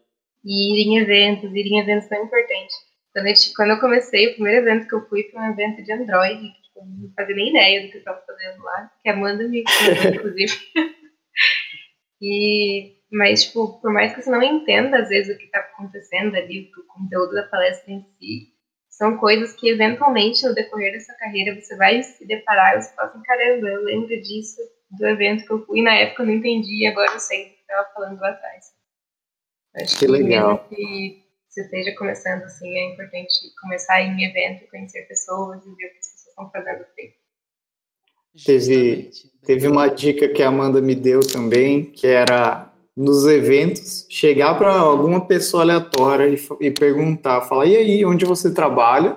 E 0.47 0.81
ir 0.81 0.87
em 0.87 0.99
eventos, 0.99 1.53
ir 1.53 1.67
em 1.67 1.81
eventos 1.81 2.09
tão 2.09 2.23
importante. 2.23 2.73
Quando 3.13 3.27
eu, 3.27 3.35
quando 3.57 3.71
eu 3.71 3.81
comecei, 3.81 4.29
o 4.29 4.35
primeiro 4.35 4.61
evento 4.61 4.87
que 4.87 4.95
eu 4.95 5.09
fui 5.09 5.25
foi 5.25 5.41
um 5.41 5.51
evento 5.51 5.83
de 5.83 5.93
Android, 5.93 6.41
que 6.41 6.63
tipo, 6.63 6.87
não 6.87 7.13
fazia 7.17 7.35
nem 7.35 7.51
ideia 7.51 7.83
do 7.83 7.89
que 7.91 7.97
eu 7.97 7.99
estava 7.99 8.23
fazendo 8.25 8.63
lá, 8.63 8.93
que 9.03 9.09
a 9.09 9.13
Amanda 9.13 9.49
me 9.49 9.65
inclusive. 10.15 10.53
e, 12.23 12.97
mas, 13.11 13.45
tipo, 13.45 13.81
por 13.81 13.93
mais 13.93 14.15
que 14.15 14.23
você 14.23 14.31
não 14.31 14.43
entenda, 14.43 14.99
às 15.01 15.09
vezes, 15.09 15.35
o 15.35 15.39
que 15.39 15.47
está 15.47 15.59
acontecendo 15.59 16.37
ali, 16.37 16.71
o 16.79 16.87
conteúdo 16.87 17.33
da 17.33 17.45
palestra 17.45 17.93
em 17.93 18.03
si, 18.19 18.53
são 18.89 19.17
coisas 19.17 19.55
que, 19.55 19.69
eventualmente, 19.69 20.47
no 20.47 20.55
decorrer 20.55 20.93
da 20.93 21.01
sua 21.01 21.15
carreira, 21.17 21.61
você 21.61 21.77
vai 21.77 22.03
se 22.03 22.27
deparar 22.27 22.77
e 22.77 22.83
você 22.83 22.95
fala 22.95 23.09
assim, 23.09 23.23
caramba, 23.23 23.69
eu 23.69 23.83
lembro 23.83 24.09
disso, 24.23 24.61
do 24.91 25.07
evento 25.07 25.45
que 25.45 25.53
eu 25.53 25.67
fui, 25.67 25.83
na 25.83 25.95
época 25.95 26.23
eu 26.23 26.27
não 26.27 26.35
entendi, 26.35 26.87
agora 26.87 27.13
eu 27.13 27.19
sei 27.19 27.45
do 27.45 27.55
que 27.55 27.61
estava 27.61 27.93
falando 27.93 28.21
lá 28.21 28.31
atrás. 28.31 28.76
Acho 29.77 29.99
Que 29.99 30.07
legal. 30.07 30.53
mesmo 30.53 30.69
que 30.69 31.23
você 31.49 31.63
esteja 31.63 31.95
começando, 31.97 32.43
assim, 32.43 32.69
é 32.69 32.93
importante 32.93 33.31
começar 33.61 34.03
em 34.03 34.25
evento, 34.25 34.69
conhecer 34.71 35.03
pessoas 35.09 35.65
e 35.65 35.69
ver 35.69 35.73
o 35.73 35.77
que 35.77 35.99
as 35.99 36.07
pessoas 36.07 36.27
estão 36.29 36.51
fazendo 36.51 36.85
aí. 36.99 37.13
Teve-. 38.45 39.11
Teve 39.45 39.69
uma 39.69 39.87
dica 39.89 40.29
que 40.29 40.43
a 40.43 40.49
Amanda 40.49 40.81
me 40.81 40.95
deu 40.95 41.21
também, 41.21 41.85
que 41.85 42.07
era 42.07 42.73
nos 42.97 43.27
eventos 43.27 44.07
chegar 44.11 44.57
para 44.57 44.73
alguma 44.73 45.27
pessoa 45.27 45.63
aleatória 45.63 46.29
e, 46.29 46.67
e 46.67 46.71
perguntar, 46.71 47.43
falar, 47.43 47.67
e 47.67 47.77
aí, 47.77 48.05
onde 48.05 48.25
você 48.25 48.53
trabalha? 48.53 49.17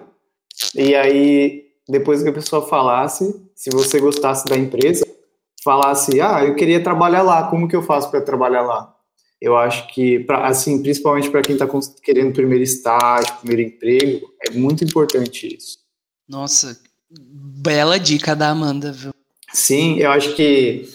E 0.76 0.94
aí, 0.96 1.66
depois 1.88 2.22
que 2.22 2.30
a 2.30 2.34
pessoa 2.34 2.68
falasse, 2.68 3.50
se 3.56 3.70
você 3.72 4.00
gostasse 4.00 4.46
da 4.46 4.58
empresa, 4.58 5.06
falasse, 5.64 6.22
ah, 6.22 6.44
eu 6.46 6.56
queria 6.56 6.84
trabalhar 6.84 7.22
lá, 7.22 7.50
como 7.50 7.68
que 7.68 7.76
eu 7.76 7.82
faço 7.82 8.12
para 8.12 8.22
trabalhar 8.22 8.62
lá? 8.62 8.96
Eu 9.42 9.56
acho 9.56 9.88
que, 9.94 10.20
pra, 10.20 10.48
assim, 10.48 10.82
principalmente 10.82 11.30
para 11.30 11.42
quem 11.42 11.54
está 11.56 11.68
querendo 12.04 12.34
primeiro 12.34 12.64
estágio, 12.64 13.34
primeiro 13.38 13.62
emprego, 13.74 14.28
é 14.46 14.52
muito 14.52 14.84
importante 14.84 15.56
isso. 15.56 15.78
Nossa, 16.28 16.78
bela 17.10 17.98
dica 17.98 18.36
da 18.36 18.50
Amanda, 18.50 18.92
viu? 18.92 19.12
Sim, 19.54 19.98
eu 19.98 20.12
acho 20.12 20.36
que 20.36 20.90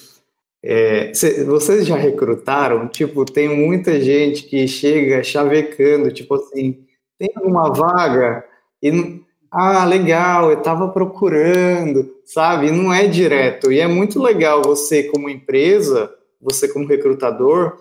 é, 0.63 1.13
cê- 1.15 1.43
vocês 1.45 1.87
já 1.87 1.97
recrutaram? 1.97 2.87
Tipo, 2.89 3.25
tem 3.25 3.49
muita 3.49 4.01
gente 4.01 4.45
que 4.45 4.69
chega 4.69 5.23
chavecando, 5.25 6.13
tipo 6.13 6.35
assim, 6.35 6.85
tem 7.19 7.31
alguma 7.37 7.73
vaga? 7.73 8.45
E, 8.83 9.21
ah, 9.51 9.85
legal, 9.87 10.51
eu 10.51 10.59
estava 10.59 10.89
procurando, 10.89 12.15
sabe? 12.25 12.69
E 12.69 12.71
não 12.71 12.93
é 12.93 13.07
direto. 13.07 13.73
E 13.73 13.81
é 13.81 13.87
muito 13.89 14.23
legal 14.23 14.63
você, 14.63 15.05
como 15.05 15.29
empresa, 15.31 16.13
você 16.41 16.69
como 16.69 16.87
recrutador, 16.87 17.77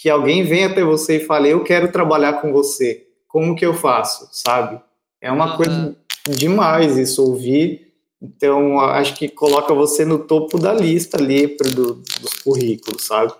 que 0.00 0.08
alguém 0.08 0.44
venha 0.44 0.68
até 0.68 0.82
você 0.82 1.18
e 1.18 1.26
fale, 1.26 1.50
eu 1.50 1.62
quero 1.62 1.92
trabalhar 1.92 2.40
com 2.40 2.50
você. 2.52 3.06
Como 3.28 3.54
que 3.54 3.66
eu 3.66 3.74
faço, 3.74 4.28
sabe? 4.32 4.82
É 5.20 5.30
uma 5.30 5.44
Aham. 5.44 5.56
coisa 5.58 5.96
demais 6.26 6.96
isso 6.96 7.22
ouvir. 7.22 7.92
Então, 8.20 8.80
acho 8.80 9.14
que 9.14 9.28
coloca 9.28 9.74
você 9.74 10.04
no 10.06 10.26
topo 10.26 10.58
da 10.58 10.72
lista 10.72 11.18
ali 11.18 11.48
pro- 11.48 11.70
do, 11.70 11.94
dos 11.96 12.32
currículos, 12.42 13.04
sabe? 13.04 13.34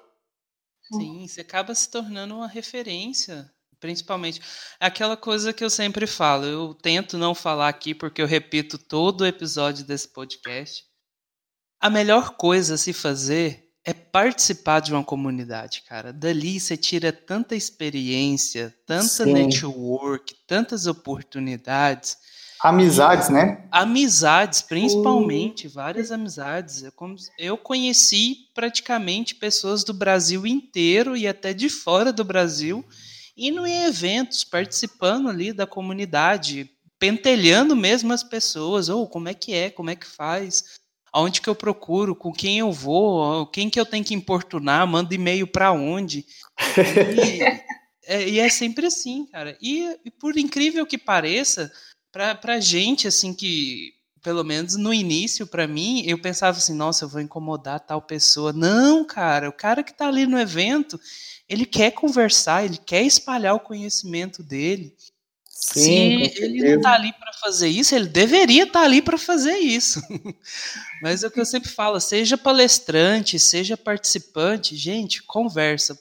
Sim, 0.92 1.26
você 1.26 1.40
acaba 1.40 1.74
se 1.74 1.90
tornando 1.90 2.34
uma 2.34 2.46
referência, 2.48 3.50
principalmente. 3.78 4.40
É 4.78 4.86
Aquela 4.86 5.16
coisa 5.16 5.54
que 5.54 5.64
eu 5.64 5.70
sempre 5.70 6.06
falo, 6.06 6.44
eu 6.44 6.74
tento 6.74 7.16
não 7.16 7.34
falar 7.34 7.68
aqui 7.68 7.94
porque 7.94 8.20
eu 8.20 8.26
repito 8.26 8.76
todo 8.76 9.22
o 9.22 9.26
episódio 9.26 9.84
desse 9.84 10.08
podcast. 10.08 10.84
A 11.80 11.88
melhor 11.88 12.36
coisa 12.36 12.74
a 12.74 12.78
se 12.78 12.92
fazer 12.92 13.69
é 13.84 13.92
participar 13.94 14.80
de 14.80 14.92
uma 14.92 15.02
comunidade, 15.02 15.82
cara. 15.88 16.12
Dali 16.12 16.60
você 16.60 16.76
tira 16.76 17.12
tanta 17.12 17.56
experiência, 17.56 18.74
tanta 18.86 19.24
Sim. 19.24 19.32
network, 19.32 20.34
tantas 20.46 20.86
oportunidades. 20.86 22.16
Amizades, 22.62 23.30
né? 23.30 23.66
Amizades, 23.72 24.60
principalmente, 24.60 25.66
várias 25.66 26.12
amizades. 26.12 26.82
Eu, 26.82 26.92
como- 26.92 27.16
eu 27.38 27.56
conheci 27.56 28.50
praticamente 28.54 29.34
pessoas 29.34 29.82
do 29.82 29.94
Brasil 29.94 30.46
inteiro 30.46 31.16
e 31.16 31.26
até 31.26 31.54
de 31.54 31.70
fora 31.70 32.12
do 32.12 32.22
Brasil, 32.22 32.84
indo 33.34 33.66
em 33.66 33.84
eventos, 33.84 34.44
participando 34.44 35.30
ali 35.30 35.54
da 35.54 35.66
comunidade, 35.66 36.70
pentelhando 36.98 37.74
mesmo 37.74 38.12
as 38.12 38.22
pessoas. 38.22 38.90
Ou 38.90 39.08
como 39.08 39.30
é 39.30 39.32
que 39.32 39.54
é, 39.54 39.70
como 39.70 39.88
é 39.88 39.96
que 39.96 40.06
faz, 40.06 40.79
aonde 41.12 41.40
que 41.40 41.48
eu 41.48 41.54
procuro, 41.54 42.14
com 42.14 42.32
quem 42.32 42.58
eu 42.58 42.72
vou, 42.72 43.46
quem 43.46 43.68
que 43.68 43.78
eu 43.78 43.86
tenho 43.86 44.04
que 44.04 44.14
importunar, 44.14 44.86
mando 44.86 45.14
e-mail 45.14 45.46
para 45.46 45.72
onde. 45.72 46.24
E 46.76 47.80
é, 48.10 48.28
e 48.28 48.40
é 48.40 48.48
sempre 48.48 48.86
assim, 48.86 49.24
cara. 49.26 49.56
E, 49.62 49.96
e 50.04 50.10
por 50.10 50.36
incrível 50.36 50.84
que 50.84 50.98
pareça, 50.98 51.70
pra, 52.10 52.34
pra 52.34 52.58
gente, 52.58 53.06
assim, 53.06 53.32
que, 53.32 53.94
pelo 54.20 54.42
menos 54.42 54.74
no 54.74 54.92
início, 54.92 55.46
pra 55.46 55.68
mim, 55.68 56.02
eu 56.04 56.20
pensava 56.20 56.58
assim, 56.58 56.74
nossa, 56.74 57.04
eu 57.04 57.08
vou 57.08 57.20
incomodar 57.20 57.78
tal 57.78 58.02
pessoa. 58.02 58.52
Não, 58.52 59.04
cara, 59.04 59.48
o 59.48 59.52
cara 59.52 59.84
que 59.84 59.94
tá 59.94 60.08
ali 60.08 60.26
no 60.26 60.40
evento, 60.40 60.98
ele 61.48 61.64
quer 61.64 61.92
conversar, 61.92 62.64
ele 62.64 62.78
quer 62.78 63.02
espalhar 63.02 63.54
o 63.54 63.60
conhecimento 63.60 64.42
dele. 64.42 64.92
Sim, 65.62 66.24
Se 66.30 66.42
ele 66.42 66.74
não 66.76 66.80
tá 66.80 66.94
ali 66.94 67.12
pra 67.12 67.32
fazer 67.34 67.68
isso, 67.68 67.94
ele 67.94 68.06
deveria 68.08 68.62
estar 68.64 68.82
ali 68.82 69.02
pra 69.02 69.18
fazer 69.18 69.58
isso. 69.58 70.00
Mas 71.02 71.22
é 71.22 71.26
o 71.26 71.30
que 71.30 71.38
eu 71.40 71.44
sempre 71.44 71.68
falo, 71.70 72.00
seja 72.00 72.38
palestrante, 72.38 73.38
seja 73.38 73.76
participante, 73.76 74.74
gente, 74.74 75.22
conversa. 75.22 75.98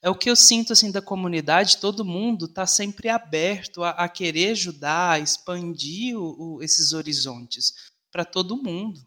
É 0.00 0.08
o 0.08 0.14
que 0.14 0.30
eu 0.30 0.36
sinto 0.36 0.72
assim 0.72 0.90
da 0.90 1.02
comunidade, 1.02 1.76
todo 1.78 2.04
mundo 2.04 2.46
está 2.46 2.66
sempre 2.66 3.08
aberto 3.10 3.82
a, 3.84 3.90
a 3.90 4.08
querer 4.08 4.52
ajudar, 4.52 5.10
a 5.12 5.18
expandir 5.18 6.16
o- 6.16 6.56
o- 6.56 6.62
esses 6.62 6.92
horizontes 6.92 7.74
para 8.10 8.24
todo 8.24 8.62
mundo. 8.62 8.98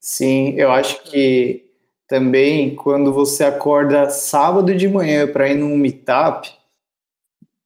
Sim, 0.00 0.54
eu 0.56 0.70
acho 0.72 1.02
que 1.02 1.66
também 2.08 2.74
quando 2.76 3.12
você 3.12 3.44
acorda 3.44 4.08
sábado 4.08 4.74
de 4.74 4.86
manhã 4.88 5.26
para 5.30 5.50
ir 5.50 5.56
num 5.56 5.76
meetup, 5.76 6.50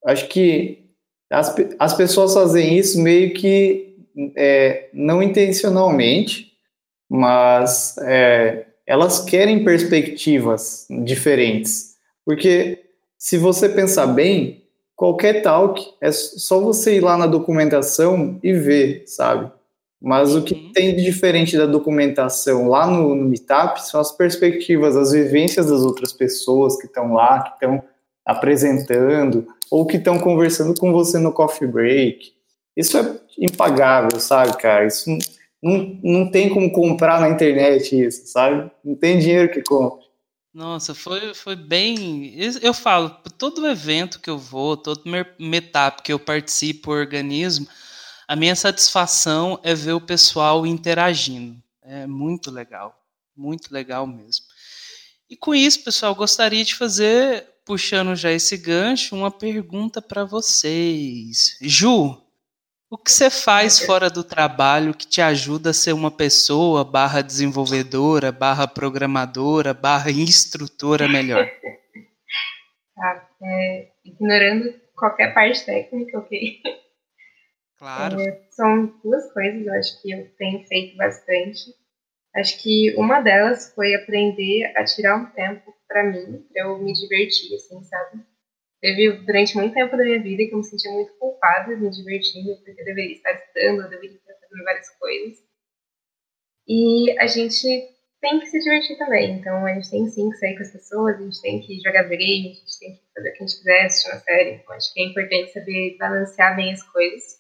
acho 0.07 0.27
que 0.29 0.78
as, 1.31 1.55
as 1.79 1.95
pessoas 1.95 2.35
fazem 2.35 2.79
isso 2.79 3.01
meio 3.01 3.35
que 3.35 3.97
é, 4.37 4.89
não 4.93 5.23
intencionalmente, 5.23 6.53
mas 7.09 7.97
é, 7.99 8.67
elas 8.87 9.25
querem 9.25 9.65
perspectivas 9.65 10.87
diferentes. 11.05 11.97
Porque 12.25 12.85
se 13.19 13.37
você 13.37 13.69
pensar 13.69 14.07
bem, 14.07 14.65
qualquer 14.97 15.43
talk 15.43 15.83
é 16.01 16.11
só 16.11 16.61
você 16.61 16.97
ir 16.97 17.01
lá 17.01 17.17
na 17.17 17.27
documentação 17.27 18.39
e 18.43 18.53
ver, 18.53 19.05
sabe? 19.07 19.51
Mas 20.01 20.35
o 20.35 20.43
que 20.43 20.55
uhum. 20.55 20.73
tem 20.73 20.95
de 20.95 21.03
diferente 21.03 21.57
da 21.57 21.67
documentação 21.67 22.69
lá 22.69 22.87
no, 22.87 23.15
no 23.15 23.29
Meetup 23.29 23.83
são 23.83 24.01
as 24.01 24.13
perspectivas, 24.13 24.97
as 24.97 25.13
vivências 25.13 25.67
das 25.67 25.81
outras 25.81 26.13
pessoas 26.13 26.77
que 26.79 26.87
estão 26.87 27.13
lá, 27.13 27.43
que 27.43 27.53
estão 27.55 27.83
apresentando, 28.29 29.49
ou 29.71 29.87
que 29.87 29.97
estão 29.97 30.19
conversando 30.19 30.79
com 30.79 30.93
você 30.93 31.19
no 31.19 31.33
coffee 31.33 31.67
break. 31.67 32.31
Isso 32.77 32.99
é 32.99 33.19
impagável, 33.39 34.21
sabe, 34.21 34.55
cara? 34.59 34.87
Isso 34.87 35.09
não, 35.63 35.99
não 36.03 36.31
tem 36.31 36.51
como 36.51 36.71
comprar 36.71 37.23
na 37.23 37.31
internet 37.31 37.99
isso, 37.99 38.27
sabe? 38.27 38.71
Não 38.85 38.95
tem 38.95 39.19
dinheiro 39.19 39.51
que 39.51 39.63
compre. 39.63 40.07
Nossa, 40.53 40.95
foi, 40.95 41.33
foi 41.33 41.57
bem. 41.57 42.35
Eu 42.61 42.75
falo, 42.75 43.09
todo 43.39 43.67
evento 43.67 44.21
que 44.21 44.29
eu 44.29 44.37
vou, 44.37 44.77
todo 44.77 45.05
meetup 45.39 46.03
que 46.03 46.13
eu 46.13 46.19
participo, 46.19 46.91
organismo, 46.91 47.67
a 48.27 48.37
minha 48.37 48.55
satisfação 48.55 49.59
é 49.63 49.75
ver 49.75 49.93
o 49.93 50.01
pessoal 50.01 50.67
interagindo. 50.67 51.57
É 51.83 52.07
muito 52.07 52.51
legal, 52.51 52.95
muito 53.35 53.73
legal 53.73 54.07
mesmo. 54.07 54.45
E 55.31 55.37
com 55.37 55.55
isso, 55.55 55.83
pessoal, 55.83 56.15
gostaria 56.15 56.65
de 56.65 56.75
fazer, 56.75 57.47
puxando 57.69 58.17
já 58.17 58.33
esse 58.33 58.57
gancho, 58.57 59.15
uma 59.15 59.31
pergunta 59.31 60.01
para 60.01 60.25
vocês. 60.25 61.59
Ju, 61.61 62.17
o 62.91 62.97
que 62.97 63.13
você 63.13 63.29
faz 63.29 63.79
fora 63.79 64.09
do 64.09 64.25
trabalho 64.25 64.95
que 64.95 65.07
te 65.07 65.21
ajuda 65.21 65.69
a 65.69 65.75
ser 65.75 65.93
uma 65.93 66.11
pessoa, 66.11 66.83
barra 66.83 67.21
desenvolvedora, 67.21 68.33
barra 68.33 68.67
programadora, 68.67 69.75
barra 69.75 70.11
instrutora 70.11 71.07
melhor? 71.07 71.47
Tá, 72.97 73.29
é, 73.41 73.93
ignorando 74.05 74.75
qualquer 74.97 75.33
parte 75.33 75.65
técnica, 75.65 76.19
ok? 76.19 76.61
Claro. 77.79 78.21
É, 78.21 78.43
são 78.51 78.87
duas 79.05 79.33
coisas, 79.33 79.65
eu 79.65 79.73
acho 79.73 80.03
que 80.03 80.11
eu 80.11 80.29
tenho 80.37 80.67
feito 80.67 80.97
bastante. 80.97 81.61
Acho 82.35 82.61
que 82.61 82.93
uma 82.97 83.21
delas 83.21 83.73
foi 83.73 83.95
aprender 83.95 84.73
a 84.77 84.83
tirar 84.83 85.17
um 85.17 85.27
tempo 85.27 85.73
para 85.89 86.05
mim, 86.05 86.47
para 86.53 86.63
eu 86.63 86.79
me 86.79 86.93
divertir, 86.93 87.55
assim, 87.57 87.83
sabe? 87.85 88.23
Teve 88.81 89.11
durante 89.25 89.57
muito 89.57 89.75
tempo 89.75 89.97
da 89.97 90.05
minha 90.05 90.23
vida 90.23 90.47
que 90.47 90.55
eu 90.55 90.59
me 90.59 90.65
sentia 90.65 90.93
muito 90.93 91.13
culpada 91.19 91.75
me 91.77 91.91
divertindo, 91.91 92.57
porque 92.57 92.81
eu 92.81 92.85
deveria 92.85 93.17
estar 93.17 93.33
estudando, 93.33 93.83
eu 93.83 93.91
deveria 93.91 94.17
estar 94.17 94.35
fazendo 94.35 94.65
várias 94.65 94.91
coisas. 94.99 95.39
E 96.69 97.19
a 97.19 97.27
gente 97.27 97.67
tem 98.21 98.39
que 98.39 98.47
se 98.47 98.59
divertir 98.61 98.99
também. 98.99 99.39
Então 99.39 99.65
a 99.65 99.75
gente 99.75 99.91
tem 99.91 100.07
sim 100.09 100.31
que 100.31 100.37
sair 100.37 100.57
com 100.57 100.63
as 100.63 100.73
pessoas, 100.73 101.17
a 101.17 101.23
gente 101.23 101.41
tem 101.41 101.61
que 101.61 101.81
jogar 101.81 102.03
videogame, 102.03 102.51
a 102.51 102.55
gente 102.55 102.79
tem 102.79 102.95
que 102.95 103.03
fazer 103.15 103.31
o 103.31 103.33
que 103.33 103.43
a 103.43 103.47
gente 103.47 103.59
quiser, 103.59 103.87
assistir 103.87 104.11
uma 104.11 104.21
série. 104.21 104.51
Então 104.51 104.75
acho 104.77 104.95
que 104.95 105.01
é 105.01 105.05
importante 105.05 105.53
saber 105.53 105.97
balancear 105.99 106.57
bem 106.57 106.73
as 106.73 106.83
coisas. 106.83 107.39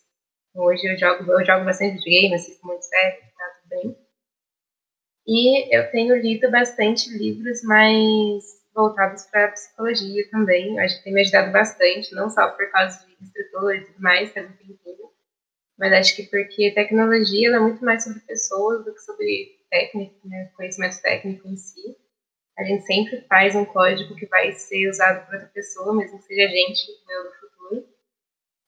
Hoje 0.54 0.86
eu 0.86 0.98
jogo, 0.98 1.30
eu 1.30 1.44
jogo 1.44 1.64
bastante 1.64 1.98
videogame, 1.98 2.34
assisto 2.34 2.66
muito 2.66 2.82
série, 2.82 3.16
tá 3.16 3.60
tudo 3.62 3.68
bem. 3.68 4.07
E 5.30 5.76
eu 5.76 5.90
tenho 5.90 6.16
lido 6.16 6.50
bastante 6.50 7.10
livros 7.10 7.62
mais 7.62 8.44
voltados 8.74 9.26
para 9.26 9.48
psicologia 9.48 10.26
também. 10.30 10.74
Eu 10.74 10.82
acho 10.82 10.96
que 10.96 11.04
tem 11.04 11.12
me 11.12 11.20
ajudado 11.20 11.52
bastante, 11.52 12.14
não 12.14 12.30
só 12.30 12.48
por 12.48 12.70
causa 12.70 13.04
de 13.04 13.14
instrutores 13.22 13.82
e 13.82 13.92
tudo 13.92 14.00
mais, 14.00 14.34
muito 14.34 14.62
incrível, 14.62 15.12
mas 15.78 15.92
acho 15.92 16.16
que 16.16 16.22
porque 16.22 16.72
tecnologia 16.74 17.54
é 17.54 17.58
muito 17.58 17.84
mais 17.84 18.04
sobre 18.04 18.20
pessoas 18.20 18.82
do 18.86 18.94
que 18.94 19.00
sobre 19.02 19.58
técnico, 19.70 20.16
né, 20.26 20.50
conhecimento 20.56 20.98
técnico 21.02 21.46
em 21.46 21.56
si. 21.58 21.98
A 22.56 22.64
gente 22.64 22.86
sempre 22.86 23.20
faz 23.28 23.54
um 23.54 23.66
código 23.66 24.16
que 24.16 24.24
vai 24.28 24.52
ser 24.52 24.88
usado 24.88 25.26
por 25.26 25.34
outra 25.34 25.50
pessoa, 25.50 25.94
mesmo 25.94 26.18
que 26.20 26.24
seja 26.24 26.48
a 26.48 26.50
gente, 26.50 26.86
no 27.06 27.32
futuro. 27.32 27.86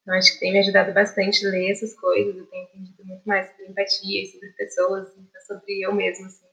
Então, 0.03 0.15
acho 0.15 0.35
que 0.35 0.41
tem 0.41 0.53
me 0.53 0.59
ajudado 0.59 0.93
bastante 0.93 1.47
a 1.47 1.51
ler 1.51 1.71
essas 1.71 1.95
coisas. 1.95 2.37
Eu 2.37 2.47
tenho 2.47 2.65
entendido 2.65 3.05
muito 3.07 3.25
mais 3.25 3.51
sobre 3.51 3.67
empatia, 3.67 4.27
sobre 4.31 4.49
pessoas, 4.51 5.09
sobre 5.47 5.81
eu 5.81 5.95
mesma, 5.95 6.27
assim. 6.27 6.50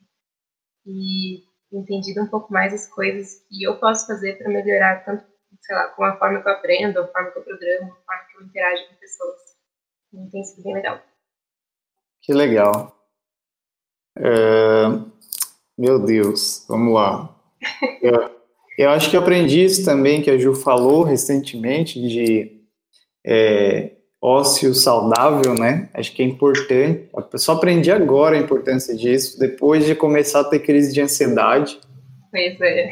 E 0.88 1.44
entendido 1.72 2.22
um 2.22 2.28
pouco 2.28 2.52
mais 2.52 2.74
as 2.74 2.88
coisas 2.88 3.46
que 3.50 3.64
eu 3.64 3.78
posso 3.78 4.08
fazer 4.08 4.38
para 4.38 4.50
melhorar 4.50 5.04
tanto, 5.04 5.26
sei 5.62 5.76
lá, 5.76 5.88
com 5.90 6.04
a 6.04 6.18
forma 6.18 6.42
que 6.42 6.48
eu 6.48 6.54
aprendo, 6.54 7.00
a 7.00 7.08
forma 7.08 7.32
que 7.32 7.40
eu 7.40 7.44
programo, 7.44 7.92
a 7.92 8.06
forma 8.06 8.24
que 8.32 8.38
eu 8.38 8.46
interajo 8.46 8.88
com 8.88 8.96
pessoas. 8.96 9.40
Então, 10.14 10.30
tem 10.30 10.44
sido 10.44 10.64
bem 10.64 10.74
legal. 10.76 11.02
Que 12.22 12.34
legal. 12.34 12.98
É... 14.18 15.18
Meu 15.78 16.00
Deus, 16.00 16.66
vamos 16.68 16.94
lá. 16.94 17.36
eu, 18.02 18.32
eu 18.78 18.90
acho 18.90 19.12
que 19.12 19.18
aprendi 19.18 19.64
isso 19.64 19.86
também 19.86 20.22
que 20.22 20.32
a 20.32 20.38
Ju 20.38 20.56
falou 20.56 21.04
recentemente 21.04 22.02
de 22.02 22.66
é, 23.26 23.97
ócio 24.22 24.74
saudável, 24.74 25.54
né? 25.54 25.90
Acho 25.94 26.14
que 26.14 26.22
é 26.22 26.26
importante. 26.26 27.08
Eu 27.14 27.40
só 27.40 27.54
aprendi 27.54 27.92
agora 27.92 28.36
a 28.36 28.40
importância 28.40 28.96
disso, 28.96 29.40
depois 29.40 29.86
de 29.86 29.96
começar 29.96 30.42
a 30.42 30.44
ter 30.44 30.60
crise 30.60 30.94
de 30.94 31.02
ansiedade. 31.02 31.80
Pois 32.32 32.60
é. 32.62 32.90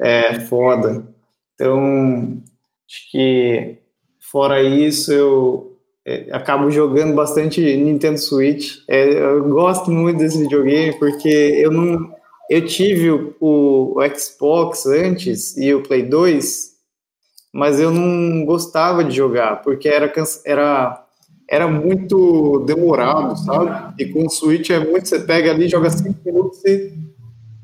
É, 0.00 0.40
foda. 0.40 1.06
Então, 1.54 2.42
acho 2.88 3.10
que 3.10 3.76
fora 4.20 4.62
isso, 4.62 5.12
eu 5.12 5.74
é, 6.06 6.26
acabo 6.32 6.70
jogando 6.70 7.14
bastante 7.14 7.60
Nintendo 7.76 8.18
Switch. 8.18 8.78
É, 8.88 9.20
eu 9.20 9.48
gosto 9.48 9.90
muito 9.90 10.18
desse 10.18 10.38
videogame 10.38 10.98
porque 10.98 11.28
eu 11.28 11.70
não. 11.70 12.14
Eu 12.50 12.66
tive 12.66 13.10
o, 13.10 13.34
o 13.40 13.96
Xbox 14.14 14.84
antes 14.84 15.56
e 15.56 15.72
o 15.72 15.82
Play 15.82 16.02
2 16.02 16.73
mas 17.54 17.78
eu 17.78 17.92
não 17.92 18.44
gostava 18.44 19.04
de 19.04 19.14
jogar, 19.14 19.62
porque 19.62 19.88
era, 19.88 20.12
era, 20.44 21.06
era 21.48 21.68
muito 21.68 22.58
demorado, 22.66 23.36
sabe? 23.36 23.94
E 24.02 24.06
com 24.06 24.26
o 24.26 24.28
Switch 24.28 24.70
é 24.70 24.80
muito, 24.80 25.08
você 25.08 25.20
pega 25.20 25.52
ali, 25.52 25.68
joga 25.68 25.88
5 25.88 26.18
minutos 26.26 26.64
e, 26.64 26.92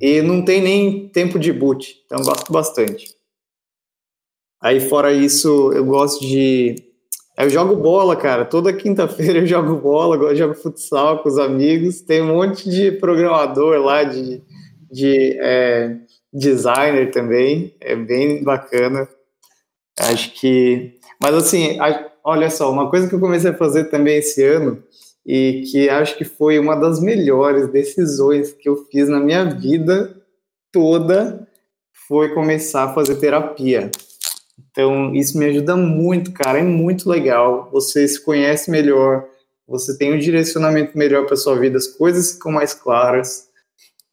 e 0.00 0.22
não 0.22 0.44
tem 0.44 0.62
nem 0.62 1.08
tempo 1.08 1.40
de 1.40 1.52
boot, 1.52 2.04
então 2.06 2.22
gosto 2.22 2.52
bastante. 2.52 3.16
Aí 4.62 4.78
fora 4.78 5.12
isso, 5.12 5.72
eu 5.72 5.84
gosto 5.84 6.24
de... 6.24 6.76
Eu 7.36 7.50
jogo 7.50 7.74
bola, 7.74 8.14
cara, 8.14 8.44
toda 8.44 8.72
quinta-feira 8.72 9.40
eu 9.40 9.46
jogo 9.46 9.74
bola, 9.74 10.14
eu 10.14 10.36
jogo 10.36 10.54
futsal 10.54 11.20
com 11.20 11.28
os 11.28 11.38
amigos, 11.38 12.00
tem 12.00 12.22
um 12.22 12.36
monte 12.36 12.70
de 12.70 12.92
programador 12.92 13.80
lá, 13.80 14.04
de, 14.04 14.40
de 14.88 15.36
é, 15.40 15.96
designer 16.32 17.10
também, 17.10 17.74
é 17.80 17.96
bem 17.96 18.44
bacana. 18.44 19.08
Acho 20.00 20.32
que. 20.32 20.94
Mas 21.20 21.34
assim, 21.34 21.78
olha 22.24 22.48
só, 22.48 22.70
uma 22.70 22.88
coisa 22.88 23.08
que 23.08 23.14
eu 23.14 23.20
comecei 23.20 23.50
a 23.50 23.56
fazer 23.56 23.84
também 23.84 24.18
esse 24.18 24.42
ano 24.42 24.82
e 25.26 25.64
que 25.70 25.88
acho 25.88 26.16
que 26.16 26.24
foi 26.24 26.58
uma 26.58 26.74
das 26.74 27.00
melhores 27.00 27.68
decisões 27.70 28.52
que 28.52 28.68
eu 28.68 28.86
fiz 28.90 29.08
na 29.08 29.20
minha 29.20 29.44
vida 29.44 30.16
toda 30.72 31.46
foi 32.08 32.32
começar 32.34 32.84
a 32.84 32.94
fazer 32.94 33.16
terapia. 33.16 33.90
Então, 34.70 35.14
isso 35.14 35.38
me 35.38 35.46
ajuda 35.46 35.76
muito, 35.76 36.32
cara, 36.32 36.58
é 36.58 36.62
muito 36.62 37.08
legal. 37.08 37.68
Você 37.72 38.06
se 38.08 38.22
conhece 38.24 38.70
melhor, 38.70 39.26
você 39.66 39.96
tem 39.96 40.14
um 40.14 40.18
direcionamento 40.18 40.96
melhor 40.96 41.26
para 41.26 41.36
sua 41.36 41.58
vida, 41.58 41.76
as 41.76 41.86
coisas 41.86 42.32
ficam 42.32 42.52
mais 42.52 42.72
claras 42.72 43.48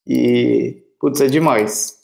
e, 0.06 0.84
putz, 1.00 1.22
é 1.22 1.28
demais. 1.28 1.97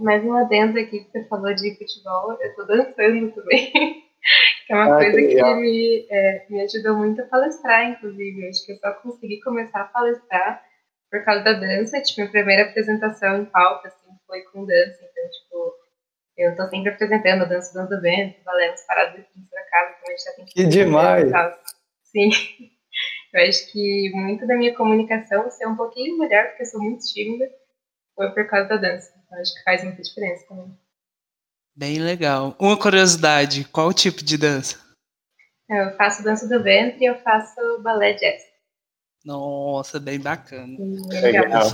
Mais 0.00 0.24
um 0.24 0.34
adendo 0.34 0.78
aqui 0.78 1.04
que 1.04 1.10
você 1.10 1.24
falou 1.28 1.54
de 1.54 1.76
futebol, 1.76 2.36
eu 2.40 2.54
tô 2.54 2.64
dançando 2.64 3.32
também. 3.32 3.72
que 4.66 4.72
é 4.72 4.74
uma 4.74 4.94
ah, 4.94 4.98
coisa 4.98 5.16
que, 5.16 5.34
que 5.34 5.54
me, 5.54 6.06
é, 6.10 6.46
me 6.48 6.60
ajudou 6.62 6.96
muito 6.96 7.22
a 7.22 7.26
palestrar, 7.26 7.90
inclusive. 7.90 8.48
Acho 8.48 8.66
que 8.66 8.72
eu 8.72 8.76
só 8.76 8.92
consegui 8.94 9.40
começar 9.40 9.80
a 9.80 9.84
palestrar 9.84 10.62
por 11.10 11.24
causa 11.24 11.44
da 11.44 11.52
dança. 11.54 12.00
Tipo, 12.00 12.20
minha 12.20 12.30
primeira 12.30 12.62
apresentação 12.62 13.42
em 13.42 13.44
palco, 13.46 13.86
assim, 13.86 14.10
foi 14.26 14.42
com 14.42 14.64
dança. 14.64 14.98
Então, 15.02 15.30
tipo, 15.30 15.74
eu 16.36 16.56
tô 16.56 16.68
sempre 16.68 16.90
apresentando 16.90 17.42
a 17.42 17.46
dança 17.46 17.86
do 17.86 17.94
evento, 17.94 18.42
balé, 18.44 18.68
umas 18.68 18.86
paradas 18.86 19.20
aqui 19.20 19.38
em 19.38 19.44
Sorocaba, 19.44 19.90
então 19.90 20.06
a 20.06 20.10
gente 20.10 20.24
já 20.24 20.32
tem 20.32 20.44
que... 20.44 20.54
Que 20.54 20.66
demais! 20.66 21.32
Sim. 22.04 22.30
Eu 23.32 23.48
acho 23.48 23.72
que 23.72 24.10
muito 24.14 24.46
da 24.46 24.54
minha 24.54 24.74
comunicação 24.74 25.50
ser 25.50 25.66
um 25.66 25.74
pouquinho 25.74 26.18
melhor, 26.18 26.48
porque 26.48 26.62
eu 26.64 26.66
sou 26.66 26.82
muito 26.82 27.02
tímida, 27.02 27.50
foi 28.14 28.30
por 28.32 28.46
causa 28.46 28.68
da 28.68 28.76
dança. 28.76 29.10
Acho 29.40 29.54
que 29.54 29.62
faz 29.64 29.82
muita 29.82 30.02
diferença 30.02 30.46
também. 30.48 30.78
Bem 31.74 31.98
legal. 31.98 32.54
Uma 32.58 32.76
curiosidade, 32.76 33.64
qual 33.64 33.92
tipo 33.92 34.22
de 34.22 34.36
dança? 34.36 34.78
Eu 35.68 35.96
faço 35.96 36.22
dança 36.22 36.46
do 36.46 36.62
ventre 36.62 37.02
e 37.02 37.06
eu 37.06 37.18
faço 37.20 37.54
balé 37.82 38.12
jazz. 38.12 38.42
Nossa, 39.24 39.98
bem 39.98 40.20
bacana. 40.20 40.76
legal. 41.08 41.70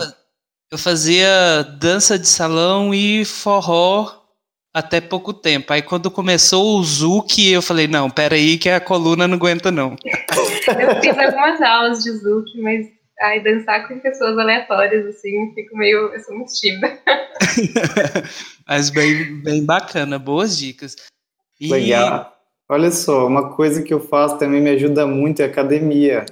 Eu 0.71 0.79
fazia 0.79 1.63
dança 1.81 2.19
de 2.19 2.29
salão 2.29 2.95
e 2.95 3.25
forró 3.25 4.19
até 4.73 5.01
pouco 5.01 5.33
tempo. 5.33 5.73
Aí 5.73 5.83
quando 5.83 6.11
começou 6.11 6.79
o 6.79 6.85
Zuki, 6.85 7.51
eu 7.51 7.63
falei, 7.63 7.89
não, 7.89 8.11
peraí 8.11 8.59
que 8.59 8.69
a 8.69 8.81
coluna 8.81 9.27
não 9.27 9.37
aguenta 9.37 9.73
não. 9.73 9.97
eu 10.05 11.01
fiz 11.01 11.19
algumas 11.19 11.61
aulas 11.61 12.05
de 12.05 12.13
Zuki, 12.13 12.61
mas 12.61 12.87
ai, 13.21 13.43
dançar 13.43 13.87
com 13.89 13.99
pessoas 13.99 14.39
aleatórias, 14.39 15.07
assim, 15.07 15.53
fico 15.55 15.77
meio, 15.77 16.12
eu 16.12 16.21
sou 16.21 16.35
muito 16.37 16.53
tímida. 16.53 16.99
mas 18.66 18.91
bem, 18.91 19.41
bem 19.43 19.64
bacana, 19.64 20.19
boas 20.19 20.57
dicas. 20.57 20.97
E... 21.61 21.71
Legal. 21.71 22.35
Olha 22.69 22.91
só, 22.91 23.27
uma 23.27 23.55
coisa 23.55 23.83
que 23.83 23.95
eu 23.95 24.01
faço 24.01 24.39
também 24.39 24.61
me 24.61 24.71
ajuda 24.71 25.07
muito 25.07 25.41
é 25.41 25.47
academia. 25.47 26.27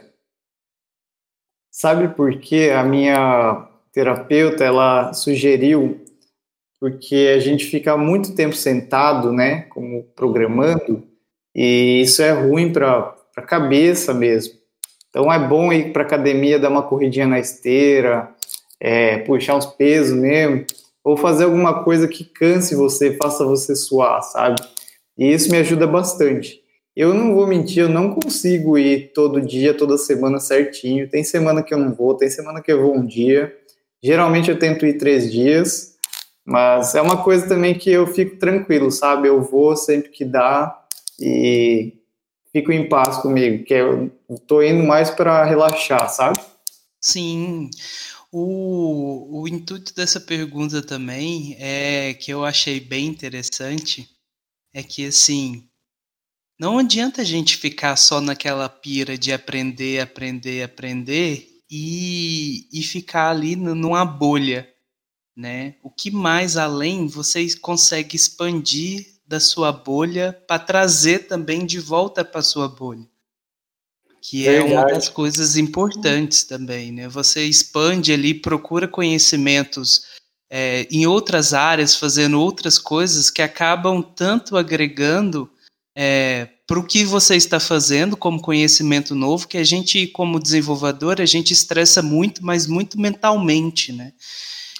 Sabe 1.70 2.08
por 2.14 2.38
quê? 2.38 2.72
A 2.76 2.82
minha 2.82 3.68
terapeuta, 3.92 4.62
ela 4.62 5.14
sugeriu 5.14 6.04
porque 6.78 7.32
a 7.34 7.40
gente 7.40 7.64
fica 7.64 7.96
muito 7.96 8.34
tempo 8.34 8.54
sentado, 8.54 9.32
né, 9.32 9.62
como 9.62 10.04
programando, 10.14 11.06
e 11.54 12.02
isso 12.02 12.22
é 12.22 12.32
ruim 12.32 12.72
para 12.72 13.16
a 13.34 13.42
cabeça 13.42 14.12
mesmo. 14.12 14.54
Então 15.16 15.32
é 15.32 15.38
bom 15.38 15.72
ir 15.72 15.94
para 15.94 16.02
academia, 16.02 16.58
dar 16.58 16.68
uma 16.68 16.82
corridinha 16.82 17.26
na 17.26 17.40
esteira, 17.40 18.28
é, 18.78 19.16
puxar 19.20 19.56
uns 19.56 19.64
pesos 19.64 20.14
mesmo, 20.14 20.62
ou 21.02 21.16
fazer 21.16 21.44
alguma 21.44 21.82
coisa 21.82 22.06
que 22.06 22.22
canse 22.22 22.74
você, 22.74 23.14
faça 23.16 23.42
você 23.42 23.74
suar, 23.74 24.22
sabe? 24.22 24.56
E 25.16 25.32
isso 25.32 25.50
me 25.50 25.56
ajuda 25.56 25.86
bastante. 25.86 26.60
Eu 26.94 27.14
não 27.14 27.34
vou 27.34 27.46
mentir, 27.46 27.84
eu 27.84 27.88
não 27.88 28.12
consigo 28.12 28.76
ir 28.76 29.12
todo 29.14 29.40
dia, 29.40 29.72
toda 29.72 29.96
semana 29.96 30.38
certinho. 30.38 31.08
Tem 31.08 31.24
semana 31.24 31.62
que 31.62 31.72
eu 31.72 31.78
não 31.78 31.94
vou, 31.94 32.14
tem 32.14 32.28
semana 32.28 32.60
que 32.60 32.70
eu 32.70 32.82
vou 32.82 32.94
um 32.94 33.06
dia. 33.06 33.56
Geralmente 34.02 34.50
eu 34.50 34.58
tento 34.58 34.84
ir 34.84 34.98
três 34.98 35.32
dias, 35.32 35.94
mas 36.44 36.94
é 36.94 37.00
uma 37.00 37.22
coisa 37.22 37.48
também 37.48 37.74
que 37.74 37.90
eu 37.90 38.06
fico 38.06 38.36
tranquilo, 38.36 38.90
sabe? 38.90 39.28
Eu 39.28 39.40
vou 39.40 39.76
sempre 39.76 40.10
que 40.10 40.26
dá 40.26 40.78
e 41.18 41.94
fico 42.52 42.70
em 42.70 42.86
paz 42.86 43.16
comigo, 43.16 43.64
que 43.64 43.72
eu 43.72 44.10
tô 44.46 44.62
indo 44.62 44.82
mais 44.84 45.10
para 45.10 45.44
relaxar, 45.44 46.08
sabe? 46.08 46.38
Sim. 47.00 47.70
O, 48.32 49.42
o 49.42 49.48
intuito 49.48 49.94
dessa 49.94 50.20
pergunta 50.20 50.82
também 50.82 51.56
é 51.58 52.14
que 52.14 52.32
eu 52.32 52.44
achei 52.44 52.80
bem 52.80 53.06
interessante 53.06 54.08
é 54.74 54.82
que 54.82 55.06
assim 55.06 55.68
não 56.58 56.78
adianta 56.78 57.22
a 57.22 57.24
gente 57.24 57.56
ficar 57.56 57.96
só 57.96 58.20
naquela 58.20 58.68
pira 58.68 59.16
de 59.16 59.32
aprender, 59.32 60.00
aprender, 60.00 60.62
aprender 60.62 61.46
e, 61.70 62.68
e 62.72 62.82
ficar 62.82 63.30
ali 63.30 63.54
numa 63.56 64.04
bolha 64.04 64.68
né? 65.36 65.74
O 65.82 65.90
que 65.90 66.10
mais 66.10 66.56
além 66.56 67.06
você 67.06 67.46
consegue 67.58 68.16
expandir 68.16 69.06
da 69.26 69.38
sua 69.38 69.70
bolha 69.70 70.32
para 70.32 70.58
trazer 70.58 71.26
também 71.26 71.66
de 71.66 71.78
volta 71.78 72.24
para 72.24 72.40
sua 72.40 72.68
bolha? 72.68 73.06
Que 74.28 74.42
Verdade. 74.42 74.72
é 74.72 74.76
uma 74.76 74.86
das 74.88 75.08
coisas 75.08 75.56
importantes 75.56 76.42
também, 76.42 76.90
né? 76.90 77.06
Você 77.06 77.44
expande 77.44 78.12
ali, 78.12 78.34
procura 78.34 78.88
conhecimentos 78.88 80.02
é, 80.50 80.84
em 80.90 81.06
outras 81.06 81.54
áreas, 81.54 81.94
fazendo 81.94 82.40
outras 82.40 82.76
coisas 82.76 83.30
que 83.30 83.40
acabam 83.40 84.02
tanto 84.02 84.56
agregando 84.56 85.48
é, 85.96 86.48
para 86.66 86.80
o 86.80 86.84
que 86.84 87.04
você 87.04 87.36
está 87.36 87.60
fazendo 87.60 88.16
como 88.16 88.42
conhecimento 88.42 89.14
novo, 89.14 89.46
que 89.46 89.58
a 89.58 89.64
gente, 89.64 90.08
como 90.08 90.42
desenvolvedor, 90.42 91.20
a 91.20 91.24
gente 91.24 91.52
estressa 91.52 92.02
muito, 92.02 92.44
mas 92.44 92.66
muito 92.66 93.00
mentalmente, 93.00 93.92
né? 93.92 94.12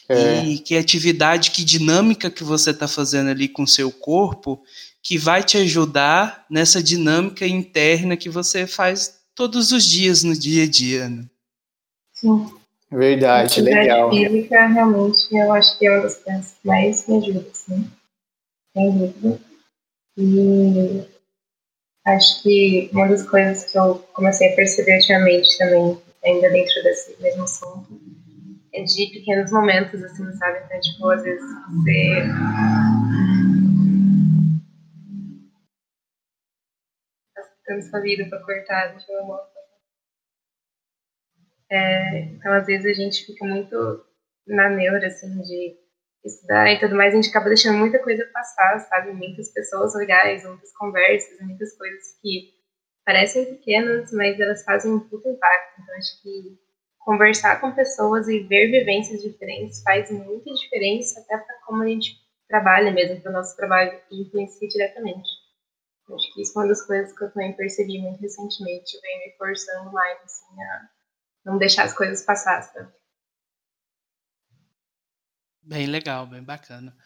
É. 0.09 0.45
E 0.45 0.59
que 0.59 0.77
atividade, 0.77 1.53
que 1.53 1.63
dinâmica 1.63 2.31
que 2.31 2.43
você 2.43 2.71
está 2.71 2.89
fazendo 2.89 3.31
ali 3.31 3.47
com 3.47 3.63
o 3.63 3.69
seu 3.69 3.93
corpo 3.93 4.61
que 5.01 5.17
vai 5.17 5.45
te 5.45 5.57
ajudar 5.59 6.45
nessa 6.51 6.83
dinâmica 6.83 7.47
interna 7.47 8.17
que 8.17 8.29
você 8.29 8.67
faz 8.67 9.16
todos 9.37 9.70
os 9.70 9.84
dias 9.84 10.24
no 10.24 10.34
dia 10.37 10.64
a 10.64 10.68
dia. 10.68 11.09
Né? 11.09 11.24
Sim. 12.14 12.51
Verdade, 12.91 13.61
legal. 13.61 14.11
física, 14.11 14.66
realmente, 14.66 15.26
eu 15.32 15.53
acho 15.53 15.78
que 15.78 15.87
é 15.87 15.93
uma 15.93 16.03
das 16.03 16.16
coisas 16.22 16.53
que 16.53 16.66
mais 16.66 17.07
me 17.07 17.18
ajuda, 17.18 17.47
assim. 17.53 17.91
Sem 18.72 18.99
dúvida. 18.99 19.41
E 20.16 21.05
acho 22.07 22.43
que 22.43 22.89
uma 22.93 23.09
das 23.09 23.24
coisas 23.24 23.70
que 23.70 23.76
eu 23.76 23.97
comecei 24.14 24.53
a 24.53 24.57
perceber 24.57 24.97
ultimamente 24.97 25.59
também, 25.59 25.99
ainda 26.24 26.49
dentro 26.49 26.82
desse 26.84 27.16
mesmo 27.20 27.43
assunto, 27.43 28.01
é 28.72 28.82
de 28.82 29.07
pequenos 29.09 29.51
momentos, 29.51 30.03
assim, 30.03 30.32
sabe? 30.37 30.61
Então, 30.64 30.80
tipo, 30.80 31.11
às 31.11 31.22
vezes 31.22 31.45
você. 31.74 32.22
Sua 37.83 38.01
vida 38.01 38.27
pra 38.29 38.41
cortar, 38.41 38.89
deixa 38.89 39.11
eu 39.12 39.24
é, 41.70 42.20
Então, 42.20 42.53
às 42.53 42.66
vezes 42.66 42.87
a 42.87 42.93
gente 43.03 43.24
fica 43.24 43.45
muito 43.45 44.01
na 44.47 44.68
neura, 44.68 45.07
assim, 45.07 45.41
de 45.43 45.74
estudar 46.24 46.70
e 46.70 46.79
tudo 46.79 46.95
mais, 46.97 47.12
a 47.12 47.16
gente 47.16 47.29
acaba 47.29 47.49
deixando 47.49 47.79
muita 47.79 47.99
coisa 48.01 48.24
passar, 48.33 48.81
sabe? 48.81 49.12
Muitas 49.12 49.49
pessoas 49.53 49.95
legais, 49.95 50.45
muitas 50.45 50.72
conversas, 50.72 51.39
muitas 51.41 51.72
coisas 51.77 52.16
que 52.22 52.45
parecem 53.07 53.47
pequenas, 53.47 54.11
mas 54.12 54.39
elas 54.41 54.62
fazem 54.64 54.93
um 54.93 55.01
puto 55.01 55.29
impacto. 55.29 55.72
Então, 55.81 55.97
acho 55.97 56.22
que 56.22 56.57
conversar 57.01 57.61
com 57.61 57.72
pessoas 57.72 58.29
e 58.29 58.41
ver 58.41 58.68
vivências 58.70 59.22
diferentes 59.22 59.83
faz 59.83 60.11
muita 60.11 60.53
diferença 60.55 61.20
até 61.20 61.39
para 61.39 61.57
como 61.66 61.83
a 61.83 61.87
gente 61.89 62.16
trabalha 62.49 62.93
mesmo, 62.93 63.20
para 63.22 63.31
o 63.31 63.35
nosso 63.35 63.57
trabalho 63.57 64.01
influencia 64.11 64.68
diretamente. 64.68 65.29
Acho 66.15 66.33
que 66.33 66.43
isso 66.43 66.59
é 66.59 66.63
uma 66.63 66.69
das 66.69 66.87
coisas 66.87 67.17
que 67.17 67.25
eu 67.25 67.33
também 67.33 67.53
percebi 67.55 67.99
muito 67.99 68.21
recentemente, 68.21 69.01
vem 69.01 69.19
me 69.27 69.37
forçando 69.37 69.93
mais 69.93 70.19
assim, 70.23 70.63
a 70.63 70.89
não 71.45 71.59
deixar 71.59 71.85
as 71.85 71.93
coisas 71.93 72.25
passar, 72.25 72.63
sabe? 72.63 72.93
Bem 75.63 75.87
legal, 75.87 76.27
bem 76.27 76.43
bacana. 76.43 76.97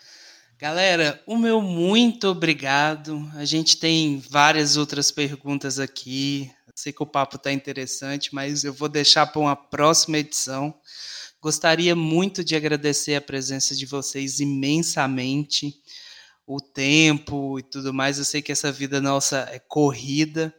Galera, 0.58 1.22
o 1.26 1.38
meu 1.38 1.62
muito 1.62 2.28
obrigado. 2.28 3.26
A 3.34 3.46
gente 3.46 3.78
tem 3.78 4.20
várias 4.28 4.76
outras 4.76 5.10
perguntas 5.10 5.78
aqui. 5.78 6.52
Sei 6.74 6.92
que 6.92 7.02
o 7.02 7.06
papo 7.06 7.36
está 7.36 7.50
interessante, 7.50 8.34
mas 8.34 8.62
eu 8.62 8.74
vou 8.74 8.86
deixar 8.86 9.26
para 9.26 9.40
uma 9.40 9.56
próxima 9.56 10.18
edição. 10.18 10.78
Gostaria 11.40 11.96
muito 11.96 12.44
de 12.44 12.54
agradecer 12.54 13.14
a 13.14 13.20
presença 13.22 13.74
de 13.74 13.86
vocês 13.86 14.40
imensamente, 14.40 15.74
o 16.52 16.60
tempo 16.60 17.60
e 17.60 17.62
tudo 17.62 17.94
mais. 17.94 18.18
Eu 18.18 18.24
sei 18.24 18.42
que 18.42 18.50
essa 18.50 18.72
vida 18.72 19.00
nossa 19.00 19.48
é 19.52 19.60
corrida, 19.60 20.52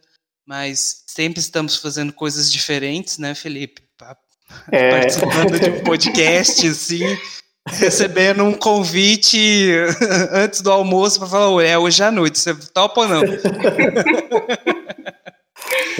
mas 0.45 1.03
sempre 1.05 1.41
estamos 1.41 1.75
fazendo 1.75 2.13
coisas 2.13 2.49
diferentes, 2.49 3.17
né, 3.17 3.35
Felipe? 3.35 3.81
É. 4.71 4.91
Participando 5.01 5.59
de 5.59 5.69
um 5.69 5.83
podcast, 5.83 6.65
assim, 6.65 7.03
recebendo 7.67 8.43
um 8.45 8.53
convite 8.53 9.69
antes 10.31 10.61
do 10.61 10.71
almoço 10.71 11.19
para 11.19 11.27
falar, 11.27 11.61
é 11.63 11.77
hoje 11.77 12.01
à 12.01 12.09
noite, 12.09 12.39
você 12.39 12.55
topa 12.55 13.01
ou 13.01 13.07
não? 13.09 13.21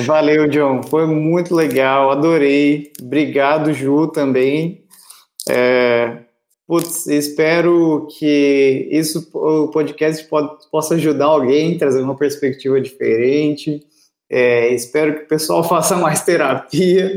Valeu, 0.05 0.47
John. 0.47 0.81
Foi 0.83 1.05
muito 1.05 1.53
legal, 1.53 2.11
adorei. 2.11 2.93
Obrigado, 3.01 3.73
Ju, 3.73 4.07
também. 4.07 4.85
É, 5.49 6.23
putz, 6.71 7.05
espero 7.07 8.07
que 8.17 8.87
isso, 8.89 9.29
o 9.33 9.67
podcast 9.71 10.25
pode, 10.29 10.69
possa 10.69 10.95
ajudar 10.95 11.25
alguém, 11.25 11.77
trazer 11.77 12.01
uma 12.01 12.15
perspectiva 12.15 12.79
diferente. 12.79 13.85
É, 14.29 14.69
espero 14.69 15.15
que 15.15 15.23
o 15.23 15.27
pessoal 15.27 15.65
faça 15.67 15.97
mais 15.97 16.23
terapia. 16.23 17.11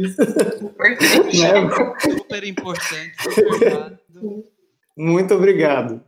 Importante. 0.60 1.38
né? 1.38 1.70
Super 2.00 2.42
importante. 2.42 3.12
Muito 4.96 5.34
obrigado. 5.34 6.04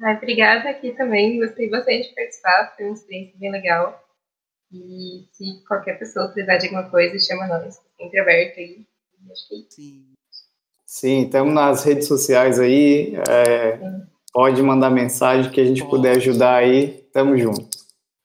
Ah, 0.00 0.12
obrigada 0.12 0.70
aqui 0.70 0.92
também. 0.92 1.40
Gostei 1.40 1.68
bastante 1.68 2.10
de 2.10 2.14
participar. 2.14 2.72
Foi 2.76 2.84
uma 2.84 2.94
experiência 2.94 3.34
bem 3.36 3.50
legal. 3.50 4.00
E 4.70 5.26
se 5.32 5.64
qualquer 5.66 5.98
pessoa 5.98 6.28
precisar 6.28 6.58
de 6.58 6.66
alguma 6.66 6.88
coisa, 6.88 7.18
chama 7.18 7.48
nós. 7.48 7.80
Sempre 7.98 8.20
aberto 8.20 8.60
aí. 8.60 8.86
Acho 9.28 9.48
que 9.48 9.54
é 9.56 9.70
Sim. 9.70 10.13
Sim, 10.86 11.24
estamos 11.24 11.52
nas 11.54 11.84
redes 11.84 12.06
sociais 12.06 12.58
aí. 12.58 13.14
É, 13.28 13.78
pode 14.32 14.62
mandar 14.62 14.90
mensagem 14.90 15.50
que 15.50 15.60
a 15.60 15.64
gente 15.64 15.80
pode. 15.80 15.90
puder 15.90 16.16
ajudar 16.16 16.56
aí. 16.56 17.04
Tamo 17.12 17.36
junto. 17.36 17.68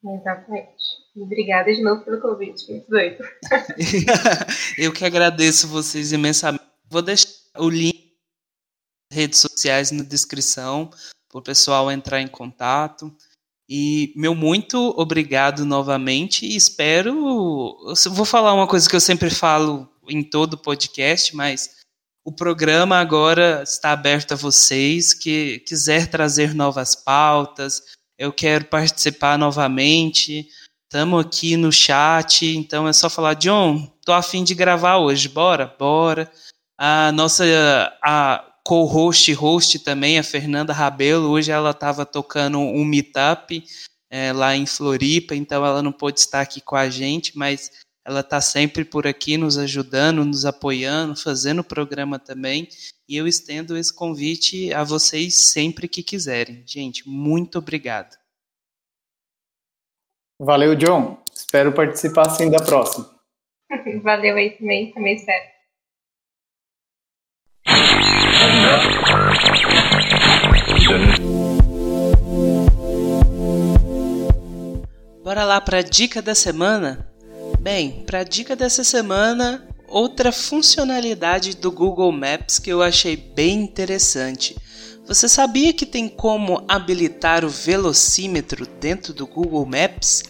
Exatamente. 0.03 0.99
Obrigada 1.15 1.73
de 1.73 1.81
novo 1.81 2.03
pelo 2.03 2.21
convite. 2.21 2.69
Muito 2.71 2.89
doido. 2.89 3.23
Eu 4.77 4.93
que 4.93 5.03
agradeço 5.03 5.67
vocês 5.67 6.11
imensamente. 6.11 6.63
Vou 6.89 7.01
deixar 7.01 7.27
o 7.57 7.69
link 7.69 7.99
redes 9.11 9.39
sociais 9.39 9.91
na 9.91 10.03
descrição 10.03 10.89
para 11.29 11.39
o 11.39 11.43
pessoal 11.43 11.91
entrar 11.91 12.21
em 12.21 12.27
contato. 12.27 13.13
E 13.67 14.13
meu 14.15 14.33
muito 14.33 14.77
obrigado 14.97 15.65
novamente 15.65 16.45
e 16.45 16.55
espero. 16.55 17.09
Eu 17.85 18.11
vou 18.11 18.25
falar 18.25 18.53
uma 18.53 18.67
coisa 18.67 18.89
que 18.89 18.95
eu 18.95 19.01
sempre 19.01 19.29
falo 19.29 19.87
em 20.07 20.23
todo 20.23 20.57
podcast, 20.57 21.35
mas 21.35 21.78
o 22.29 22.31
programa 22.31 22.97
agora 22.99 23.63
está 23.63 23.91
aberto 23.91 24.33
a 24.33 24.37
vocês 24.37 25.15
que 25.15 25.63
quiser 25.65 26.05
trazer 26.05 26.53
novas 26.53 26.93
pautas. 26.93 27.81
Eu 28.19 28.31
quero 28.31 28.65
participar 28.65 29.35
novamente. 29.35 30.47
Estamos 30.83 31.25
aqui 31.25 31.57
no 31.57 31.71
chat, 31.71 32.45
então 32.45 32.87
é 32.87 32.93
só 32.93 33.09
falar, 33.09 33.33
John, 33.33 33.91
tô 34.05 34.13
afim 34.13 34.43
de 34.43 34.53
gravar 34.53 34.97
hoje, 34.97 35.27
bora, 35.27 35.75
bora. 35.79 36.31
A 36.77 37.11
nossa 37.13 37.43
a 37.99 38.45
co-host, 38.63 39.33
host 39.33 39.79
também, 39.79 40.19
a 40.19 40.23
Fernanda 40.23 40.71
Rabelo, 40.71 41.29
hoje 41.29 41.49
ela 41.49 41.71
estava 41.71 42.05
tocando 42.05 42.59
um 42.59 42.85
meetup 42.85 43.63
é, 44.07 44.31
lá 44.31 44.55
em 44.55 44.67
Floripa, 44.67 45.33
então 45.33 45.65
ela 45.65 45.81
não 45.81 45.91
pôde 45.91 46.19
estar 46.19 46.41
aqui 46.41 46.61
com 46.61 46.75
a 46.75 46.91
gente, 46.91 47.35
mas 47.35 47.71
ela 48.09 48.21
está 48.21 48.41
sempre 48.41 48.83
por 48.83 49.05
aqui 49.05 49.37
nos 49.37 49.55
ajudando, 49.55 50.25
nos 50.25 50.43
apoiando, 50.43 51.15
fazendo 51.15 51.59
o 51.59 51.63
programa 51.63 52.17
também. 52.17 52.67
E 53.07 53.15
eu 53.15 53.27
estendo 53.27 53.77
esse 53.77 53.93
convite 53.93 54.73
a 54.73 54.83
vocês 54.83 55.51
sempre 55.51 55.87
que 55.87 56.01
quiserem. 56.01 56.63
Gente, 56.65 57.07
muito 57.07 57.59
obrigado. 57.59 58.17
Valeu, 60.41 60.73
John. 60.75 61.21
Espero 61.31 61.71
participar 61.71 62.31
sim 62.31 62.49
da 62.49 62.57
próxima. 62.57 63.07
Valeu 64.01 64.37
aí 64.37 64.57
também, 64.57 64.91
também 64.91 65.15
espero. 65.15 65.45
Bora 75.23 75.43
lá 75.43 75.61
para 75.61 75.77
a 75.77 75.83
dica 75.83 76.23
da 76.23 76.33
semana? 76.33 77.08
Bem, 77.59 78.03
para 78.05 78.19
a 78.19 78.23
dica 78.23 78.55
dessa 78.55 78.85
semana, 78.85 79.67
outra 79.85 80.31
funcionalidade 80.31 81.57
do 81.57 81.69
Google 81.69 82.09
Maps 82.09 82.57
que 82.57 82.69
eu 82.71 82.81
achei 82.81 83.17
bem 83.17 83.63
interessante. 83.63 84.55
Você 85.05 85.27
sabia 85.27 85.73
que 85.73 85.85
tem 85.85 86.07
como 86.07 86.63
habilitar 86.69 87.43
o 87.43 87.49
velocímetro 87.49 88.65
dentro 88.79 89.13
do 89.13 89.27
Google 89.27 89.65
Maps? 89.65 90.23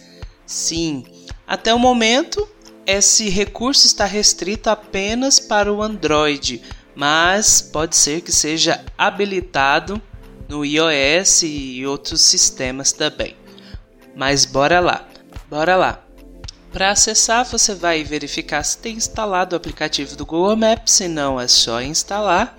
Sim, 0.44 1.04
até 1.46 1.72
o 1.72 1.78
momento 1.78 2.48
esse 2.84 3.28
recurso 3.28 3.86
está 3.86 4.06
restrito 4.06 4.68
apenas 4.68 5.38
para 5.38 5.72
o 5.72 5.80
Android, 5.80 6.60
mas 6.96 7.62
pode 7.62 7.94
ser 7.94 8.22
que 8.22 8.32
seja 8.32 8.84
habilitado 8.98 10.02
no 10.48 10.64
iOS 10.64 11.42
e 11.44 11.86
outros 11.86 12.22
sistemas 12.22 12.90
também. 12.90 13.36
Mas 14.16 14.44
bora 14.44 14.80
lá, 14.80 15.08
bora 15.48 15.76
lá. 15.76 16.09
Para 16.72 16.92
acessar, 16.92 17.44
você 17.44 17.74
vai 17.74 18.04
verificar 18.04 18.62
se 18.62 18.78
tem 18.78 18.96
instalado 18.96 19.54
o 19.54 19.56
aplicativo 19.56 20.14
do 20.14 20.24
Google 20.24 20.54
Maps, 20.54 20.92
se 20.92 21.08
não 21.08 21.40
é 21.40 21.48
só 21.48 21.82
instalar. 21.82 22.56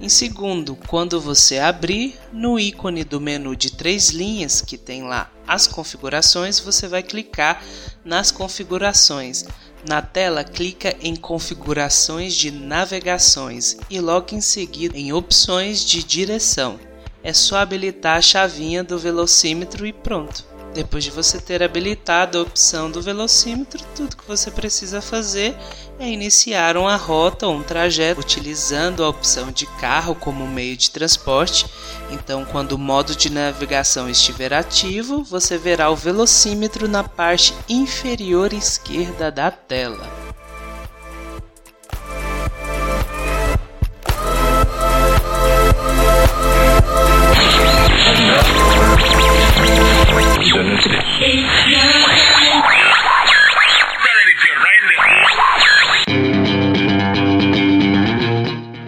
Em 0.00 0.08
segundo, 0.08 0.76
quando 0.88 1.20
você 1.20 1.58
abrir, 1.58 2.18
no 2.32 2.58
ícone 2.58 3.04
do 3.04 3.20
menu 3.20 3.54
de 3.54 3.70
três 3.70 4.10
linhas 4.10 4.60
que 4.60 4.76
tem 4.76 5.04
lá 5.04 5.30
as 5.46 5.68
configurações, 5.68 6.58
você 6.58 6.88
vai 6.88 7.00
clicar 7.00 7.62
nas 8.04 8.32
configurações. 8.32 9.44
Na 9.88 10.02
tela, 10.02 10.42
clica 10.42 10.96
em 11.00 11.14
configurações 11.14 12.34
de 12.34 12.50
navegações 12.50 13.76
e 13.88 14.00
logo 14.00 14.34
em 14.34 14.40
seguida 14.40 14.98
em 14.98 15.12
opções 15.12 15.84
de 15.84 16.02
direção. 16.02 16.80
É 17.22 17.32
só 17.32 17.58
habilitar 17.58 18.16
a 18.16 18.22
chavinha 18.22 18.82
do 18.82 18.98
velocímetro 18.98 19.86
e 19.86 19.92
pronto. 19.92 20.53
Depois 20.74 21.04
de 21.04 21.10
você 21.12 21.40
ter 21.40 21.62
habilitado 21.62 22.36
a 22.36 22.42
opção 22.42 22.90
do 22.90 23.00
velocímetro, 23.00 23.80
tudo 23.94 24.16
que 24.16 24.26
você 24.26 24.50
precisa 24.50 25.00
fazer 25.00 25.56
é 26.00 26.08
iniciar 26.08 26.76
uma 26.76 26.96
rota 26.96 27.46
ou 27.46 27.54
um 27.54 27.62
trajeto 27.62 28.20
utilizando 28.20 29.04
a 29.04 29.08
opção 29.08 29.52
de 29.52 29.66
carro 29.78 30.16
como 30.16 30.48
meio 30.48 30.76
de 30.76 30.90
transporte. 30.90 31.64
Então, 32.10 32.44
quando 32.44 32.72
o 32.72 32.78
modo 32.78 33.14
de 33.14 33.30
navegação 33.30 34.10
estiver 34.10 34.52
ativo, 34.52 35.22
você 35.22 35.56
verá 35.56 35.90
o 35.90 35.96
velocímetro 35.96 36.88
na 36.88 37.04
parte 37.04 37.54
inferior 37.68 38.52
esquerda 38.52 39.30
da 39.30 39.52
tela. 39.52 40.23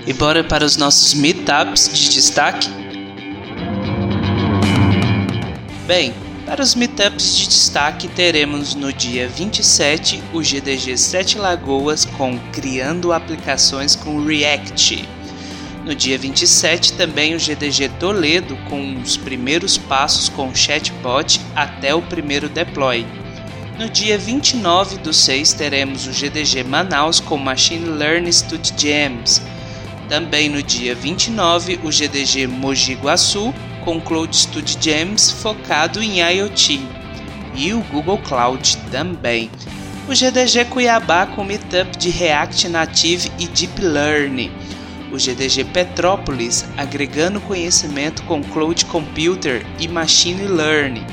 E 0.07 0.13
bora 0.13 0.45
para 0.45 0.65
os 0.65 0.77
nossos 0.77 1.15
meetups 1.15 1.89
de 1.93 2.11
destaque? 2.11 2.69
Bem, 5.87 6.15
para 6.45 6.63
os 6.63 6.75
meetups 6.75 7.37
de 7.37 7.49
destaque 7.49 8.07
teremos 8.09 8.75
no 8.75 8.93
dia 8.93 9.27
27 9.27 10.23
o 10.35 10.43
GDG 10.43 10.99
7 10.99 11.39
Lagoas 11.39 12.05
com 12.05 12.39
Criando 12.53 13.13
Aplicações 13.13 13.97
com 13.97 14.23
React. 14.25 15.16
No 15.87 15.95
dia 15.95 16.19
27 16.19 16.93
também 16.93 17.35
o 17.35 17.39
GDG 17.39 17.89
Toledo 17.99 18.59
com 18.69 19.01
os 19.01 19.17
primeiros 19.17 19.79
passos 19.79 20.29
com 20.29 20.49
o 20.49 20.55
chatbot 20.55 21.41
até 21.55 21.95
o 21.95 22.03
primeiro 22.03 22.49
deploy. 22.49 23.07
No 23.79 23.89
dia 23.89 24.19
29 24.19 24.99
do 24.99 25.15
6 25.15 25.55
teremos 25.55 26.07
o 26.07 26.11
GDG 26.11 26.63
Manaus 26.65 27.21
com 27.21 27.39
Machine 27.39 27.87
Learning 27.87 28.33
Studio 28.33 28.75
Gems 28.77 29.41
também 30.09 30.49
no 30.49 30.63
dia 30.63 30.95
29, 30.95 31.81
o 31.83 31.91
GDG 31.91 32.47
Mogi 32.47 32.95
Guaçu 32.95 33.53
com 33.85 34.01
Cloud 34.01 34.35
Studio 34.37 34.81
Gems 34.81 35.33
focado 35.33 36.01
em 36.01 36.21
IoT 36.21 36.81
e 37.55 37.73
o 37.73 37.81
Google 37.91 38.19
Cloud 38.19 38.77
também. 38.91 39.51
O 40.09 40.15
GDG 40.15 40.67
Cuiabá 40.67 41.27
com 41.27 41.43
Meetup 41.43 41.99
de 41.99 42.11
React 42.11 42.69
Native 42.69 43.33
e 43.39 43.49
Deep 43.49 43.81
Learning. 43.81 44.53
O 45.13 45.19
GDG 45.19 45.65
Petrópolis 45.65 46.65
agregando 46.77 47.41
conhecimento 47.41 48.23
com 48.25 48.43
Cloud 48.43 48.85
Computer 48.87 49.65
e 49.79 49.87
Machine 49.87 50.49
Learning. 50.49 51.07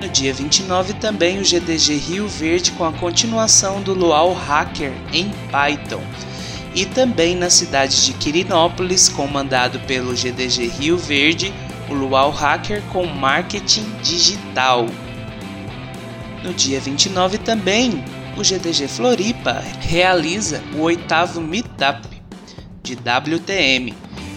No 0.00 0.08
dia 0.08 0.34
29 0.34 0.94
também 0.94 1.38
o 1.38 1.44
GDG 1.44 1.94
Rio 1.96 2.28
Verde 2.28 2.72
com 2.72 2.84
a 2.84 2.92
continuação 2.92 3.80
do 3.80 3.94
Luau 3.94 4.32
Hacker 4.34 4.92
em 5.12 5.30
Python 5.50 6.02
e 6.74 6.84
também 6.84 7.34
na 7.34 7.48
cidade 7.48 8.04
de 8.04 8.12
Quirinópolis, 8.12 9.08
comandado 9.08 9.80
pelo 9.80 10.14
GDG 10.14 10.68
Rio 10.78 10.98
Verde, 10.98 11.52
o 11.88 11.94
Luau 11.94 12.30
Hacker 12.30 12.82
com 12.92 13.06
marketing 13.06 13.90
digital. 14.02 14.86
No 16.44 16.52
dia 16.52 16.78
29 16.78 17.38
também, 17.38 18.04
o 18.36 18.42
GDG 18.42 18.86
Floripa 18.88 19.64
realiza 19.80 20.62
o 20.74 20.82
oitavo 20.82 21.40
Meetup 21.40 22.15
de 22.94 22.94
WTM. 22.94 23.92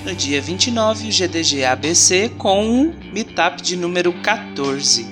No 0.05 0.15
dia 0.15 0.41
29, 0.41 1.07
o 1.07 1.11
GDG 1.11 1.65
ABC 1.65 2.29
com 2.37 2.83
o 2.83 2.93
Meetup 3.13 3.61
de 3.61 3.75
número 3.75 4.11
14. 4.13 5.05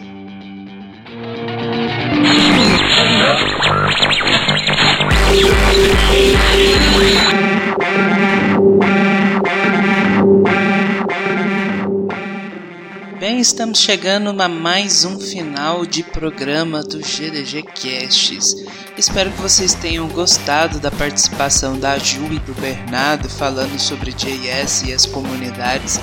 Bem, 13.29 13.41
estamos 13.41 13.79
chegando 13.79 14.41
a 14.41 14.47
mais 14.47 15.03
um 15.03 15.19
final 15.19 15.85
de 15.85 16.01
programa 16.01 16.81
do 16.81 16.99
GDG 16.99 17.61
Casts. 17.63 18.55
Espero 18.97 19.29
que 19.29 19.41
vocês 19.41 19.73
tenham 19.73 20.07
gostado 20.07 20.79
da 20.79 20.89
participação 20.89 21.77
da 21.77 21.99
Ju 21.99 22.23
e 22.31 22.39
do 22.39 22.53
Bernardo 22.53 23.27
falando 23.27 23.77
sobre 23.77 24.13
JS 24.13 24.83
e 24.83 24.93
as 24.93 25.05
comunidades. 25.05 25.99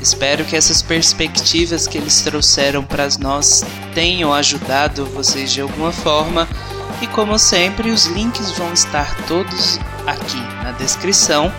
Espero 0.00 0.46
que 0.46 0.56
essas 0.56 0.80
perspectivas 0.80 1.86
que 1.86 1.98
eles 1.98 2.22
trouxeram 2.22 2.82
para 2.82 3.06
nós 3.20 3.62
tenham 3.94 4.32
ajudado 4.32 5.04
vocês 5.04 5.52
de 5.52 5.60
alguma 5.60 5.92
forma 5.92 6.48
e 7.02 7.06
como 7.08 7.36
sempre, 7.36 7.90
os 7.90 8.06
links 8.06 8.52
vão 8.52 8.72
estar 8.72 9.12
todos 9.26 9.78
aqui 10.06 10.40
na 10.62 10.70
descrição. 10.70 11.52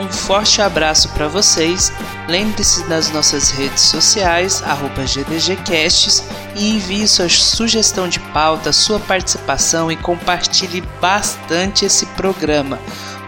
Um 0.00 0.08
forte 0.08 0.60
abraço 0.60 1.08
para 1.10 1.28
vocês. 1.28 1.92
Lembre-se 2.26 2.82
das 2.88 3.10
nossas 3.10 3.50
redes 3.50 3.82
sociais, 3.82 4.62
GDGcasts, 5.06 6.24
e 6.56 6.76
envie 6.76 7.06
sua 7.06 7.28
sugestão 7.28 8.08
de 8.08 8.18
pauta, 8.18 8.72
sua 8.72 8.98
participação 8.98 9.92
e 9.92 9.96
compartilhe 9.96 10.80
bastante 11.00 11.84
esse 11.84 12.06
programa. 12.06 12.78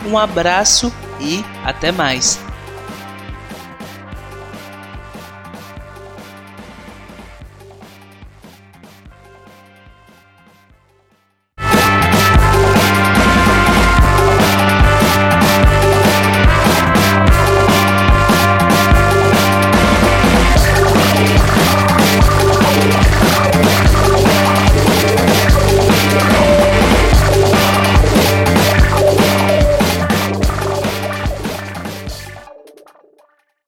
Um 0.05 0.19
abraço 0.19 0.93
e 1.21 1.45
até 1.65 1.93
mais! 1.93 2.52